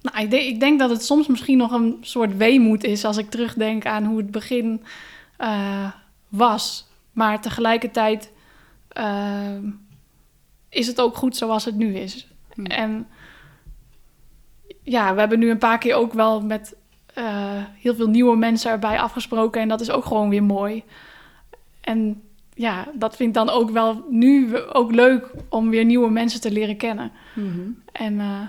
nou, 0.00 0.18
ik, 0.18 0.30
denk, 0.30 0.42
ik 0.42 0.60
denk 0.60 0.78
dat 0.78 0.90
het 0.90 1.04
soms 1.04 1.26
misschien 1.26 1.58
nog 1.58 1.72
een 1.72 1.96
soort 2.00 2.36
weemoed 2.36 2.84
is 2.84 3.04
als 3.04 3.16
ik 3.16 3.30
terugdenk 3.30 3.86
aan 3.86 4.04
hoe 4.04 4.18
het 4.18 4.30
begin 4.30 4.82
uh, 5.40 5.90
was. 6.36 6.86
Maar 7.12 7.40
tegelijkertijd 7.40 8.32
uh, 8.98 9.58
is 10.68 10.86
het 10.86 11.00
ook 11.00 11.16
goed 11.16 11.36
zoals 11.36 11.64
het 11.64 11.74
nu 11.74 11.96
is. 11.96 12.28
Hmm. 12.54 12.66
En 12.66 13.08
ja, 14.82 15.14
we 15.14 15.20
hebben 15.20 15.38
nu 15.38 15.50
een 15.50 15.58
paar 15.58 15.78
keer 15.78 15.94
ook 15.94 16.12
wel 16.12 16.40
met 16.40 16.76
uh, 17.18 17.62
heel 17.80 17.94
veel 17.94 18.08
nieuwe 18.08 18.36
mensen 18.36 18.70
erbij 18.70 19.00
afgesproken. 19.00 19.60
En 19.60 19.68
dat 19.68 19.80
is 19.80 19.90
ook 19.90 20.04
gewoon 20.04 20.28
weer 20.28 20.42
mooi. 20.42 20.82
En 21.80 22.22
ja, 22.54 22.88
dat 22.94 23.16
vind 23.16 23.28
ik 23.28 23.34
dan 23.34 23.50
ook 23.50 23.70
wel 23.70 24.04
nu 24.10 24.58
ook 24.58 24.92
leuk 24.92 25.30
om 25.48 25.70
weer 25.70 25.84
nieuwe 25.84 26.10
mensen 26.10 26.40
te 26.40 26.50
leren 26.50 26.76
kennen. 26.76 27.12
Mm 27.34 27.82
En 27.92 28.14
uh, 28.14 28.40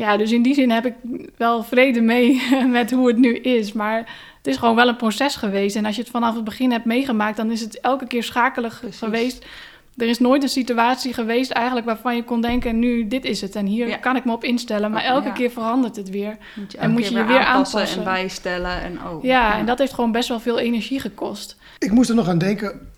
ja, 0.00 0.16
dus 0.16 0.32
in 0.32 0.42
die 0.42 0.54
zin 0.54 0.70
heb 0.70 0.86
ik 0.86 0.94
wel 1.36 1.62
vrede 1.62 2.00
mee 2.00 2.42
met 2.78 2.90
hoe 2.90 3.06
het 3.08 3.18
nu 3.18 3.36
is. 3.36 3.72
Maar 3.72 3.98
het 4.36 4.46
is 4.46 4.56
gewoon 4.56 4.74
wel 4.74 4.88
een 4.88 4.96
proces 4.96 5.36
geweest. 5.36 5.76
En 5.76 5.84
als 5.84 5.94
je 5.94 6.02
het 6.02 6.10
vanaf 6.10 6.34
het 6.34 6.44
begin 6.44 6.70
hebt 6.70 6.84
meegemaakt, 6.84 7.36
dan 7.36 7.50
is 7.50 7.60
het 7.60 7.80
elke 7.80 8.06
keer 8.06 8.22
schakelig 8.22 8.82
geweest. 8.90 9.46
Er 9.96 10.08
is 10.08 10.18
nooit 10.18 10.42
een 10.42 10.48
situatie 10.48 11.14
geweest 11.14 11.50
eigenlijk 11.50 11.86
waarvan 11.86 12.16
je 12.16 12.24
kon 12.24 12.40
denken... 12.40 12.78
nu, 12.78 13.08
dit 13.08 13.24
is 13.24 13.40
het 13.40 13.54
en 13.54 13.66
hier 13.66 13.98
kan 13.98 14.16
ik 14.16 14.24
me 14.24 14.32
op 14.32 14.44
instellen. 14.44 14.90
Maar 14.90 15.02
elke 15.02 15.32
keer 15.32 15.50
verandert 15.50 15.96
het 15.96 16.10
weer. 16.10 16.36
en 16.78 16.90
moet 16.90 17.08
je 17.08 17.14
je 17.14 17.24
weer 17.24 17.44
aanpassen, 17.44 17.98
en 17.98 18.04
bijstellen. 18.04 18.82
En 18.82 18.98
oh, 19.02 19.24
ja, 19.24 19.58
en 19.58 19.66
dat 19.66 19.78
heeft 19.78 19.92
gewoon 19.92 20.12
best 20.12 20.28
wel 20.28 20.40
veel 20.40 20.58
energie 20.58 21.00
gekost. 21.00 21.56
Ik 21.78 21.90
moest 21.90 22.08
er 22.08 22.14
nog 22.14 22.28
aan 22.28 22.38
denken, 22.38 22.88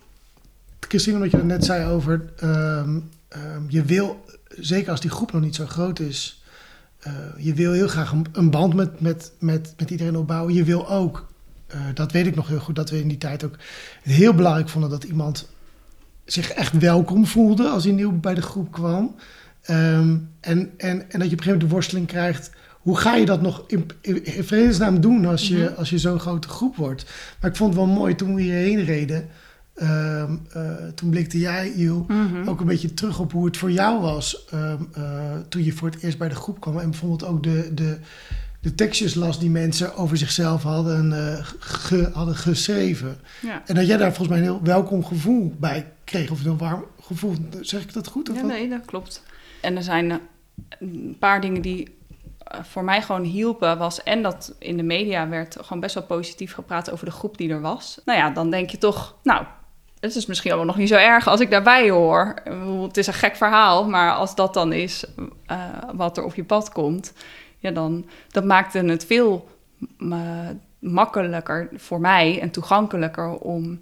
Christine, 0.80 1.16
omdat 1.16 1.30
je 1.30 1.36
het 1.36 1.46
net 1.46 1.64
zei 1.64 1.90
over... 1.90 2.32
Ehm, 2.36 2.98
ehm, 3.28 3.62
je 3.68 3.82
wil, 3.82 4.24
zeker 4.48 4.90
als 4.90 5.00
die 5.00 5.10
groep 5.10 5.32
nog 5.32 5.42
niet 5.42 5.54
zo 5.54 5.66
groot 5.66 5.98
is... 5.98 6.41
Uh, 7.06 7.12
je 7.36 7.54
wil 7.54 7.72
heel 7.72 7.88
graag 7.88 8.14
een, 8.32 8.50
band 8.50 8.74
met, 8.74 9.00
met, 9.00 9.32
met, 9.38 9.74
met 9.78 9.90
iedereen 9.90 10.16
opbouwen. 10.16 10.54
Je 10.54 10.64
wil 10.64 10.88
ook, 10.88 11.26
uh, 11.74 11.80
dat 11.94 12.12
weet 12.12 12.26
ik 12.26 12.34
nog 12.34 12.48
heel 12.48 12.58
goed, 12.58 12.76
dat 12.76 12.90
we 12.90 13.00
in 13.00 13.08
die 13.08 13.18
tijd 13.18 13.44
ook 13.44 13.56
heel 14.02 14.34
belangrijk 14.34 14.68
vonden 14.68 14.90
dat 14.90 15.04
iemand 15.04 15.48
zich 16.24 16.50
echt 16.50 16.78
welkom 16.78 17.26
voelde 17.26 17.68
als 17.68 17.84
hij 17.84 17.92
nieuw 17.92 18.12
bij 18.12 18.34
de 18.34 18.42
groep 18.42 18.72
kwam. 18.72 19.14
Um, 19.70 20.30
en, 20.40 20.70
en, 20.76 20.78
en 20.78 20.98
dat 20.98 21.00
je 21.10 21.16
op 21.16 21.20
een 21.20 21.28
gegeven 21.28 21.44
moment 21.44 21.60
de 21.60 21.68
worsteling 21.68 22.06
krijgt. 22.06 22.50
Hoe 22.80 22.96
ga 22.96 23.14
je 23.14 23.26
dat 23.26 23.42
nog 23.42 23.64
in, 23.66 23.86
in, 24.00 24.44
vredesnaam 24.44 25.00
doen 25.00 25.26
als 25.26 25.48
je, 25.48 25.56
mm 25.56 25.76
als 25.76 25.90
je 25.90 25.98
zo'n 25.98 26.20
grote 26.20 26.48
groep 26.48 26.76
wordt? 26.76 27.04
Maar 27.40 27.50
ik 27.50 27.56
vond 27.56 27.74
het 27.74 27.84
wel 27.84 27.92
mooi 27.94 28.14
toen 28.14 28.34
we 28.34 28.42
hierheen 28.42 28.84
reden. 28.84 29.28
Um, 29.80 30.46
uh, 30.56 30.72
toen 30.94 31.11
blikte 31.11 31.38
jij, 31.38 31.68
Il, 31.68 32.04
mm 32.08 32.48
ook 32.48 32.61
een 32.61 32.66
beetje 32.66 32.94
terug 32.94 33.18
op 33.18 33.32
hoe 33.32 33.44
het 33.44 33.56
voor 33.56 33.70
jou 33.70 34.00
was. 34.00 34.46
Um, 34.54 34.88
uh, 34.98 35.04
toen 35.48 35.64
je 35.64 35.72
voor 35.72 35.88
het 35.90 36.02
eerst 36.02 36.18
bij 36.18 36.28
de 36.28 36.35
groep 36.35 36.61
kwam. 36.61 36.78
En 36.78 36.90
bijvoorbeeld 36.90 37.24
ook 37.24 37.42
de, 37.42 37.74
de, 37.74 37.98
de 38.61 38.74
tekstjes 38.74 39.14
las 39.14 39.38
die 39.38 39.50
mensen 39.50 39.96
over 39.96 40.16
zichzelf 40.16 40.62
hadden, 40.62 41.11
uh, 41.11 41.46
ge, 41.58 42.11
hadden 42.12 42.35
geschreven. 42.35 43.16
Ja. 43.42 43.62
En 43.66 43.74
dat 43.74 43.87
jij 43.87 43.96
daar 43.96 44.14
volgens 44.14 44.28
mij 44.28 44.38
een 44.38 44.44
heel 44.44 44.62
welkom 44.62 45.04
gevoel 45.04 45.54
bij 45.58 45.92
kreeg. 46.04 46.30
Of 46.30 46.44
een 46.44 46.58
warm 46.58 46.85
gevoel. 47.00 47.35
Zeg 47.61 47.82
ik 47.82 47.92
dat 47.92 48.06
goed? 48.06 48.30
Of 48.30 48.37
ja, 48.37 48.42
nee, 48.42 48.68
dat 48.68 48.85
klopt. 48.85 49.22
En 49.61 49.76
er 49.76 49.82
zijn 49.82 50.11
eh, 50.11 50.18
een 50.78 51.16
paar 51.18 51.40
dingen 51.40 51.62
die 51.62 51.96
eh, 52.38 52.61
voor 52.62 52.85
mij 52.85 53.02
gewoon 53.02 53.24
hielpen. 53.24 53.78
Was 53.78 54.02
en 54.02 54.22
dat 54.22 54.54
in 54.58 54.76
de 54.76 54.82
media 54.82 55.28
werd 55.28 55.56
gewoon 55.61 55.80
best 55.80 55.94
wel 55.94 56.04
positief 56.04 56.52
gepraat 56.52 56.90
over 56.90 57.04
de 57.04 57.12
groep 57.12 57.38
die 57.38 57.50
er 57.50 57.61
was. 57.61 58.00
Nou 58.04 58.18
ja, 58.18 58.30
dan 58.30 58.50
denk 58.50 58.70
je 58.70 58.78
toch, 58.78 59.16
nou, 59.22 59.46
het 60.02 60.16
is 60.16 60.26
misschien 60.26 60.50
allemaal 60.50 60.68
nog 60.68 60.76
niet 60.76 60.88
zo 60.88 60.94
erg 60.94 61.26
als 61.26 61.40
ik 61.40 61.50
daarbij 61.50 61.90
hoor. 61.90 62.34
Het 62.82 62.96
is 62.96 63.06
een 63.06 63.12
gek 63.12 63.36
verhaal, 63.36 63.88
maar 63.88 64.12
als 64.12 64.34
dat 64.34 64.54
dan 64.54 64.72
is 64.72 65.04
uh, 65.50 65.64
wat 65.92 66.16
er 66.16 66.24
op 66.24 66.34
je 66.34 66.44
pad 66.44 66.72
komt, 66.72 67.12
ja, 67.58 67.70
dan 67.70 68.04
dat 68.30 68.44
maakte 68.44 68.78
het 68.78 69.06
veel 69.06 69.48
makkelijker 70.78 71.68
voor 71.76 72.00
mij 72.00 72.40
en 72.40 72.50
toegankelijker 72.50 73.38
om 73.38 73.80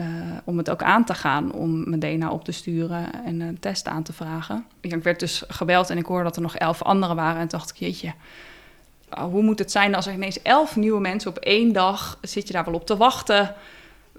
uh, 0.00 0.06
om 0.44 0.58
het 0.58 0.70
ook 0.70 0.82
aan 0.82 1.04
te 1.04 1.14
gaan, 1.14 1.52
om 1.52 1.88
mijn 1.88 2.00
DNA 2.00 2.30
op 2.30 2.44
te 2.44 2.52
sturen 2.52 3.24
en 3.24 3.40
een 3.40 3.58
test 3.58 3.88
aan 3.88 4.02
te 4.02 4.12
vragen. 4.12 4.66
Ik 4.80 5.02
werd 5.02 5.20
dus 5.20 5.44
gebeld 5.48 5.90
en 5.90 5.98
ik 5.98 6.06
hoorde 6.06 6.24
dat 6.24 6.36
er 6.36 6.42
nog 6.42 6.56
elf 6.56 6.82
anderen 6.82 7.16
waren. 7.16 7.40
En 7.40 7.48
dacht 7.48 7.70
ik, 7.70 7.76
jeetje, 7.76 8.12
oh, 9.10 9.22
hoe 9.22 9.42
moet 9.42 9.58
het 9.58 9.70
zijn 9.70 9.94
als 9.94 10.06
er 10.06 10.12
ineens 10.12 10.42
elf 10.42 10.76
nieuwe 10.76 11.00
mensen 11.00 11.30
op 11.30 11.38
één 11.38 11.72
dag... 11.72 12.18
zit 12.20 12.46
je 12.46 12.52
daar 12.52 12.64
wel 12.64 12.74
op 12.74 12.86
te 12.86 12.96
wachten? 12.96 13.54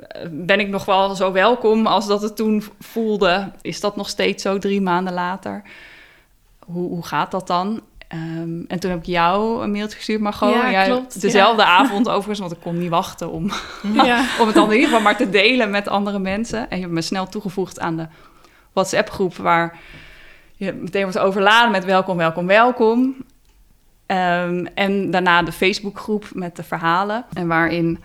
Eh, 0.08 0.28
ben 0.32 0.60
ik 0.60 0.68
nog 0.68 0.86
wel 0.86 1.16
zo 1.16 1.32
welkom 1.32 1.88
als 1.88 2.08
dat 2.08 2.22
het 2.22 2.36
toen 2.36 2.64
voelde? 2.80 3.52
Is 3.62 3.80
dat 3.80 3.96
nog 3.96 4.10
steeds 4.10 4.44
zo 4.44 4.58
drie 4.58 4.82
maanden 4.82 5.14
later? 5.14 5.62
Hoe, 6.66 6.90
hoe 6.90 7.06
gaat 7.06 7.32
dat 7.32 7.48
dan? 7.48 7.82
Um, 8.14 8.66
en 8.68 8.80
toen 8.80 8.92
heb 8.92 9.00
ik 9.00 9.06
jou 9.06 9.64
een 9.64 9.72
mailtje 9.72 9.98
gestuurd, 9.98 10.22
maar 10.22 10.34
gewoon 10.34 10.72
ja, 10.72 10.86
klopt, 10.86 11.22
dezelfde 11.22 11.66
avond 11.66 12.08
overigens, 12.08 12.40
want 12.40 12.52
ik 12.52 12.60
kon 12.60 12.80
niet 12.80 12.90
wachten 12.90 13.32
om, 13.32 13.52
ja. 14.04 14.26
om 14.40 14.46
het 14.46 14.56
dan 14.56 14.68
in 14.68 14.74
ieder 14.74 14.88
geval 14.88 15.02
maar 15.02 15.18
te 15.18 15.30
delen 15.30 15.70
met 15.70 15.88
andere 15.88 16.20
mensen. 16.20 16.70
En 16.70 16.76
je 16.76 16.82
hebt 16.82 16.94
me 16.94 17.02
snel 17.02 17.28
toegevoegd 17.28 17.80
aan 17.80 17.98
de 17.98 18.08
WhatsApp-groep 18.74 19.36
waar 19.36 19.80
je 20.56 20.74
meteen 20.74 21.04
wordt 21.04 21.18
overladen 21.18 21.72
met 21.72 21.86
welkom, 21.86 22.18
welkom, 22.18 22.48
welkom. 22.48 23.16
Um, 24.08 24.68
en 24.68 25.12
daarna 25.12 25.44
de 25.44 25.52
Facebook-groep 25.52 26.26
met 26.34 26.56
de 26.56 26.64
verhalen 26.64 27.26
en 27.34 27.48
waarin 27.48 28.00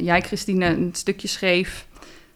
jij, 0.00 0.20
Christine, 0.20 0.66
een 0.66 0.90
stukje 0.92 1.28
schreef 1.28 1.86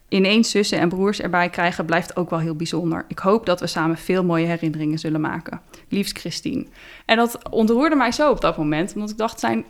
ineens 0.08 0.50
zussen 0.50 0.78
en 0.78 0.88
broers 0.88 1.20
erbij 1.20 1.50
krijgen 1.50 1.84
blijft 1.84 2.16
ook 2.16 2.30
wel 2.30 2.38
heel 2.38 2.56
bijzonder. 2.56 3.04
Ik 3.08 3.18
hoop 3.18 3.46
dat 3.46 3.60
we 3.60 3.66
samen 3.66 3.96
veel 3.96 4.24
mooie 4.24 4.46
herinneringen 4.46 4.98
zullen 4.98 5.20
maken. 5.20 5.60
Liefst 5.88 6.18
Christine. 6.18 6.66
En 7.04 7.16
dat 7.16 7.48
ontroerde 7.50 7.96
mij 7.96 8.12
zo 8.12 8.30
op 8.30 8.40
dat 8.40 8.56
moment, 8.56 8.94
omdat 8.94 9.10
ik 9.10 9.16
dacht, 9.16 9.40
zijn 9.40 9.64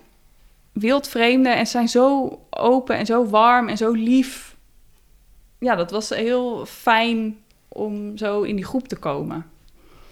wildvreemden 0.72 1.56
en 1.56 1.66
zijn 1.66 1.88
zo 1.88 2.38
open 2.50 2.96
en 2.96 3.06
zo 3.06 3.26
warm 3.26 3.68
en 3.68 3.76
zo 3.76 3.92
lief. 3.92 4.56
ja, 5.58 5.74
dat 5.74 5.90
was 5.90 6.08
heel 6.08 6.66
fijn 6.66 7.36
om 7.68 8.16
zo 8.16 8.42
in 8.42 8.56
die 8.56 8.64
groep 8.64 8.88
te 8.88 8.96
komen. 8.96 9.46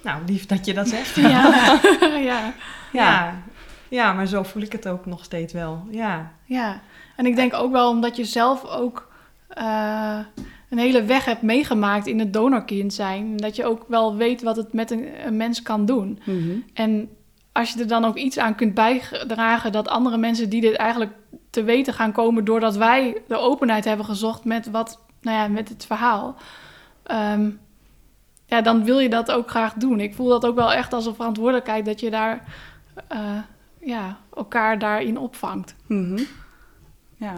Nou, 0.03 0.23
lief 0.27 0.47
dat 0.47 0.67
je 0.67 0.75
dat 0.75 0.89
zegt. 0.89 1.15
Ja. 1.15 1.81
ja. 2.01 2.21
Ja. 2.21 2.53
ja, 2.93 3.43
maar 4.13 4.27
zo 4.27 4.43
voel 4.43 4.63
ik 4.63 4.73
het 4.73 4.89
ook 4.89 5.07
nog 5.07 5.25
steeds 5.25 5.53
wel. 5.53 5.87
Ja, 5.91 6.33
Ja, 6.45 6.81
en 7.17 7.27
ik 7.27 7.37
denk 7.37 7.55
ook 7.55 7.73
wel 7.73 7.91
omdat 7.91 8.17
je 8.17 8.25
zelf 8.25 8.65
ook 8.65 9.09
eh, 9.49 10.19
een 10.71 10.79
hele 10.79 11.05
weg 11.05 11.25
hebt 11.25 11.43
meegemaakt 11.43 12.07
in 12.07 12.19
het 12.19 12.33
donorkind 12.33 12.95
zijn. 12.95 13.37
Dat 13.37 13.57
je 13.57 13.65
ook 13.65 13.85
wel 13.89 14.17
weet 14.17 14.43
wat 14.43 14.57
het 14.57 14.73
met 14.73 14.91
een, 14.91 15.27
een 15.27 15.37
mens 15.37 15.63
kan 15.63 15.87
doen. 15.87 16.19
En 16.75 17.09
als 17.53 17.73
je 17.73 17.81
er 17.81 17.89
dan 17.89 18.05
ook 18.05 18.17
iets 18.17 18.39
aan 18.39 18.55
kunt 18.55 18.75
bijdragen 18.75 19.73
dat 19.73 19.89
andere 19.89 20.17
mensen 20.17 20.49
die 20.49 20.61
dit 20.61 20.75
eigenlijk 20.75 21.13
te 21.51 21.63
weten 21.63 21.95
gaan 21.95 22.13
komen 22.13 22.45
doordat 22.45 22.77
wij 22.77 23.17
de 23.29 23.37
openheid 23.37 23.85
hebben 23.85 24.07
gezocht 24.07 24.45
met 24.45 24.71
wat, 24.71 25.01
nou 25.21 25.37
ja, 25.37 25.49
met 25.49 25.69
het 25.69 25.87
verhaal. 25.87 26.37
ehm, 27.03 27.51
ja, 28.47 28.61
dan 28.61 28.85
wil 28.85 28.99
je 28.99 29.09
dat 29.09 29.33
ook 29.33 29.51
graag 29.51 29.73
doen. 29.75 30.01
Ik 30.01 30.15
voel 30.15 30.29
dat 30.29 30.47
ook 30.47 30.55
wel 30.55 30.73
echt 30.73 30.93
als 30.93 31.07
een 31.07 31.15
verantwoordelijkheid 31.15 31.85
dat 31.85 32.01
je 32.01 32.11
daar 32.11 32.45
eh, 33.09 33.19
ja, 33.81 34.19
elkaar 34.37 34.79
daarin 34.79 35.19
opvangt. 35.19 35.75
Mhm. 35.87 36.21
Ja. 37.17 37.35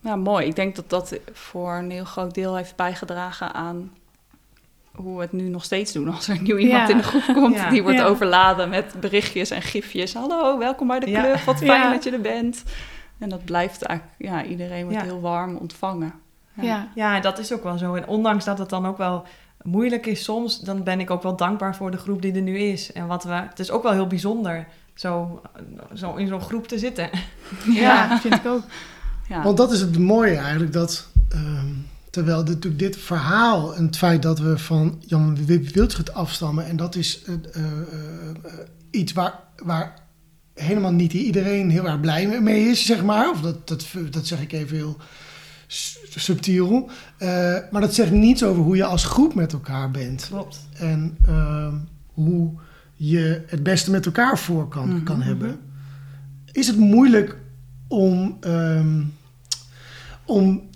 ja, 0.00 0.16
mooi. 0.16 0.46
Ik 0.46 0.56
denk 0.56 0.76
dat 0.76 0.90
dat 0.90 1.18
voor 1.32 1.72
een 1.74 1.90
heel 1.90 2.04
groot 2.04 2.34
deel 2.34 2.56
heeft 2.56 2.76
bijgedragen 2.76 3.54
aan 3.54 3.92
hoe 4.94 5.16
we 5.16 5.22
het 5.22 5.32
nu 5.32 5.48
nog 5.48 5.64
steeds 5.64 5.92
doen. 5.92 6.08
Als 6.14 6.28
er 6.28 6.40
nieuw 6.42 6.56
iemand 6.56 6.88
Ja. 6.88 6.94
in 6.94 6.96
de 6.96 7.02
groep 7.02 7.34
komt, 7.36 7.54
Ja. 7.54 7.70
die 7.70 7.82
wordt 7.82 7.98
Ja. 7.98 8.04
overladen 8.04 8.68
met 8.68 8.94
berichtjes 9.00 9.50
en 9.50 9.62
gifjes. 9.62 10.14
Hallo, 10.14 10.58
welkom 10.58 10.86
bij 10.86 11.00
de 11.00 11.10
Ja. 11.10 11.22
club. 11.22 11.40
Wat 11.40 11.58
fijn 11.58 11.82
Ja. 11.82 11.90
dat 11.92 12.04
je 12.04 12.10
er 12.10 12.20
bent. 12.20 12.62
En 13.18 13.28
dat 13.28 13.44
blijft 13.44 13.82
eigenlijk, 13.82 14.18
ja, 14.18 14.44
iedereen 14.44 14.82
wordt 14.84 14.98
Ja. 14.98 15.04
heel 15.04 15.20
warm 15.20 15.56
ontvangen. 15.56 16.12
Ja. 16.54 16.62
Ja. 16.64 16.88
ja, 16.94 17.20
dat 17.20 17.38
is 17.38 17.52
ook 17.52 17.62
wel 17.62 17.78
zo. 17.78 17.94
En 17.94 18.06
ondanks 18.06 18.44
dat 18.44 18.58
het 18.58 18.68
dan 18.68 18.86
ook 18.86 18.96
wel 18.98 19.24
moeilijk 19.62 20.06
is 20.06 20.24
soms, 20.24 20.60
dan 20.60 20.82
ben 20.82 21.00
ik 21.00 21.10
ook 21.10 21.22
wel 21.22 21.36
dankbaar 21.36 21.76
voor 21.76 21.90
de 21.90 21.96
groep 21.96 22.22
die 22.22 22.32
er 22.34 22.42
nu 22.42 22.58
is. 22.58 22.92
En 22.92 23.06
wat 23.06 23.24
we, 23.24 23.32
het 23.32 23.58
is 23.58 23.70
ook 23.70 23.82
wel 23.82 23.92
heel 23.92 24.06
bijzonder 24.06 24.66
zo, 24.98 25.42
zo 25.94 26.14
in 26.14 26.26
zo'n 26.26 26.40
groep 26.40 26.68
te 26.68 26.78
zitten. 26.78 27.10
Ja, 27.72 28.20
vind 28.20 28.34
ik 28.34 28.46
ook. 28.46 28.62
Ja. 29.28 29.42
Want 29.42 29.56
dat 29.56 29.72
is 29.72 29.80
het 29.80 29.98
mooie 29.98 30.36
eigenlijk, 30.36 30.72
dat 30.72 31.08
ehm, 31.28 31.72
terwijl 32.10 32.44
dit, 32.44 32.54
natuurlijk 32.54 32.82
dit 32.82 32.96
verhaal 32.96 33.74
en 33.76 33.86
het 33.86 33.96
feit 33.96 34.22
dat 34.22 34.38
we 34.38 34.58
van 34.58 35.02
Jan 35.06 35.46
Wildschut 35.46 36.14
afstammen, 36.14 36.66
en 36.66 36.76
dat 36.76 36.94
is 36.94 37.22
eh, 37.22 37.34
eh, 37.34 37.62
eh, 38.44 38.52
iets 38.90 39.12
waar, 39.12 39.38
waar 39.56 39.94
helemaal 40.54 40.92
niet 40.92 41.12
iedereen 41.12 41.70
heel 41.70 41.86
erg 41.86 42.00
blij 42.00 42.40
mee 42.40 42.68
is, 42.68 42.86
zeg 42.86 43.04
maar. 43.04 43.30
Of 43.30 43.40
dat, 43.40 43.68
dat, 43.68 43.86
dat 44.10 44.26
zeg 44.26 44.40
ik 44.40 44.52
even 44.52 44.76
heel 44.76 44.96
subtiel. 46.08 46.90
Eh, 47.16 47.56
maar 47.70 47.80
dat 47.80 47.94
zegt 47.94 48.10
niets 48.10 48.44
over 48.44 48.62
hoe 48.62 48.76
je 48.76 48.84
als 48.84 49.04
groep 49.04 49.34
met 49.34 49.52
elkaar 49.52 49.90
bent. 49.90 50.26
Klopt. 50.28 50.66
En 50.72 51.16
ehm, 51.26 51.74
hoe 52.12 52.52
je 53.00 53.42
het 53.46 53.62
beste 53.62 53.90
met 53.90 54.06
elkaar 54.06 54.38
voor 54.38 54.68
kan, 54.68 54.88
Mhm, 54.88 55.02
kan 55.02 55.22
hebben. 55.22 55.60
Is 56.52 56.66
het 56.66 56.76
moeilijk 56.76 57.36
om, 57.88 58.36
ehm, 58.40 59.02
om 60.24 60.66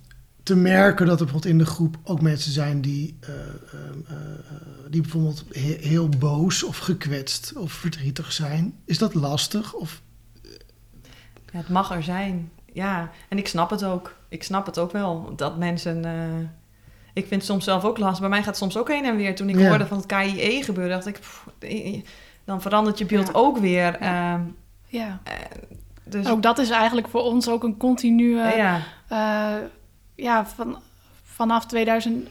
te 0.42 0.56
merken 0.56 1.06
dat 1.06 1.18
er 1.20 1.24
bijvoorbeeld 1.24 1.52
in 1.52 1.58
de 1.58 1.66
groep 1.66 1.96
ook 2.04 2.20
mensen 2.20 2.52
zijn 2.52 2.80
die, 2.80 3.16
eh, 3.20 3.30
ehm, 3.34 3.98
eh, 4.08 4.16
die 4.90 5.00
bijvoorbeeld 5.00 5.44
he- 5.52 5.76
heel 5.88 6.08
boos 6.08 6.62
of 6.62 6.78
gekwetst 6.78 7.52
of 7.56 7.72
verdrietig 7.72 8.32
zijn? 8.32 8.74
Is 8.84 8.98
dat 8.98 9.14
lastig? 9.14 9.72
Of, 9.74 10.02
Ja, 11.52 11.58
het 11.58 11.68
mag 11.68 11.90
er 11.90 12.02
zijn. 12.02 12.50
Ja, 12.72 13.10
en 13.28 13.38
ik 13.38 13.48
snap 13.48 13.70
het 13.70 13.84
ook. 13.84 14.16
Ik 14.28 14.42
snap 14.42 14.66
het 14.66 14.78
ook 14.78 14.92
wel. 14.92 15.32
Dat 15.36 15.58
mensen... 15.58 16.04
eh, 16.04 16.48
ik 17.12 17.26
vind 17.26 17.40
het 17.40 17.50
soms 17.50 17.64
zelf 17.64 17.84
ook 17.84 17.98
lastig. 17.98 18.20
Bij 18.20 18.28
mij 18.28 18.38
gaat 18.38 18.46
het 18.46 18.56
soms 18.56 18.76
ook 18.76 18.88
heen 18.88 19.04
en 19.04 19.16
weer. 19.16 19.34
Toen 19.34 19.48
ik 19.48 19.58
Ja. 19.58 19.68
hoorde 19.68 19.86
van 19.86 19.96
het 19.96 20.06
KIE 20.06 20.62
gebeuren, 20.62 20.92
dacht 20.92 21.06
ik... 21.06 21.18
pff, 21.20 21.46
eh, 21.58 22.02
dan 22.44 22.60
verandert 22.62 22.98
je 22.98 23.06
beeld 23.06 23.26
Ja. 23.26 23.32
ook 23.32 23.58
weer. 23.58 23.94
ehm, 23.98 24.40
Ja. 24.86 25.20
dus 26.04 26.26
Ook 26.28 26.42
dat 26.42 26.58
is 26.58 26.70
eigenlijk 26.70 27.08
voor 27.08 27.22
ons 27.22 27.48
ook 27.48 27.62
een 27.62 27.76
continue... 27.76 28.36
ja, 28.56 28.80
eh, 29.08 29.54
ja, 30.14 30.46
van, 30.46 30.78
vanaf 31.24 31.66
2017 31.66 32.30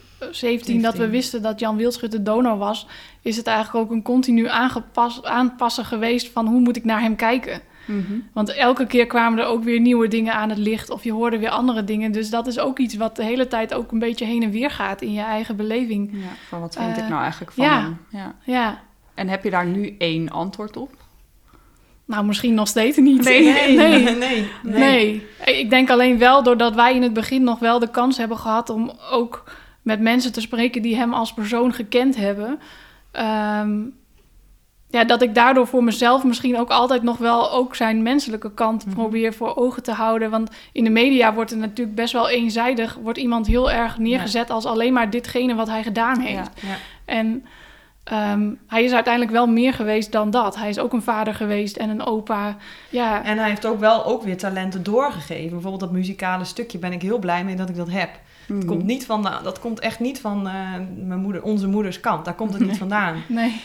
dat 0.82 0.92
we 0.92 0.98
17. 0.98 1.10
wisten 1.10 1.42
dat 1.42 1.60
Jan 1.60 1.76
Wildschut 1.76 2.10
de 2.12 2.22
donor 2.22 2.56
was... 2.58 2.86
is 3.22 3.36
het 3.36 3.46
eigenlijk 3.46 3.84
ook 3.86 3.92
een 3.92 4.02
continu 4.02 4.48
aangepas, 4.48 5.22
aanpassen 5.22 5.84
geweest 5.84 6.28
van 6.28 6.46
hoe 6.46 6.60
moet 6.60 6.76
ik 6.76 6.84
naar 6.84 7.00
hem 7.00 7.16
kijken. 7.16 7.60
Mhm. 7.84 8.12
Want 8.32 8.54
elke 8.54 8.86
keer 8.86 9.06
kwamen 9.06 9.38
er 9.38 9.44
ook 9.46 9.64
weer 9.64 9.80
nieuwe 9.80 10.08
dingen 10.08 10.34
aan 10.34 10.48
het 10.48 10.58
licht 10.58 10.90
of 10.90 11.04
je 11.04 11.12
hoorde 11.12 11.38
weer 11.38 11.48
andere 11.48 11.84
dingen. 11.84 12.12
Dus 12.12 12.30
dat 12.30 12.46
is 12.46 12.58
ook 12.58 12.78
iets 12.78 12.96
wat 12.96 13.16
de 13.16 13.24
hele 13.24 13.48
tijd 13.48 13.74
ook 13.74 13.92
een 13.92 13.98
beetje 13.98 14.24
heen 14.24 14.42
en 14.42 14.50
weer 14.50 14.70
gaat 14.70 15.02
in 15.02 15.12
je 15.12 15.20
eigen 15.20 15.56
beleving. 15.56 16.10
ja, 16.12 16.18
van 16.48 16.60
wat 16.60 16.74
vind 16.76 16.96
ik 16.96 17.02
Eh, 17.02 17.08
nou 17.08 17.22
eigenlijk 17.22 17.52
van 17.52 17.64
ja. 17.64 17.80
hem? 17.80 17.98
Ja. 18.08 18.34
Ja, 18.44 18.80
En 19.14 19.28
heb 19.28 19.44
je 19.44 19.50
daar 19.50 19.66
nu 19.66 19.94
één 19.98 20.30
antwoord 20.30 20.76
op? 20.76 20.90
nou 22.04 22.24
misschien 22.24 22.54
nog 22.54 22.68
steeds 22.68 22.96
niet. 22.96 23.24
Nee, 23.24 23.42
nee. 23.44 23.76
nee. 23.76 24.16
nee, 24.16 24.46
Nee. 24.62 25.26
ik 25.44 25.70
denk 25.70 25.90
alleen 25.90 26.18
wel 26.18 26.42
doordat 26.42 26.74
wij 26.74 26.94
in 26.94 27.02
het 27.02 27.12
begin 27.12 27.42
nog 27.44 27.58
wel 27.58 27.78
de 27.78 27.90
kans 27.90 28.16
hebben 28.16 28.36
gehad 28.38 28.70
om 28.70 28.92
ook 29.10 29.44
met 29.82 30.00
mensen 30.00 30.32
te 30.32 30.40
spreken 30.40 30.82
die 30.82 30.96
hem 30.96 31.12
als 31.14 31.34
persoon 31.34 31.72
gekend 31.72 32.16
hebben. 32.16 32.58
Ehm, 33.12 33.80
ja, 34.92 35.04
dat 35.04 35.22
ik 35.22 35.34
daardoor 35.34 35.66
voor 35.66 35.84
mezelf 35.84 36.24
misschien 36.24 36.58
ook 36.58 36.70
altijd 36.70 37.02
nog 37.02 37.18
wel 37.18 37.52
ook 37.52 37.74
zijn 37.76 38.02
menselijke 38.02 38.52
kant 38.54 38.86
Mhm. 38.86 38.94
probeer 38.94 39.34
voor 39.34 39.56
ogen 39.56 39.82
te 39.82 39.92
houden. 39.92 40.30
Want 40.30 40.50
in 40.72 40.84
de 40.84 40.90
media 40.90 41.34
wordt 41.34 41.50
er 41.50 41.56
natuurlijk 41.56 41.96
best 41.96 42.12
wel 42.12 42.28
eenzijdig, 42.28 42.98
wordt 43.02 43.18
iemand 43.18 43.46
heel 43.46 43.70
erg 43.70 43.98
neergezet 43.98 44.50
als 44.50 44.64
alleen 44.64 44.92
maar 44.92 45.10
ditgene 45.10 45.54
wat 45.54 45.68
hij 45.68 45.82
gedaan 45.82 46.18
heeft. 46.20 46.50
Ja. 46.60 46.68
Ja. 46.68 46.76
En 47.04 47.44
ehm, 48.04 48.50
hij 48.66 48.84
is 48.84 48.92
uiteindelijk 48.92 49.32
wel 49.32 49.46
meer 49.46 49.72
geweest 49.72 50.12
dan 50.12 50.30
dat. 50.30 50.56
Hij 50.56 50.68
is 50.68 50.78
ook 50.78 50.92
een 50.92 51.02
vader 51.02 51.34
geweest 51.34 51.76
en 51.76 51.88
een 51.90 52.02
opa. 52.04 52.56
Ja, 52.88 53.24
En 53.24 53.38
hij 53.38 53.48
heeft 53.48 53.66
ook 53.66 53.80
wel 53.80 54.04
ook 54.04 54.22
weer 54.22 54.36
talenten 54.36 54.82
doorgegeven. 54.82 55.50
Bijvoorbeeld 55.50 55.80
dat 55.80 55.92
muzikale 55.92 56.44
stukje 56.44 56.78
ben 56.78 56.92
ik 56.92 57.02
heel 57.02 57.18
blij 57.18 57.44
mee 57.44 57.54
dat 57.56 57.68
ik 57.68 57.76
dat 57.76 57.90
heb. 57.90 58.10
Mhm. 58.46 58.58
Het 58.58 58.66
komt 58.68 58.84
niet 58.84 59.06
van, 59.06 59.28
dat 59.42 59.58
komt 59.60 59.80
echt 59.80 60.00
niet 60.00 60.20
van 60.20 60.46
eh, 60.48 60.54
mijn 60.96 61.20
moeder, 61.20 61.42
onze 61.42 61.66
moeders 61.68 62.00
kant. 62.00 62.24
Daar 62.24 62.34
komt 62.34 62.52
het 62.52 62.62
niet 62.66 62.78
vandaan. 62.78 63.22
nee. 63.28 63.60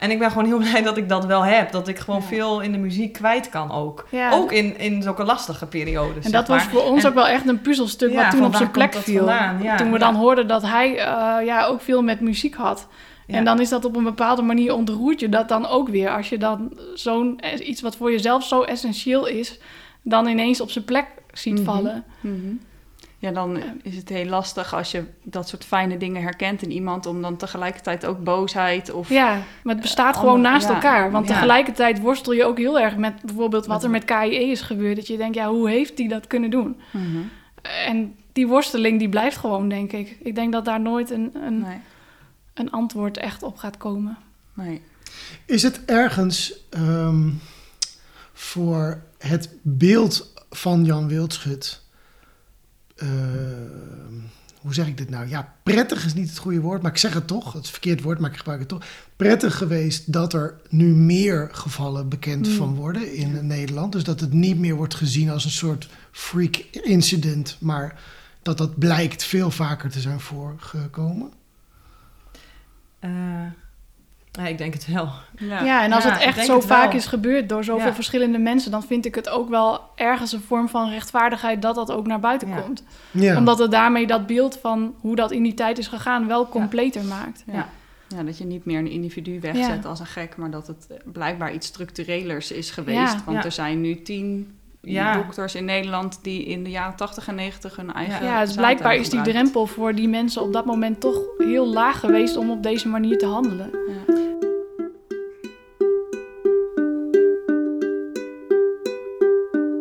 En 0.00 0.10
ik 0.10 0.18
ben 0.18 0.30
gewoon 0.30 0.44
heel 0.46 0.58
blij 0.70 0.82
dat 0.82 0.96
ik 0.96 1.08
dat 1.08 1.24
wel 1.24 1.44
heb. 1.44 1.72
Dat 1.72 1.88
ik 1.88 1.98
gewoon 1.98 2.20
Ja. 2.20 2.26
veel 2.26 2.60
in 2.60 2.72
de 2.72 2.78
muziek 2.78 3.12
kwijt 3.12 3.48
kan 3.48 3.72
ook. 3.72 4.06
Ja. 4.10 4.30
Ook 4.32 4.52
in, 4.52 4.78
in 4.78 5.02
zulke 5.02 5.24
lastige 5.24 5.66
periodes. 5.66 6.24
En 6.24 6.30
dat 6.32 6.48
was 6.48 6.62
maar. 6.64 6.72
voor 6.72 6.82
ons 6.82 7.02
En- 7.02 7.08
ook 7.08 7.14
wel 7.14 7.26
echt 7.28 7.48
een 7.48 7.60
puzzelstuk 7.60 8.10
Ja, 8.10 8.22
wat 8.22 8.30
toen 8.30 8.44
op 8.44 8.54
zijn 8.54 8.70
plek 8.70 8.94
viel. 8.94 9.16
vandaan? 9.26 9.76
Toen 9.76 9.92
we 9.92 9.98
dan 9.98 10.14
hoorden 10.14 10.46
dat 10.46 10.62
hij 10.62 10.90
eh, 10.98 11.46
ja, 11.46 11.64
ook 11.66 11.80
veel 11.80 12.02
met 12.02 12.20
muziek 12.20 12.54
had. 12.54 12.86
En 13.26 13.44
dan 13.44 13.60
is 13.60 13.68
dat 13.68 13.84
op 13.84 13.96
een 13.96 14.04
bepaalde 14.04 14.42
manier 14.42 14.74
ontroert 14.74 15.20
je 15.20 15.28
dat 15.28 15.48
dan 15.48 15.66
ook 15.66 15.88
weer. 15.88 16.10
Als 16.10 16.28
je 16.28 16.38
dan 16.38 16.78
zo'n 16.94 17.38
eh, 17.40 17.68
iets 17.68 17.80
wat 17.80 17.96
voor 17.96 18.10
jezelf 18.10 18.44
zo 18.44 18.62
essentieel 18.62 19.26
is, 19.26 19.58
dan 20.02 20.26
ineens 20.26 20.60
op 20.60 20.70
zijn 20.70 20.84
plek 20.84 21.06
ziet 21.32 21.54
Mhm. 21.54 21.64
vallen. 21.64 22.04
Mhm. 22.20 22.36
Ja, 23.22 23.30
dan 23.30 23.62
is 23.82 23.96
het 23.96 24.08
heel 24.08 24.24
lastig 24.26 24.74
als 24.74 24.90
je 24.90 25.04
dat 25.22 25.48
soort 25.48 25.64
fijne 25.64 25.96
dingen 25.96 26.22
herkent 26.22 26.62
in 26.62 26.70
iemand, 26.70 27.06
om 27.06 27.22
dan 27.22 27.36
tegelijkertijd 27.36 28.06
ook 28.06 28.24
boosheid 28.24 28.90
of 28.92 29.08
Ja, 29.08 29.42
maar 29.62 29.74
het 29.74 29.82
bestaat 29.82 30.14
Eh, 30.14 30.20
gewoon 30.20 30.34
andere- 30.36 30.52
naast 30.54 30.68
ja. 30.68 30.74
elkaar. 30.74 31.10
Want 31.10 31.28
Ja. 31.28 31.34
tegelijkertijd 31.34 32.00
worstel 32.00 32.32
je 32.32 32.44
ook 32.44 32.58
heel 32.58 32.78
erg 32.80 32.96
met 32.96 33.22
bijvoorbeeld 33.22 33.66
wat 33.66 33.84
er 33.84 33.90
met 33.90 34.04
KIE 34.04 34.50
is 34.50 34.60
gebeurd. 34.60 34.96
Dat 34.96 35.06
je 35.06 35.16
denkt, 35.16 35.34
ja, 35.34 35.48
hoe 35.48 35.68
heeft 35.70 35.96
die 35.96 36.08
dat 36.08 36.26
kunnen 36.26 36.50
doen? 36.50 36.76
Mhm. 36.92 37.18
En 37.86 38.14
die 38.32 38.46
worsteling 38.46 38.98
die 38.98 39.08
blijft 39.08 39.36
gewoon, 39.36 39.68
denk 39.68 39.92
ik. 39.92 40.16
Ik 40.22 40.34
denk 40.34 40.52
dat 40.52 40.64
daar 40.64 40.80
nooit 40.80 41.10
een, 41.10 41.30
een, 41.34 41.60
Nee, 41.60 41.78
een 42.54 42.70
antwoord 42.70 43.16
echt 43.16 43.42
op 43.42 43.56
gaat 43.56 43.76
komen. 43.76 44.16
nee. 44.54 44.82
Is 45.46 45.62
het 45.62 45.84
ergens 45.84 46.54
ehm, 46.70 47.28
voor 48.32 49.02
het 49.18 49.48
beeld 49.62 50.32
van 50.50 50.84
Jan 50.84 51.08
Wildschut, 51.08 51.82
hoe 54.60 54.74
zeg 54.74 54.86
ik 54.86 54.96
dit 54.96 55.10
nou? 55.10 55.28
Ja, 55.28 55.54
prettig 55.62 56.04
is 56.04 56.14
niet 56.14 56.28
het 56.28 56.38
goede 56.38 56.60
woord, 56.60 56.82
maar 56.82 56.90
ik 56.90 56.96
zeg 56.98 57.14
het 57.14 57.26
toch. 57.26 57.52
Het 57.52 57.62
is 57.62 57.66
een 57.66 57.72
verkeerd 57.72 58.02
woord, 58.02 58.18
maar 58.18 58.30
ik 58.30 58.36
gebruik 58.36 58.58
het 58.58 58.68
toch. 58.68 58.84
Prettig 59.16 59.56
geweest 59.56 60.12
dat 60.12 60.32
er 60.32 60.54
nu 60.68 60.94
meer 60.94 61.48
gevallen 61.52 62.08
bekend 62.08 62.46
Hmm. 62.46 62.56
van 62.56 62.74
worden 62.74 63.14
in 63.14 63.46
Nederland. 63.46 63.92
Dus 63.92 64.04
dat 64.04 64.20
het 64.20 64.32
niet 64.32 64.58
meer 64.58 64.74
wordt 64.74 64.94
gezien 64.94 65.30
als 65.30 65.44
een 65.44 65.50
soort 65.50 65.88
freak 66.10 66.56
incident, 66.82 67.56
maar 67.60 68.00
dat 68.42 68.58
dat 68.58 68.78
blijkt 68.78 69.24
veel 69.24 69.50
vaker 69.50 69.90
te 69.90 70.00
zijn 70.00 70.20
voorgekomen. 70.20 71.32
Eh, 72.98 73.10
ja, 74.32 74.46
ik 74.46 74.58
denk 74.58 74.74
het 74.74 74.86
wel. 74.86 75.08
Ja. 75.38 75.62
Ja, 75.64 75.82
en 75.82 75.92
als 75.92 76.04
Ja, 76.04 76.10
het 76.12 76.20
echt 76.22 76.44
zo 76.44 76.54
het 76.56 76.66
vaak 76.66 76.92
is 76.92 77.06
gebeurd 77.06 77.48
door 77.48 77.64
zoveel 77.64 77.86
Ja. 77.86 77.94
verschillende 77.94 78.38
mensen, 78.38 78.70
dan 78.70 78.82
vind 78.82 79.06
ik 79.06 79.14
het 79.14 79.28
ook 79.28 79.48
wel 79.48 79.80
ergens 79.94 80.32
een 80.32 80.40
vorm 80.40 80.68
van 80.68 80.88
rechtvaardigheid 80.90 81.62
dat 81.62 81.74
dat 81.74 81.90
ook 81.92 82.06
naar 82.06 82.20
buiten 82.20 82.48
Ja. 82.48 82.60
komt. 82.60 82.82
Ja. 83.10 83.36
Omdat 83.36 83.58
het 83.58 83.70
daarmee 83.70 84.06
dat 84.06 84.26
beeld 84.26 84.58
van 84.62 84.94
hoe 85.00 85.16
dat 85.16 85.30
in 85.30 85.42
die 85.42 85.54
tijd 85.54 85.78
is 85.78 85.86
gegaan 85.88 86.26
wel 86.26 86.48
completer 86.48 87.04
maakt. 87.04 87.44
Ja. 87.52 87.68
ja, 88.08 88.22
dat 88.22 88.38
je 88.38 88.44
niet 88.44 88.64
meer 88.64 88.78
een 88.78 88.90
individu 88.90 89.40
wegzet 89.40 89.82
Ja. 89.82 89.88
als 89.88 90.00
een 90.00 90.06
gek, 90.06 90.36
maar 90.36 90.50
dat 90.50 90.66
het 90.66 90.86
blijkbaar 91.04 91.52
iets 91.52 91.66
structurelers 91.66 92.52
is 92.52 92.70
geweest. 92.70 93.12
Ja. 93.12 93.22
Want 93.24 93.36
Ja. 93.38 93.44
er 93.44 93.52
zijn 93.52 93.80
nu 93.80 94.02
tien 94.02 94.54
Ja. 94.82 95.16
dokters 95.16 95.54
in 95.54 95.64
Nederland 95.64 96.18
die 96.22 96.44
in 96.44 96.64
de 96.64 96.70
jaren 96.70 96.96
80 96.96 97.28
en 97.28 97.34
90 97.34 97.76
hun 97.76 97.92
eigen. 97.92 98.24
Ja, 98.24 98.44
dus 98.44 98.54
blijkbaar 98.54 98.94
is 98.94 99.10
die 99.10 99.22
drempel 99.22 99.66
voor 99.66 99.94
die 99.94 100.08
mensen 100.08 100.42
op 100.42 100.52
dat 100.52 100.64
moment 100.64 101.00
toch 101.00 101.20
heel 101.38 101.66
laag 101.66 102.00
geweest 102.00 102.36
om 102.36 102.50
op 102.50 102.62
deze 102.62 102.88
manier 102.88 103.18
te 103.18 103.26
handelen. 103.26 103.70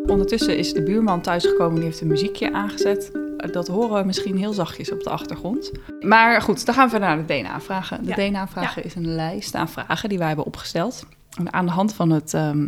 Ondertussen 0.07 0.57
is 0.57 0.73
de 0.73 0.83
buurman 0.83 1.21
thuisgekomen 1.21 1.75
die 1.75 1.83
heeft 1.83 2.01
een 2.01 2.07
muziekje 2.07 2.53
aangezet. 2.53 3.11
Dat 3.51 3.67
horen 3.67 3.99
we 4.01 4.05
misschien 4.05 4.37
heel 4.37 4.53
zachtjes 4.53 4.91
op 4.91 5.03
de 5.03 5.09
achtergrond. 5.09 5.71
Maar 5.99 6.41
goed, 6.41 6.65
dan 6.65 6.75
gaan 6.75 6.83
we 6.83 6.89
verder 6.89 7.07
naar 7.09 7.25
de 7.25 7.33
DNA-vragen. 7.33 8.03
De 8.05 8.09
Ja. 8.09 8.15
DNA-vragen 8.15 8.83
is 8.83 8.95
een 8.95 9.15
lijst 9.15 9.55
aan 9.55 9.69
vragen 9.69 10.09
die 10.09 10.17
wij 10.17 10.27
hebben 10.27 10.45
opgesteld. 10.45 11.05
En 11.37 11.53
aan 11.53 11.65
de 11.65 11.71
hand 11.71 11.93
van 11.93 12.09
het 12.09 12.33
ehm, 12.33 12.67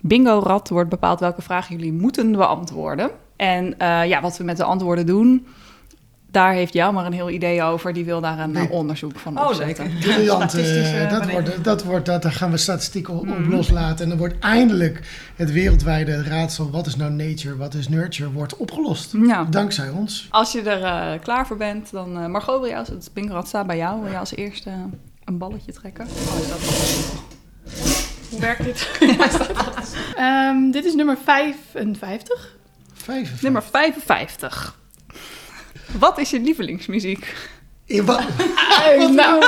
bingo-rad 0.00 0.68
wordt 0.68 0.90
bepaald 0.90 1.20
welke 1.20 1.42
vragen 1.42 1.76
jullie 1.76 1.92
moeten 1.92 2.32
beantwoorden. 2.32 3.10
En 3.36 3.78
eh, 3.78 4.06
ja, 4.06 4.20
wat 4.20 4.36
we 4.36 4.44
met 4.44 4.56
de 4.56 4.64
antwoorden 4.64 5.06
doen, 5.06 5.46
daar 6.30 6.52
heeft 6.52 6.72
jou 6.72 6.92
maar 6.92 7.06
een 7.06 7.12
heel 7.12 7.30
idee 7.30 7.62
over. 7.62 7.92
Die 7.92 8.04
wil 8.04 8.20
daar 8.20 8.38
een 8.38 8.56
eh, 8.56 8.60
Nee. 8.62 8.70
onderzoek 8.70 9.18
van 9.18 9.38
Oh, 9.38 9.46
opzetten. 9.48 9.86
leuk. 9.86 9.98
Briljant. 10.00 10.50
Statistische 10.50 10.96
eh, 10.96 11.10
dat, 11.10 11.30
wordt, 11.30 11.64
dat, 11.64 11.84
wordt, 11.84 12.06
dat, 12.06 12.22
daar 12.22 12.32
gaan 12.32 12.50
we 12.50 12.56
statistieken 12.56 13.14
op, 13.14 13.26
Mhm. 13.26 13.50
loslaten. 13.50 14.02
En 14.02 14.08
dan 14.08 14.18
wordt 14.18 14.38
eindelijk 14.38 15.02
het 15.36 15.52
wereldwijde 15.52 16.22
raadsel... 16.22 16.70
wat 16.70 16.86
is 16.86 16.96
nou 16.96 17.12
nature, 17.12 17.56
wat 17.56 17.74
is 17.74 17.88
nurture, 17.88 18.30
wordt 18.32 18.56
opgelost. 18.56 19.12
Ja. 19.26 19.44
Dankzij 19.44 19.90
ons. 19.90 20.26
Als 20.30 20.52
je 20.52 20.62
er 20.62 20.82
eh, 20.82 21.20
klaar 21.22 21.46
voor 21.46 21.56
bent, 21.56 21.90
dan... 21.90 22.18
eh 22.18 22.26
Margot, 22.26 22.60
wil 22.60 22.74
als 22.74 22.88
het 22.88 23.10
staat 23.48 23.66
bij 23.66 23.76
jou. 23.76 24.00
Wil 24.00 24.10
jij 24.10 24.18
als 24.20 24.34
eerste 24.34 24.70
een 25.24 25.38
balletje 25.38 25.72
trekken? 25.72 26.04
Oh, 26.06 26.40
is 26.40 26.48
dat 26.48 27.27
Hoe 28.30 28.40
werkt 28.40 28.64
dit? 28.64 28.88
Ehm, 30.16 30.70
dit 30.70 30.84
is 30.84 30.94
nummer 30.94 31.18
55. 31.24 32.56
55. 32.94 33.42
Nummer 33.42 33.62
55. 33.62 34.76
Wat 35.98 36.18
is 36.18 36.30
je 36.30 36.40
lievelingsmuziek? 36.40 37.34
Eh, 37.86 39.08
nou, 39.08 39.44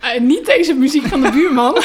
eh, 0.00 0.20
niet 0.20 0.46
deze 0.46 0.74
muziek 0.74 1.06
van 1.06 1.20
de 1.20 1.30
buurman. 1.30 1.76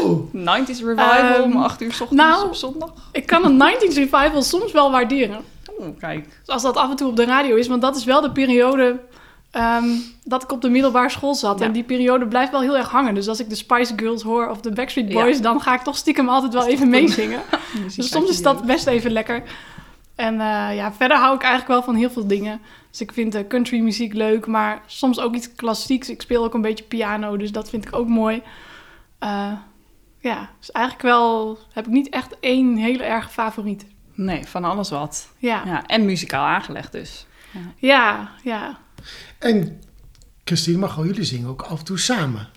Oh, 0.00 0.34
90s 0.34 0.80
Revival 0.84 1.42
om 1.42 1.52
Ehm, 1.52 1.62
8 1.62 1.82
uur 1.82 1.92
's 1.92 2.00
ochtends 2.00 2.24
nou- 2.24 2.46
op 2.46 2.54
zondag? 2.54 2.92
Ik 3.12 3.26
kan 3.26 3.44
een 3.44 3.56
90s 3.56 3.94
revival 3.96 4.42
soms 4.42 4.72
wel 4.72 4.90
waarderen. 4.90 5.44
Oeh, 5.78 5.88
kijk. 5.98 6.26
Als 6.46 6.62
dat 6.62 6.76
af 6.76 6.90
en 6.90 6.96
toe 6.96 7.08
op 7.08 7.16
de 7.16 7.24
radio 7.24 7.56
is, 7.56 7.66
want 7.68 7.82
dat 7.82 7.96
is 7.96 8.04
wel 8.04 8.20
de 8.20 8.32
periode 8.32 9.00
ehm, 9.54 9.88
dat 10.24 10.42
ik 10.42 10.52
op 10.52 10.60
de 10.60 10.68
middelbare 10.68 11.08
school 11.08 11.34
zat. 11.34 11.58
Ja. 11.58 11.64
En 11.64 11.72
die 11.72 11.82
periode 11.82 12.26
blijft 12.26 12.50
wel 12.50 12.60
heel 12.60 12.76
erg 12.76 12.90
hangen. 12.90 13.14
Dus 13.14 13.28
als 13.28 13.40
ik 13.40 13.48
de 13.48 13.54
Spice 13.54 13.92
Girls 13.96 14.22
hoor 14.22 14.48
of 14.48 14.60
de 14.60 14.72
Backstreet 14.72 15.12
Ja. 15.12 15.22
Boys, 15.22 15.40
dan 15.40 15.60
ga 15.60 15.74
ik 15.74 15.80
toch 15.80 15.96
stiekem 15.96 16.28
altijd 16.28 16.52
wel 16.52 16.66
even 16.66 16.88
meezingen. 16.88 17.40
Dus 17.96 18.10
soms 18.10 18.30
is 18.30 18.42
dat 18.42 18.64
best 18.64 18.86
even 18.86 19.10
lekker. 19.10 19.42
En 20.14 20.40
eh, 20.40 20.76
ja, 20.76 20.92
verder 20.92 21.16
hou 21.16 21.34
ik 21.34 21.42
eigenlijk 21.42 21.72
wel 21.72 21.82
van 21.82 21.94
heel 21.94 22.10
veel 22.10 22.26
dingen. 22.26 22.60
Dus 22.90 23.00
ik 23.00 23.12
vind 23.12 23.30
country 23.32 23.48
countrymuziek 23.48 24.12
leuk, 24.12 24.46
maar 24.46 24.82
soms 24.86 25.20
ook 25.20 25.34
iets 25.34 25.54
klassieks. 25.54 26.08
Ik 26.10 26.22
speel 26.22 26.44
ook 26.44 26.54
een 26.54 26.62
beetje 26.62 26.84
piano, 26.84 27.36
dus 27.36 27.52
dat 27.52 27.70
vind 27.70 27.86
ik 27.86 27.94
ook 27.94 28.08
mooi. 28.08 28.42
Eh, 29.18 29.52
ja, 30.18 30.50
dus 30.58 30.70
eigenlijk 30.72 31.06
wel 31.06 31.58
heb 31.72 31.86
ik 31.86 31.92
niet 31.92 32.08
echt 32.08 32.36
één 32.40 32.76
hele 32.76 33.02
erg 33.02 33.32
favoriet. 33.32 33.86
Nee, 34.14 34.46
van 34.46 34.64
alles 34.64 34.90
wat. 34.90 35.32
Ja, 35.38 35.62
Ja, 35.64 35.86
en 35.86 36.04
muzikaal 36.04 36.44
aangelegd 36.44 36.92
dus. 36.92 37.26
ja, 37.76 38.30
ja. 38.42 38.78
En 39.44 39.80
Christine, 40.44 40.78
mag 40.78 40.92
gewoon 40.92 41.08
jullie 41.08 41.24
zingen 41.24 41.48
ook 41.48 41.62
af 41.62 41.78
en 41.78 41.84
toe 41.84 41.98
samen. 41.98 42.48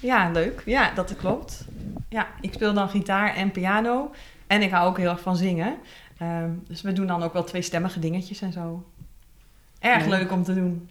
Ja, 0.00 0.30
leuk. 0.30 0.62
Ja, 0.64 0.90
dat 0.94 1.16
klopt. 1.16 1.64
Ja, 2.08 2.26
ik 2.40 2.52
speel 2.52 2.72
dan 2.74 2.88
gitaar 2.88 3.34
en 3.34 3.50
piano. 3.50 4.10
En 4.46 4.62
ik 4.62 4.70
hou 4.70 4.88
ook 4.88 4.96
heel 4.98 5.10
erg 5.10 5.20
van 5.20 5.36
zingen. 5.36 5.76
Ehm, 6.18 6.50
dus 6.68 6.82
we 6.82 6.92
doen 6.92 7.06
dan 7.06 7.22
ook 7.22 7.32
wel 7.32 7.44
tweestemmige 7.44 7.98
dingetjes 7.98 8.40
en 8.40 8.52
zo. 8.52 8.84
Erg 9.78 10.06
Leuk. 10.06 10.18
leuk 10.20 10.32
om 10.32 10.42
te 10.42 10.54
doen. 10.54 10.88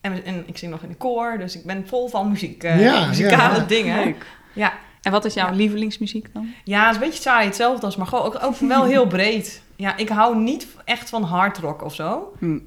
En, 0.00 0.48
ik 0.48 0.58
zing 0.58 0.70
nog 0.72 0.82
in 0.82 0.88
de 0.88 0.94
koor, 0.94 1.38
dus 1.38 1.56
ik 1.56 1.64
ben 1.64 1.88
vol 1.88 2.08
van 2.08 2.28
muziek, 2.28 2.62
eh, 2.62 2.80
Ja, 2.80 3.06
muzikale 3.06 3.56
ja. 3.58 3.64
dingen. 3.64 4.04
Leuk. 4.04 4.26
Ja. 4.54 4.72
En 5.02 5.12
wat 5.12 5.24
is 5.24 5.34
jouw 5.34 5.48
Ja. 5.50 5.54
lievelingsmuziek 5.54 6.32
dan? 6.32 6.48
ja, 6.64 6.80
het 6.86 6.94
is 6.96 7.00
een 7.02 7.06
beetje 7.08 7.22
saai, 7.22 7.46
hetzelfde 7.46 7.86
als 7.86 7.96
Margot. 7.96 8.24
Ook, 8.24 8.42
ook 8.44 8.56
wel 8.56 8.84
heel 8.84 9.06
breed. 9.06 9.62
Ja, 9.76 9.96
ik 9.96 10.08
hou 10.08 10.36
niet 10.36 10.66
echt 10.84 11.08
van 11.08 11.22
hard 11.22 11.58
rock 11.58 11.82
of 11.82 11.94
zo. 11.94 12.32
Hm. 12.38 12.58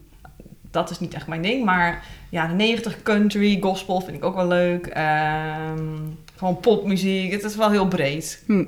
Dat 0.72 0.90
is 0.90 1.00
niet 1.00 1.14
echt 1.14 1.28
mijn 1.28 1.42
ding, 1.42 1.66
maar 1.66 2.06
ja, 2.30 2.48
de 2.48 2.54
90 2.54 3.02
country, 3.02 3.58
gospel 3.62 4.02
vind 4.02 4.18
ik 4.18 4.24
ook 4.24 4.36
wel 4.36 4.48
leuk. 4.48 4.86
Ehm, 4.86 5.88
gewoon 6.36 6.60
popmuziek, 6.60 7.32
het 7.32 7.44
is 7.44 7.56
wel 7.56 7.70
heel 7.70 7.88
breed. 7.88 8.44
Hm. 8.46 8.66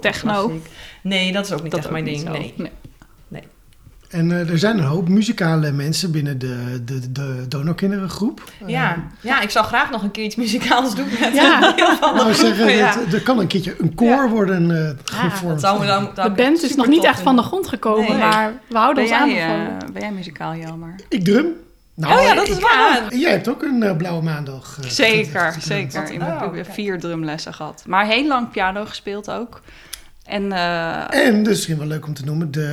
Techno? 0.00 0.52
Nee, 1.02 1.32
dat 1.32 1.44
is 1.44 1.52
ook 1.52 1.62
niet 1.62 1.74
echt 1.74 1.86
ook 1.86 1.92
mijn 1.92 2.04
ding. 2.04 2.28
Nee. 2.28 2.54
En 4.12 4.32
eh, 4.32 4.50
er 4.50 4.58
zijn 4.58 4.78
een 4.78 4.84
hoop 4.84 5.08
muzikale 5.08 5.72
mensen 5.72 6.10
binnen 6.10 6.38
de, 6.38 6.82
de, 6.84 7.12
de 7.12 7.44
donorkinderengroep. 7.48 8.50
Ja, 8.66 8.96
ja, 9.20 9.40
ik 9.40 9.50
zou 9.50 9.64
graag 9.66 9.90
nog 9.90 10.02
een 10.02 10.10
keer 10.10 10.24
iets 10.24 10.36
muzikaals 10.36 10.94
doen 10.94 11.06
met 11.20 11.34
Ja. 11.42 11.74
Nou, 12.00 12.34
zeggen, 12.34 12.54
groep, 12.56 12.68
ja. 12.68 12.98
het- 12.98 13.12
er 13.14 13.22
kan 13.22 13.38
een 13.38 13.46
keertje 13.46 13.74
een 13.78 13.94
koor 13.94 14.08
Ja. 14.08 14.28
worden 14.28 14.70
eh 14.70 14.84
Ja, 14.86 14.94
gevormd. 15.28 15.60
dat 15.60 15.60
zou 15.60 15.80
me 15.80 15.86
dan, 15.86 16.10
zou 16.14 16.28
De 16.28 16.34
band 16.42 16.62
is 16.62 16.74
nog 16.74 16.86
niet 16.86 17.04
echt 17.04 17.20
van 17.20 17.36
de 17.36 17.42
grond 17.42 17.68
gekomen, 17.68 18.08
Nee. 18.10 18.18
maar 18.18 18.52
we 18.68 18.76
houden 18.78 19.04
Ben 19.04 19.12
ons 19.20 19.32
jij, 19.32 19.48
eh, 19.48 19.88
ben 19.92 20.02
jij 20.02 20.12
muzikaal, 20.12 20.54
Jelmer? 20.54 20.94
Ik 21.08 21.24
drum. 21.24 21.46
Nou, 21.94 22.14
Oh 22.18 22.22
ja, 22.22 22.34
dat 22.34 22.48
is 22.48 22.58
waar. 22.58 23.14
Jij 23.14 23.30
hebt 23.30 23.48
ook 23.48 23.62
een 23.62 23.82
eh, 23.82 23.96
blauwe 23.96 24.22
maandag. 24.22 24.78
eh, 24.82 24.88
Zeker, 24.90 25.54
zeker. 25.60 26.12
Ik 26.12 26.20
Oh, 26.22 26.40
heb 26.40 26.52
kijk. 26.52 26.66
vier 26.72 27.00
drumlessen 27.00 27.54
gehad. 27.54 27.84
Maar 27.86 28.06
heel 28.06 28.26
lang 28.26 28.50
piano 28.50 28.84
gespeeld 28.84 29.30
ook. 29.30 29.60
En 30.24 30.52
eh, 30.52 31.26
En, 31.26 31.42
dus 31.42 31.48
misschien 31.52 31.78
wel 31.78 31.86
leuk 31.86 32.06
om 32.06 32.14
te 32.14 32.24
noemen, 32.24 32.50
de, 32.50 32.64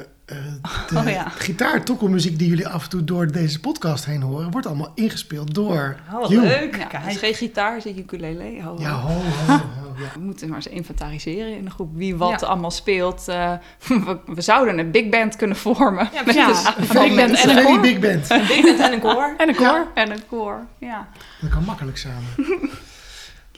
eh 0.00 0.06
de 0.28 0.96
Oh 0.98 1.08
ja. 1.08 1.28
gitaar-tokkelmuziek 1.28 2.38
die 2.38 2.48
jullie 2.48 2.68
af 2.68 2.82
en 2.84 2.88
toe 2.90 3.04
door 3.04 3.30
deze 3.32 3.60
podcast 3.60 4.04
heen 4.04 4.22
horen, 4.22 4.50
wordt 4.50 4.66
allemaal 4.66 4.92
ingespeeld 4.94 5.54
door 5.54 5.96
Oh, 6.14 6.28
leuk. 6.28 6.76
ja, 6.76 6.84
Kijk. 6.84 7.02
het 7.04 7.12
is 7.14 7.18
geen 7.18 7.34
gitaar, 7.34 7.74
het 7.74 7.84
is 7.84 7.92
een 7.92 7.98
ukulele. 7.98 8.62
Ho, 8.62 8.70
ho. 8.76 8.80
Ja, 8.80 8.90
ho, 8.90 9.08
ho, 9.12 9.20
ho, 9.46 9.52
ja. 10.02 10.10
We 10.14 10.20
moeten 10.20 10.48
maar 10.48 10.56
eens 10.56 10.66
inventariseren 10.66 11.56
in 11.56 11.64
de 11.64 11.70
groep 11.70 11.90
wie 11.94 12.16
wat 12.16 12.40
Ja. 12.40 12.46
allemaal 12.46 12.70
speelt. 12.70 13.28
Eh, 13.28 13.52
we, 13.88 14.18
we 14.26 14.40
zouden 14.40 14.78
een 14.78 14.90
big 14.90 15.08
band 15.08 15.36
kunnen 15.36 15.56
vormen. 15.56 16.08
Ja, 16.12 16.22
met 16.26 16.34
Ja, 16.34 16.46
dus 16.46 16.64
een 16.76 16.84
van 16.84 17.02
big 17.08 17.16
band 17.16 17.40
en 17.40 17.56
een 17.56 17.64
koor. 17.64 17.80
big 17.80 17.98
band. 17.98 18.30
Een 18.30 18.46
big 18.46 18.62
band 18.62 18.78
en 18.80 18.92
een 18.92 19.00
koor. 19.00 19.34
En 19.38 19.48
een 19.48 19.54
koor. 19.54 19.86
En 19.94 20.10
een 20.10 20.26
koor, 20.28 20.66
ja. 20.78 21.08
Dat 21.40 21.50
kan 21.50 21.64
makkelijk 21.64 21.96
samen. 21.98 22.28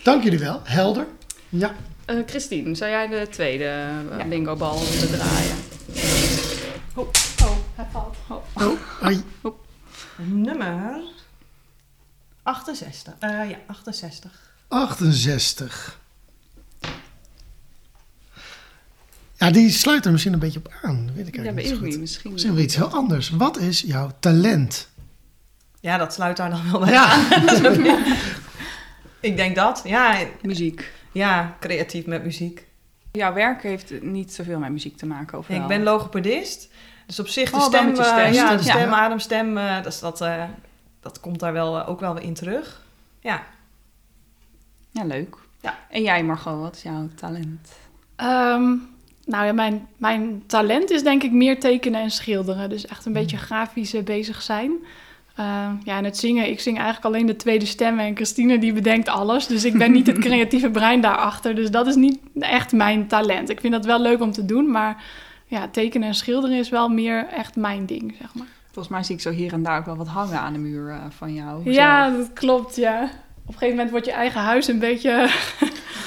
Dank 0.02 0.22
jullie 0.22 0.38
wel. 0.38 0.60
Helder. 0.64 1.06
Ja. 1.48 1.72
Eh, 2.04 2.16
Christine, 2.26 2.74
zou 2.74 2.90
jij 2.90 3.06
de 3.08 3.26
tweede 3.30 3.64
eh, 3.64 4.18
Ja. 4.18 4.24
bingo-bal 4.24 4.78
willen 4.90 5.08
draaien? 5.18 5.56
Oh, 6.95 7.09
hij 7.74 7.86
valt. 7.93 8.16
Oh, 8.53 8.78
ai. 9.03 9.22
Nummer 10.16 11.01
68. 12.43 13.14
Eh, 13.18 13.51
ja, 13.51 13.57
68. 13.66 14.53
68. 14.68 15.99
Ja, 19.36 19.51
die 19.51 19.70
sluit 19.70 20.05
er 20.07 20.12
misschien 20.12 20.32
een 20.32 20.38
beetje 20.38 20.59
op 20.59 20.72
aan. 20.82 21.07
Dat 21.07 21.14
weet 21.14 21.26
ik 21.28 21.34
Ja, 21.36 21.43
eigenlijk 21.43 21.80
weet 21.80 21.91
niet. 21.91 22.01
Misschien. 22.01 22.32
Misschien 22.32 22.55
wel 22.55 22.62
iets 22.64 22.76
heel 22.76 22.91
anders. 22.91 23.30
Wat 23.30 23.59
is 23.59 23.80
jouw 23.80 24.11
talent? 24.20 24.88
Ja, 25.80 25.97
dat 25.97 26.14
sluit 26.14 26.36
daar 26.36 26.51
dan 26.51 26.70
wel 26.70 26.80
bij 26.80 26.91
Ja, 26.93 27.28
Ik 29.20 29.36
denk 29.36 29.57
dat. 29.57 29.80
Ja, 29.84 30.26
Muziek. 30.43 30.93
ja, 31.12 31.57
creatief 31.61 32.07
met 32.07 32.24
muziek. 32.24 32.66
Jouw 33.12 33.32
werk 33.32 33.62
heeft 33.62 34.02
niet 34.02 34.32
zoveel 34.32 34.58
met 34.58 34.70
muziek 34.70 34.96
te 34.96 35.06
maken, 35.06 35.38
of 35.38 35.48
Ik 35.48 35.66
ben 35.66 35.82
logopedist. 35.82 36.70
Dus 37.06 37.20
op 37.20 37.28
zich 37.28 37.50
de 37.50 37.56
Oh, 37.56 37.62
stem, 37.62 37.88
eh, 37.88 38.04
stem. 38.04 38.32
ja, 38.32 38.56
de 38.56 38.62
stem, 38.62 38.92
ademstem, 38.92 39.58
eh, 39.58 39.82
dus 39.82 40.00
dat, 40.00 40.20
eh, 40.20 40.44
dat 41.00 41.20
komt 41.20 41.40
daar 41.40 41.52
wel, 41.52 41.86
ook 41.86 42.00
wel 42.00 42.14
weer 42.14 42.22
in 42.22 42.34
terug. 42.34 42.82
Ja, 43.20 43.42
Ja, 44.92 45.04
leuk. 45.04 45.36
Ja. 45.61 45.78
En 45.90 46.02
jij, 46.02 46.24
Margot, 46.24 46.61
wat 46.61 46.76
is 46.76 46.82
jouw 46.82 47.08
talent? 47.14 47.72
Ehm, 48.16 48.74
nou 49.24 49.44
ja, 49.46 49.52
mijn, 49.52 49.86
mijn 49.96 50.42
talent 50.46 50.90
is 50.90 51.02
denk 51.02 51.22
ik 51.22 51.32
meer 51.32 51.61
tekenen 51.61 52.00
en 52.00 52.11
schilderen. 52.11 52.68
Dus 52.68 52.86
echt 52.86 53.06
een 53.06 53.12
beetje 53.12 53.36
grafisch 53.36 53.94
bezig 54.04 54.42
zijn. 54.42 54.72
Ehm, 55.41 55.74
ja, 55.84 55.97
en 55.97 56.05
het 56.05 56.18
zingen, 56.18 56.49
ik 56.49 56.61
zing 56.61 56.76
eigenlijk 56.76 57.07
alleen 57.07 57.26
de 57.26 57.36
tweede 57.36 57.66
stemmen. 57.66 58.05
En 58.05 58.16
Christine 58.16 58.59
die 58.59 58.72
bedenkt 58.72 59.09
alles. 59.09 59.47
Dus 59.47 59.64
ik 59.64 59.78
ben 59.78 59.93
niet 59.93 60.07
het 60.07 60.18
creatieve 60.28 60.70
brein 60.70 61.01
daarachter. 61.01 61.55
Dus 61.55 61.70
dat 61.70 61.86
is 61.86 61.95
niet 61.95 62.18
echt 62.38 62.72
mijn 62.72 63.07
talent. 63.07 63.51
Ik 63.51 63.61
vind 63.61 63.72
dat 63.72 63.84
wel 63.84 64.01
leuk 64.01 64.20
om 64.20 64.32
te 64.32 64.45
doen. 64.45 64.70
Maar 64.70 65.05
ja, 65.47 65.68
tekenen 65.68 66.09
en 66.09 66.14
schilderen 66.14 66.59
is 66.59 66.68
wel 66.68 66.88
meer 66.88 67.26
echt 67.26 67.57
mijn 67.57 67.86
ding, 67.86 68.14
zeg 68.20 68.34
maar. 68.34 68.47
Volgens 68.64 68.88
mij 68.95 69.03
zie 69.03 69.14
ik 69.14 69.20
zo 69.20 69.30
hier 69.30 69.53
en 69.53 69.62
daar 69.62 69.78
ook 69.78 69.84
wel 69.84 69.97
wat 69.97 70.09
hangen 70.09 70.41
aan 70.41 70.53
de 70.53 70.59
muur 70.59 70.91
eh, 70.91 70.97
van 71.09 71.34
jou. 71.34 71.70
Ja, 71.70 72.11
dat 72.11 72.32
klopt, 72.32 72.76
ja. 72.76 73.03
Op 73.03 73.47
een 73.47 73.53
gegeven 73.53 73.68
moment 73.68 73.91
wordt 73.91 74.07
je 74.07 74.12
eigen 74.12 74.41
huis 74.41 74.68
een 74.68 74.78
beetje... 74.78 75.11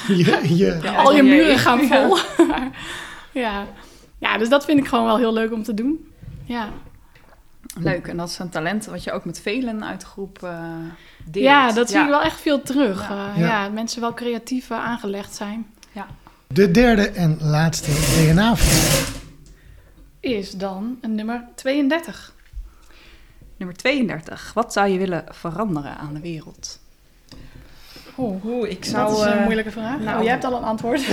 Ja, 0.48 0.94
al 0.94 1.14
je 1.16 1.22
muren 1.22 1.58
gaan 1.58 1.86
Ja. 1.86 1.86
vol. 1.86 2.16
ja. 3.32 3.66
ja, 4.18 4.38
dus 4.38 4.48
dat 4.48 4.64
vind 4.64 4.78
ik 4.78 4.86
gewoon 4.86 5.04
wel 5.04 5.18
heel 5.18 5.32
leuk 5.32 5.52
om 5.52 5.62
te 5.62 5.74
doen. 5.74 6.08
Ja, 6.44 6.68
Leuk. 7.78 8.06
En 8.08 8.16
dat 8.16 8.28
is 8.28 8.38
een 8.38 8.48
talent 8.48 8.84
wat 8.86 9.04
je 9.04 9.12
ook 9.12 9.24
met 9.24 9.40
velen 9.40 9.84
uit 9.84 10.00
de 10.00 10.06
groep 10.06 10.42
eh 10.42 10.58
deelt. 11.24 11.44
ja 11.44 11.72
dat 11.72 11.90
zie 11.90 12.00
ik 12.00 12.08
wel 12.08 12.22
echt 12.22 12.40
veel 12.40 12.62
terug. 12.62 13.08
Ja. 13.08 13.14
Ja, 13.14 13.32
Ja. 13.40 13.46
ja 13.46 13.68
mensen 13.68 14.00
wel 14.00 14.14
creatief 14.14 14.70
eh, 14.70 14.78
aangelegd 14.84 15.34
zijn. 15.34 15.66
De 16.46 16.70
derde 16.70 17.08
en 17.10 17.38
laatste 17.40 17.90
DNA-vraag. 17.90 19.12
Is 20.20 20.50
dan 20.50 20.98
een 21.00 21.14
nummer 21.14 21.44
32. 21.54 22.32
Nummer 23.56 23.76
32. 23.76 24.50
Wat 24.54 24.72
zou 24.72 24.88
je 24.88 24.98
willen 24.98 25.24
veranderen 25.30 25.96
aan 25.96 26.14
de 26.14 26.20
wereld? 26.20 26.80
Oh, 28.14 28.44
Oeh, 28.44 28.70
ik 28.70 28.84
zou... 28.84 29.08
dat 29.08 29.18
is 29.18 29.24
een 29.24 29.32
eh, 29.38 29.42
moeilijke 29.44 29.70
vraag. 29.70 29.98
nou- 29.98 30.16
oh, 30.16 30.22
jij 30.22 30.32
hebt 30.32 30.44
al 30.44 30.56
een 30.56 30.62
antwoord. 30.64 31.00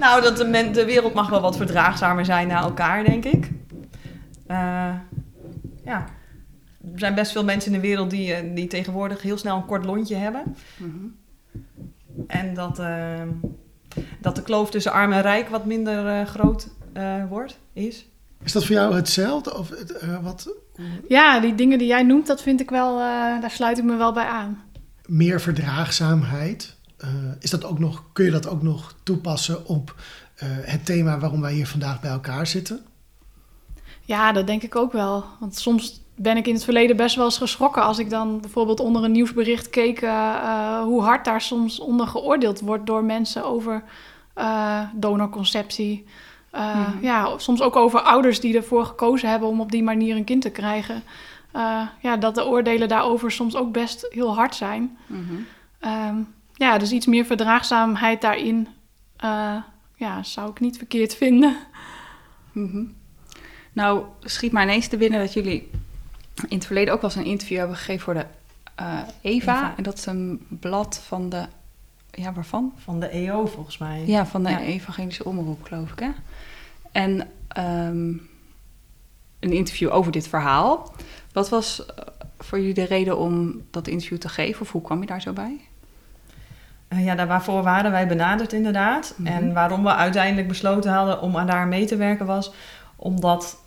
Nou, 0.00 0.22
dat 0.22 0.36
de, 0.36 0.44
men- 0.44 0.72
de 0.72 0.84
wereld 0.84 1.14
mag 1.14 1.28
wel 1.28 1.40
wat 1.40 1.56
verdraagzamer 1.56 2.24
zijn 2.24 2.48
naar 2.48 2.62
elkaar, 2.62 3.04
denk 3.04 3.24
ik. 3.24 3.50
Eh, 4.46 4.94
ja. 5.84 6.04
Er 6.92 6.98
zijn 6.98 7.14
best 7.14 7.32
veel 7.32 7.44
mensen 7.44 7.72
in 7.72 7.80
de 7.80 7.86
wereld 7.86 8.10
die, 8.10 8.34
eh, 8.34 8.54
die 8.54 8.66
tegenwoordig 8.66 9.22
heel 9.22 9.38
snel 9.38 9.56
een 9.56 9.66
kort 9.66 9.84
lontje 9.84 10.14
hebben. 10.16 10.42
Mhm. 10.76 11.06
En 12.26 12.54
dat, 12.54 12.78
eh, 12.78 13.22
dat 14.20 14.36
de 14.36 14.42
kloof 14.42 14.70
tussen 14.70 14.92
arm 14.92 15.12
en 15.12 15.22
rijk 15.22 15.48
wat 15.48 15.64
minder 15.64 16.06
eh, 16.06 16.26
groot 16.26 16.68
eh, 16.92 17.24
wordt, 17.28 17.58
is. 17.72 18.06
Is 18.42 18.52
dat 18.52 18.64
voor 18.64 18.74
jou 18.74 18.94
hetzelfde? 18.94 19.58
Of 19.58 19.68
het, 19.68 19.92
eh, 19.92 20.22
wat 20.22 20.48
ja, 21.08 21.40
die 21.40 21.54
dingen 21.54 21.78
die 21.78 21.86
jij 21.86 22.02
noemt, 22.02 22.26
dat 22.26 22.42
vind 22.42 22.60
ik 22.60 22.70
wel, 22.70 22.92
eh, 23.00 23.40
daar 23.40 23.50
sluit 23.50 23.78
ik 23.78 23.84
me 23.84 23.96
wel 23.96 24.12
bij 24.12 24.24
aan. 24.26 24.62
meer 25.06 25.40
verdraagzaamheid? 25.40 26.76
Eh, 26.96 27.08
is 27.40 27.50
dat 27.50 27.64
ook 27.64 27.78
nog, 27.78 28.04
kun 28.12 28.24
je 28.24 28.30
dat 28.30 28.48
ook 28.48 28.62
nog 28.62 28.94
toepassen 29.02 29.66
op 29.66 29.94
eh, 30.36 30.48
het 30.50 30.84
thema 30.84 31.18
waarom 31.18 31.40
wij 31.40 31.52
hier 31.52 31.66
vandaag 31.66 32.00
bij 32.00 32.10
elkaar 32.10 32.46
zitten? 32.46 32.80
Ja, 34.06 34.32
dat 34.32 34.46
denk 34.46 34.62
ik 34.62 34.76
ook 34.76 34.92
wel. 34.92 35.24
Want 35.38 35.56
soms 35.56 36.00
ben 36.14 36.36
ik 36.36 36.46
in 36.46 36.54
het 36.54 36.64
verleden 36.64 36.96
best 36.96 37.16
wel 37.16 37.24
eens 37.24 37.38
geschrokken 37.38 37.82
als 37.82 37.98
ik 37.98 38.10
dan 38.10 38.40
bijvoorbeeld 38.40 38.80
onder 38.80 39.04
een 39.04 39.12
nieuwsbericht 39.12 39.70
keek 39.70 40.00
eh, 40.00 40.34
eh, 40.34 40.82
hoe 40.82 41.02
hard 41.02 41.24
daar 41.24 41.40
soms 41.40 41.80
onder 41.80 42.06
geoordeeld 42.06 42.60
wordt 42.60 42.86
door 42.86 43.04
mensen 43.04 43.44
over 43.44 43.82
eh, 44.34 44.80
donorconceptie. 44.94 46.04
Mhm. 46.52 47.04
Ja, 47.04 47.38
soms 47.38 47.60
ook 47.60 47.76
over 47.76 48.00
ouders 48.00 48.40
die 48.40 48.56
ervoor 48.56 48.84
gekozen 48.84 49.28
hebben 49.28 49.48
om 49.48 49.60
op 49.60 49.70
die 49.70 49.82
manier 49.82 50.16
een 50.16 50.24
kind 50.24 50.42
te 50.42 50.50
krijgen. 50.50 51.02
Ja, 52.00 52.16
dat 52.16 52.34
de 52.34 52.46
oordelen 52.46 52.88
daarover 52.88 53.30
soms 53.30 53.56
ook 53.56 53.72
best 53.72 54.06
heel 54.10 54.34
hard 54.34 54.54
zijn. 54.54 54.98
Mhm. 55.06 55.34
Ehm, 55.78 56.16
ja, 56.54 56.78
dus 56.78 56.92
iets 56.92 57.06
meer 57.06 57.24
verdraagzaamheid 57.24 58.20
daarin 58.20 58.68
ja, 59.96 60.22
zou 60.22 60.50
ik 60.50 60.60
niet 60.60 60.76
verkeerd 60.76 61.14
vinden. 61.14 61.56
Mhm. 62.52 62.84
Nou, 63.76 64.04
schiet 64.20 64.52
maar 64.52 64.62
ineens 64.62 64.88
te 64.88 64.96
binnen 64.96 65.20
dat 65.20 65.32
jullie 65.32 65.70
in 66.48 66.56
het 66.56 66.66
verleden 66.66 66.94
ook 66.94 67.00
wel 67.00 67.10
eens 67.10 67.18
een 67.18 67.30
interview 67.30 67.58
hebben 67.58 67.76
gegeven 67.76 68.00
voor 68.00 68.14
de 68.14 68.26
eh, 68.74 68.98
Eva. 69.20 69.56
Eva. 69.56 69.74
En 69.76 69.82
dat 69.82 69.98
is 69.98 70.06
een 70.06 70.46
blad 70.48 71.00
van 71.06 71.28
de... 71.28 71.46
Ja, 72.10 72.32
waarvan? 72.32 72.72
Van 72.76 73.00
de 73.00 73.06
EO 73.06 73.46
volgens 73.46 73.78
mij. 73.78 74.02
Ja, 74.06 74.26
van 74.26 74.42
de 74.42 74.50
Ja. 74.50 74.60
Evangelische 74.60 75.24
Omroep, 75.24 75.62
geloof 75.62 75.92
ik, 75.92 75.98
hè? 75.98 76.10
En 76.92 77.28
ehm, 77.48 78.08
een 79.40 79.52
interview 79.52 79.92
over 79.92 80.12
dit 80.12 80.28
verhaal. 80.28 80.94
Wat 81.32 81.48
was 81.48 81.86
eh, 81.86 81.94
voor 82.38 82.58
jullie 82.58 82.74
de 82.74 82.84
reden 82.84 83.18
om 83.18 83.62
dat 83.70 83.88
interview 83.88 84.18
te 84.18 84.28
geven? 84.28 84.60
Of 84.60 84.72
hoe 84.72 84.82
kwam 84.82 85.00
je 85.00 85.06
daar 85.06 85.20
zo 85.20 85.32
bij? 85.32 85.60
Eh, 86.88 87.04
ja, 87.04 87.14
daar 87.14 87.26
waarvoor 87.26 87.62
waren 87.62 87.90
wij 87.90 88.06
benaderd 88.06 88.52
inderdaad. 88.52 89.14
Mhm. 89.16 89.32
En 89.32 89.52
waarom 89.52 89.82
we 89.82 89.94
uiteindelijk 89.94 90.48
besloten 90.48 90.92
hadden 90.92 91.20
om 91.20 91.36
aan 91.36 91.46
daar 91.46 91.66
mee 91.66 91.84
te 91.84 91.96
werken 91.96 92.26
was... 92.26 92.52
omdat 92.96 93.64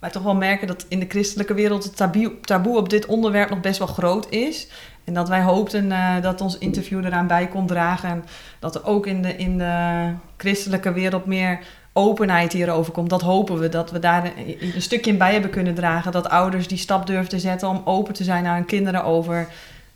wij 0.00 0.10
toch 0.10 0.22
wel 0.22 0.34
merken 0.34 0.66
dat 0.66 0.86
in 0.88 1.00
de 1.00 1.06
christelijke 1.08 1.54
wereld... 1.54 1.84
het 1.84 1.96
taboe, 1.96 2.40
taboe 2.40 2.76
op 2.76 2.88
dit 2.88 3.06
onderwerp 3.06 3.50
nog 3.50 3.60
best 3.60 3.78
wel 3.78 3.86
groot 3.86 4.30
is. 4.30 4.68
En 5.04 5.14
dat 5.14 5.28
wij 5.28 5.42
hoopten 5.42 5.92
eh, 5.92 6.22
dat 6.22 6.40
ons 6.40 6.58
interview 6.58 7.04
eraan 7.04 7.26
bij 7.26 7.46
kon 7.46 7.66
dragen. 7.66 8.08
En 8.08 8.24
dat 8.58 8.74
er 8.74 8.84
ook 8.84 9.06
in 9.06 9.22
de, 9.22 9.36
in 9.36 9.58
de 9.58 10.12
christelijke 10.36 10.92
wereld 10.92 11.26
meer 11.26 11.58
openheid 11.92 12.52
hierover 12.52 12.92
komt. 12.92 13.10
Dat 13.10 13.20
hopen 13.20 13.58
we, 13.58 13.68
dat 13.68 13.90
we 13.90 13.98
daar 13.98 14.24
een, 14.24 14.74
een 14.74 14.82
stukje 14.82 15.10
in 15.10 15.18
bij 15.18 15.32
hebben 15.32 15.50
kunnen 15.50 15.74
dragen. 15.74 16.12
Dat 16.12 16.28
ouders 16.28 16.68
die 16.68 16.78
stap 16.78 17.06
durven 17.06 17.28
te 17.28 17.38
zetten 17.38 17.68
om 17.68 17.82
open 17.84 18.14
te 18.14 18.24
zijn 18.24 18.42
naar 18.42 18.54
hun 18.54 18.64
kinderen 18.64 19.04
over... 19.04 19.48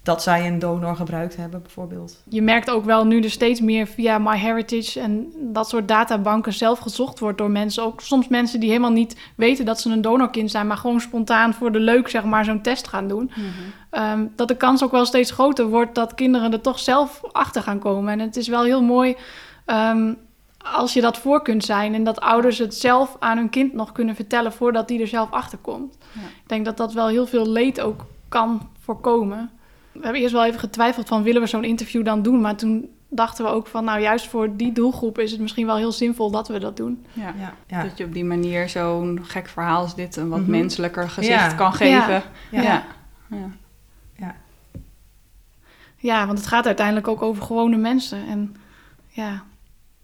dat 0.04 0.22
zij 0.22 0.46
een 0.46 0.58
donor 0.58 0.96
gebruikt 0.96 1.36
hebben 1.36 1.62
bijvoorbeeld. 1.62 2.22
Je 2.28 2.42
merkt 2.42 2.70
ook 2.70 2.84
wel 2.84 3.06
nu 3.06 3.20
er 3.20 3.30
steeds 3.30 3.60
meer 3.60 3.86
via 3.86 4.18
MyHeritage 4.18 5.00
en 5.00 5.32
dat 5.36 5.68
soort 5.68 5.88
databanken 5.88 6.52
zelf 6.52 6.78
gezocht 6.78 7.18
wordt 7.18 7.38
door 7.38 7.50
mensen. 7.50 7.82
Ook 7.82 8.00
soms 8.00 8.28
mensen 8.28 8.60
die 8.60 8.68
helemaal 8.68 8.92
niet 8.92 9.16
weten 9.36 9.64
dat 9.64 9.80
ze 9.80 9.90
een 9.90 10.00
donorkind 10.00 10.50
zijn, 10.50 10.66
maar 10.66 10.76
gewoon 10.76 11.00
spontaan 11.00 11.54
voor 11.54 11.72
de 11.72 11.78
leuk 11.78 12.08
zeg 12.08 12.24
maar 12.24 12.44
zo'n 12.44 12.60
test 12.60 12.88
gaan 12.88 13.08
doen. 13.08 13.30
Ehm, 13.90 14.26
dat 14.36 14.48
de 14.48 14.56
kans 14.56 14.84
ook 14.84 14.90
wel 14.90 15.04
steeds 15.04 15.30
groter 15.30 15.66
wordt 15.66 15.94
dat 15.94 16.14
kinderen 16.14 16.52
er 16.52 16.60
toch 16.60 16.78
zelf 16.78 17.20
achter 17.32 17.62
gaan 17.62 17.78
komen. 17.78 18.12
En 18.12 18.18
het 18.18 18.36
is 18.36 18.48
wel 18.48 18.64
heel 18.64 18.82
mooi 18.82 19.16
ehm, 19.64 20.12
als 20.72 20.92
je 20.92 21.00
dat 21.00 21.18
voor 21.18 21.42
kunt 21.42 21.64
zijn 21.64 21.94
en 21.94 22.04
dat 22.04 22.20
ouders 22.20 22.58
het 22.58 22.74
zelf 22.74 23.16
aan 23.18 23.36
hun 23.36 23.50
kind 23.50 23.72
nog 23.72 23.92
kunnen 23.92 24.14
vertellen 24.14 24.52
voordat 24.52 24.88
die 24.88 25.00
er 25.00 25.08
zelf 25.08 25.30
achter 25.30 25.58
komt. 25.58 25.98
Ja. 26.12 26.20
Ik 26.20 26.48
denk 26.48 26.64
dat 26.64 26.76
dat 26.76 26.92
wel 26.92 27.08
heel 27.08 27.26
veel 27.26 27.48
leed 27.48 27.80
ook 27.80 28.06
kan 28.28 28.68
voorkomen. 28.80 29.50
We 29.94 30.00
hebben 30.02 30.20
eerst 30.22 30.32
wel 30.34 30.44
even 30.44 30.60
getwijfeld 30.60 31.08
van 31.08 31.22
willen 31.22 31.40
we 31.42 31.46
zo'n 31.46 31.64
interview 31.64 32.04
dan 32.04 32.22
doen, 32.22 32.40
maar 32.40 32.56
toen 32.56 32.88
dachten 33.08 33.44
we 33.44 33.50
ook 33.50 33.66
van 33.66 33.84
nou 33.84 34.00
juist 34.00 34.28
voor 34.28 34.56
die 34.56 34.72
doelgroep 34.72 35.18
is 35.18 35.30
het 35.30 35.40
misschien 35.40 35.66
wel 35.66 35.76
heel 35.76 35.92
zinvol 35.92 36.30
dat 36.30 36.48
we 36.48 36.58
dat 36.58 36.76
doen. 36.76 37.04
Ja. 37.12 37.34
Ja, 37.38 37.54
ja. 37.66 37.82
Dat 37.82 37.98
je 37.98 38.04
op 38.04 38.12
die 38.12 38.24
manier 38.24 38.68
zo'n 38.68 39.20
gek 39.22 39.48
verhaal 39.48 39.80
als 39.80 39.94
dit 39.94 40.16
een 40.16 40.28
wat 40.28 40.40
Mhm. 40.40 40.50
menselijker 40.50 41.08
gezicht 41.08 41.40
Ja. 41.50 41.54
kan 41.54 41.72
geven. 41.72 42.22
Ja. 42.50 42.62
Ja. 42.62 42.84
Ja. 43.28 44.34
Ja, 45.96 46.26
want 46.26 46.38
het 46.38 46.46
gaat 46.46 46.66
uiteindelijk 46.66 47.08
ook 47.08 47.22
over 47.22 47.42
gewone 47.42 47.76
mensen. 47.76 48.26
En 48.28 48.56
ja, 49.08 49.42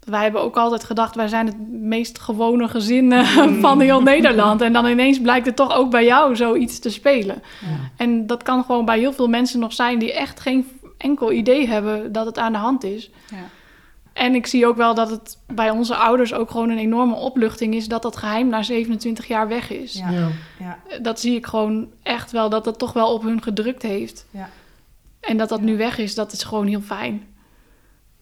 wij 0.05 0.21
hebben 0.23 0.41
ook 0.41 0.57
altijd 0.57 0.83
gedacht, 0.83 1.15
wij 1.15 1.27
zijn 1.27 1.45
het 1.45 1.69
meest 1.71 2.19
gewone 2.19 2.67
gezin 2.67 3.11
eh, 3.11 3.47
van 3.59 3.79
heel 3.79 4.01
Nederland. 4.01 4.61
En 4.61 4.73
dan 4.73 4.85
ineens 4.85 5.21
blijkt 5.21 5.45
het 5.45 5.55
toch 5.55 5.73
ook 5.75 5.91
bij 5.91 6.05
jou 6.05 6.35
zoiets 6.35 6.79
te 6.79 6.89
spelen. 6.89 7.41
En 7.95 8.27
dat 8.27 8.43
kan 8.43 8.63
gewoon 8.63 8.85
bij 8.85 8.99
heel 8.99 9.13
veel 9.13 9.27
mensen 9.27 9.59
nog 9.59 9.73
zijn 9.73 9.99
die 9.99 10.13
echt 10.13 10.39
geen 10.39 10.67
enkel 10.97 11.31
idee 11.31 11.67
hebben 11.67 12.11
dat 12.11 12.25
het 12.25 12.37
aan 12.37 12.51
de 12.51 12.57
hand 12.57 12.83
is. 12.83 13.09
Ja. 13.29 13.37
En 14.13 14.35
ik 14.35 14.47
zie 14.47 14.67
ook 14.67 14.75
wel 14.77 14.93
dat 14.93 15.09
het 15.09 15.37
bij 15.47 15.69
onze 15.69 15.95
ouders 15.95 16.33
ook 16.33 16.51
gewoon 16.51 16.69
een 16.69 16.77
enorme 16.77 17.15
opluchting 17.15 17.73
is 17.75 17.87
dat 17.87 18.01
dat 18.01 18.17
geheim 18.17 18.47
na 18.47 18.63
27 18.63 19.27
jaar 19.27 19.47
weg 19.47 19.71
is. 19.71 19.93
Ja. 19.93 20.09
Ja. 20.09 20.27
ja. 20.59 20.77
Dat 21.01 21.19
zie 21.19 21.35
ik 21.35 21.45
gewoon 21.45 21.87
echt 22.03 22.31
wel, 22.31 22.49
dat 22.49 22.63
dat 22.63 22.79
toch 22.79 22.93
wel 22.93 23.13
op 23.13 23.23
hun 23.23 23.41
gedrukt 23.41 23.81
heeft. 23.81 24.25
Ja. 24.31 24.49
En 25.19 25.37
dat 25.37 25.49
dat 25.49 25.59
Ja. 25.59 25.65
nu 25.65 25.77
weg 25.77 25.97
is, 25.97 26.15
dat 26.15 26.31
is 26.31 26.43
gewoon 26.43 26.67
heel 26.67 26.81
fijn. 26.81 27.23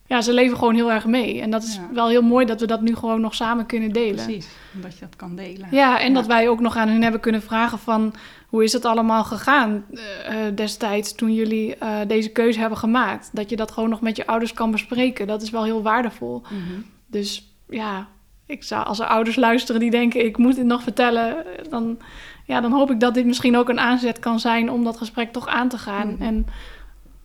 Ja, 0.10 0.22
ze 0.22 0.34
leven 0.34 0.57
gewoon 0.57 0.76
heel 0.76 0.91
erg 0.91 1.05
mee. 1.05 1.41
En 1.41 1.49
dat 1.51 1.64
is 1.64 1.76
Ja. 1.76 1.89
wel 1.93 2.07
heel 2.10 2.22
mooi 2.22 2.45
dat 2.45 2.60
we 2.60 2.68
dat 2.68 2.82
nu 2.82 2.95
gewoon 2.95 3.22
nog 3.22 3.36
samen 3.36 3.66
kunnen 3.66 3.91
delen. 3.91 4.26
Precies, 4.26 4.47
omdat 4.76 4.93
je 4.93 4.99
dat 4.99 5.16
kan 5.16 5.36
delen. 5.36 5.68
Ja, 5.72 5.99
en 5.99 6.07
Ja. 6.07 6.14
dat 6.14 6.26
wij 6.26 6.49
ook 6.49 6.60
nog 6.60 6.76
aan 6.76 6.88
hun 6.89 7.01
hebben 7.01 7.22
kunnen 7.22 7.41
vragen 7.41 7.80
van... 7.80 8.14
hoe 8.47 8.64
is 8.64 8.74
het 8.74 8.86
allemaal 8.86 9.24
gegaan 9.24 9.86
eh, 10.26 10.36
destijds 10.55 11.16
toen 11.16 11.34
jullie 11.34 11.76
eh, 11.76 11.97
deze 12.07 12.30
keuze 12.30 12.60
hebben 12.60 12.78
gemaakt? 12.78 13.30
Dat 13.34 13.49
je 13.49 13.55
dat 13.55 13.72
gewoon 13.72 13.89
nog 13.89 14.01
met 14.01 14.16
je 14.16 14.28
ouders 14.28 14.53
kan 14.53 14.72
bespreken. 14.72 15.28
Dat 15.28 15.41
is 15.41 15.49
wel 15.49 15.64
heel 15.64 15.82
waardevol. 15.82 16.41
Mhm. 16.43 16.82
Dus 17.07 17.53
ja, 17.70 18.07
ik 18.45 18.64
zou, 18.64 18.86
als 18.86 18.99
er 18.99 19.05
ouders 19.05 19.36
luisteren 19.36 19.82
die 19.82 19.91
denken... 19.91 20.26
ik 20.26 20.38
moet 20.38 20.55
dit 20.55 20.66
nog 20.66 20.84
vertellen, 20.84 21.36
dan, 21.70 21.97
ja, 22.45 22.62
dan 22.62 22.72
hoop 22.72 22.91
ik 22.91 22.99
dat 22.99 23.14
dit 23.14 23.26
misschien 23.26 23.57
ook 23.57 23.70
een 23.70 23.80
aanzet 23.80 24.20
kan 24.20 24.39
zijn... 24.39 24.72
om 24.72 24.84
dat 24.84 24.97
gesprek 24.97 25.32
toch 25.32 25.47
aan 25.47 25.70
te 25.70 25.78
gaan. 25.78 26.07
Mhm. 26.14 26.22
En 26.22 26.45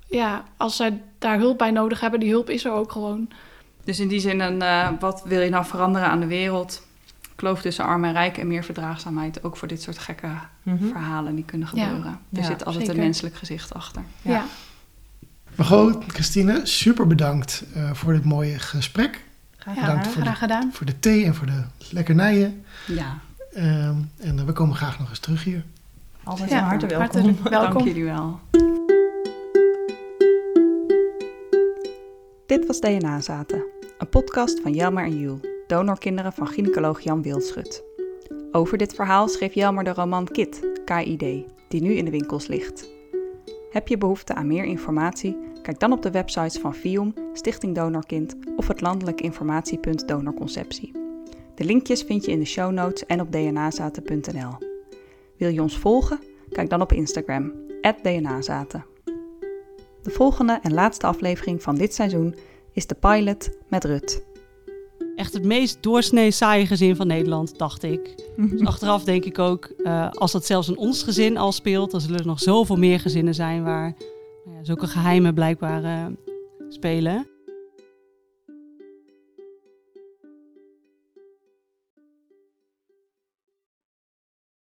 ja, 0.07 0.45
als 0.57 0.77
zij 0.77 1.03
daar 1.19 1.39
hulp 1.39 1.59
bij 1.59 1.71
nodig 1.71 2.01
hebben, 2.01 2.21
die 2.21 2.31
hulp 2.31 2.51
is 2.51 2.65
er 2.65 2.73
ook 2.73 2.93
gewoon. 2.93 3.29
Dus 3.85 4.01
in 4.01 4.09
die 4.09 4.21
zin, 4.21 4.41
een, 4.41 4.63
eh, 4.63 4.89
wat 5.01 5.23
wil 5.25 5.41
je 5.41 5.51
nou 5.51 5.65
veranderen 5.65 6.09
aan 6.09 6.21
de 6.21 6.27
wereld? 6.27 6.87
Kloof 7.35 7.61
tussen 7.61 7.85
arm 7.85 8.05
en 8.05 8.13
rijk 8.13 8.39
en 8.39 8.47
meer 8.47 8.65
verdraagzaamheid. 8.65 9.45
Ook 9.45 9.57
voor 9.57 9.69
dit 9.69 9.83
soort 9.83 9.99
gekke 9.99 10.29
Mhm. 10.63 10.87
verhalen 10.89 11.35
die 11.35 11.45
kunnen 11.45 11.69
Ja. 11.75 11.85
gebeuren. 11.87 12.11
Er 12.33 12.39
Ja, 12.41 12.45
zit 12.45 12.65
altijd 12.65 12.85
zeker. 12.85 12.99
een 13.01 13.05
menselijk 13.07 13.35
gezicht 13.37 13.75
achter. 13.75 14.03
Ja, 14.23 14.31
Ja. 14.33 14.45
Maar 15.57 15.67
goed, 15.67 16.05
Christine, 16.07 16.61
super 16.67 17.07
bedankt 17.07 17.65
eh, 17.75 17.93
voor 17.93 18.13
dit 18.13 18.25
mooie 18.25 18.59
gesprek. 18.59 19.25
Graag 19.57 19.75
ja, 19.75 19.81
gedaan. 19.81 19.97
Bedankt 19.97 20.07
voor 20.15 20.23
de- 20.23 20.29
graag 20.29 20.39
gedaan. 20.39 20.71
Voor 20.73 20.87
de 20.87 20.99
thee 21.01 21.25
en 21.25 21.35
voor 21.35 21.47
de 21.47 21.63
lekkernijen. 21.91 22.65
Ja, 22.87 23.19
Ehm, 23.55 23.95
en 24.19 24.39
eh, 24.39 24.45
we 24.45 24.53
komen 24.53 24.77
graag 24.77 24.99
nog 24.99 25.09
eens 25.09 25.19
terug 25.19 25.45
hier. 25.45 25.65
Altijd 26.25 26.51
Ja, 26.51 26.59
van 26.59 26.69
harte 26.69 26.87
welkom. 26.87 27.07
hartelijk 27.07 27.49
welkom. 27.49 27.73
dank 27.73 27.87
jullie 27.87 28.05
wel. 28.05 28.41
Dit 32.47 32.67
was 32.67 32.81
DNA 32.81 33.21
Zaten, 33.21 33.65
een 33.99 34.09
podcast 34.09 34.61
van 34.61 34.73
Jelmer 34.73 35.05
en 35.05 35.19
Jules, 35.19 35.41
donorkinderen 35.67 36.33
van 36.33 36.47
gynaecoloog 36.47 37.01
Jan 37.01 37.23
Wildschut. 37.23 37.85
Over 38.53 38.79
dit 38.79 38.95
verhaal 38.95 39.29
schreef 39.29 39.55
Jelmer 39.55 39.85
de 39.85 39.93
roman 39.93 40.27
Kit, 40.27 40.69
KID, 40.85 41.47
die 41.69 41.83
nu 41.83 41.93
in 41.93 42.05
de 42.05 42.11
winkels 42.11 42.47
ligt. 42.47 42.89
Heb 43.71 43.89
je 43.89 43.99
behoefte 43.99 44.35
aan 44.35 44.47
meer 44.47 44.65
informatie? 44.65 45.37
Kijk 45.63 45.79
dan 45.79 45.93
op 45.93 46.03
de 46.03 46.11
websites 46.11 46.59
van 46.59 46.75
FIOM, 46.75 47.15
Stichting 47.33 47.75
Donorkind 47.75 48.37
of 48.57 48.69
het 48.69 48.81
landelijk 48.81 49.21
informatiepunt 49.21 50.09
Donorconceptie. 50.09 50.93
De 51.55 51.65
linkjes 51.65 52.03
vind 52.03 52.25
je 52.25 52.31
in 52.31 52.39
de 52.39 52.45
show 52.45 52.73
notes 52.73 53.07
en 53.07 53.21
op 53.21 53.33
dnazaten.nl. 53.33 54.69
Wil 55.37 55.49
je 55.49 55.63
ons 55.63 55.79
volgen? 55.79 56.19
Kijk 56.49 56.71
dan 56.71 56.81
op 56.81 56.93
Instagram, 56.93 57.53
@dnazaten. 58.03 58.94
De 60.05 60.11
volgende 60.11 60.59
en 60.63 60.75
laatste 60.75 61.07
aflevering 61.07 61.63
van 61.63 61.75
dit 61.75 61.95
seizoen 61.95 62.35
is 62.73 62.87
de 62.87 62.95
pilot 62.95 63.51
met 63.69 63.85
Rut. 63.85 64.25
Echt 65.17 65.33
het 65.33 65.45
meest 65.45 65.83
doorsnee 65.83 66.31
saaie 66.31 66.67
gezin 66.67 66.97
van 66.97 67.07
Nederland, 67.07 67.59
dacht 67.59 67.83
ik. 67.83 68.15
Dus 68.37 68.65
achteraf 68.65 69.05
denk 69.05 69.25
ik 69.25 69.39
ook, 69.39 69.73
uh, 69.79 70.11
als 70.11 70.33
dat 70.33 70.47
zelfs 70.47 70.69
in 70.69 70.77
ons 70.77 71.03
gezin 71.03 71.37
al 71.37 71.53
speelt, 71.53 71.91
dan 71.91 72.01
zullen 72.01 72.19
er 72.19 72.27
nog 72.27 72.41
zoveel 72.41 72.77
meer 72.77 73.01
gezinnen 73.01 73.35
zijn 73.35 73.65
waar 73.65 73.95
ja, 74.45 74.65
zulke 74.65 74.87
geheimen 74.87 75.35
blijkbaar 75.35 75.83
uh, 75.85 76.07
spelen. 76.69 77.27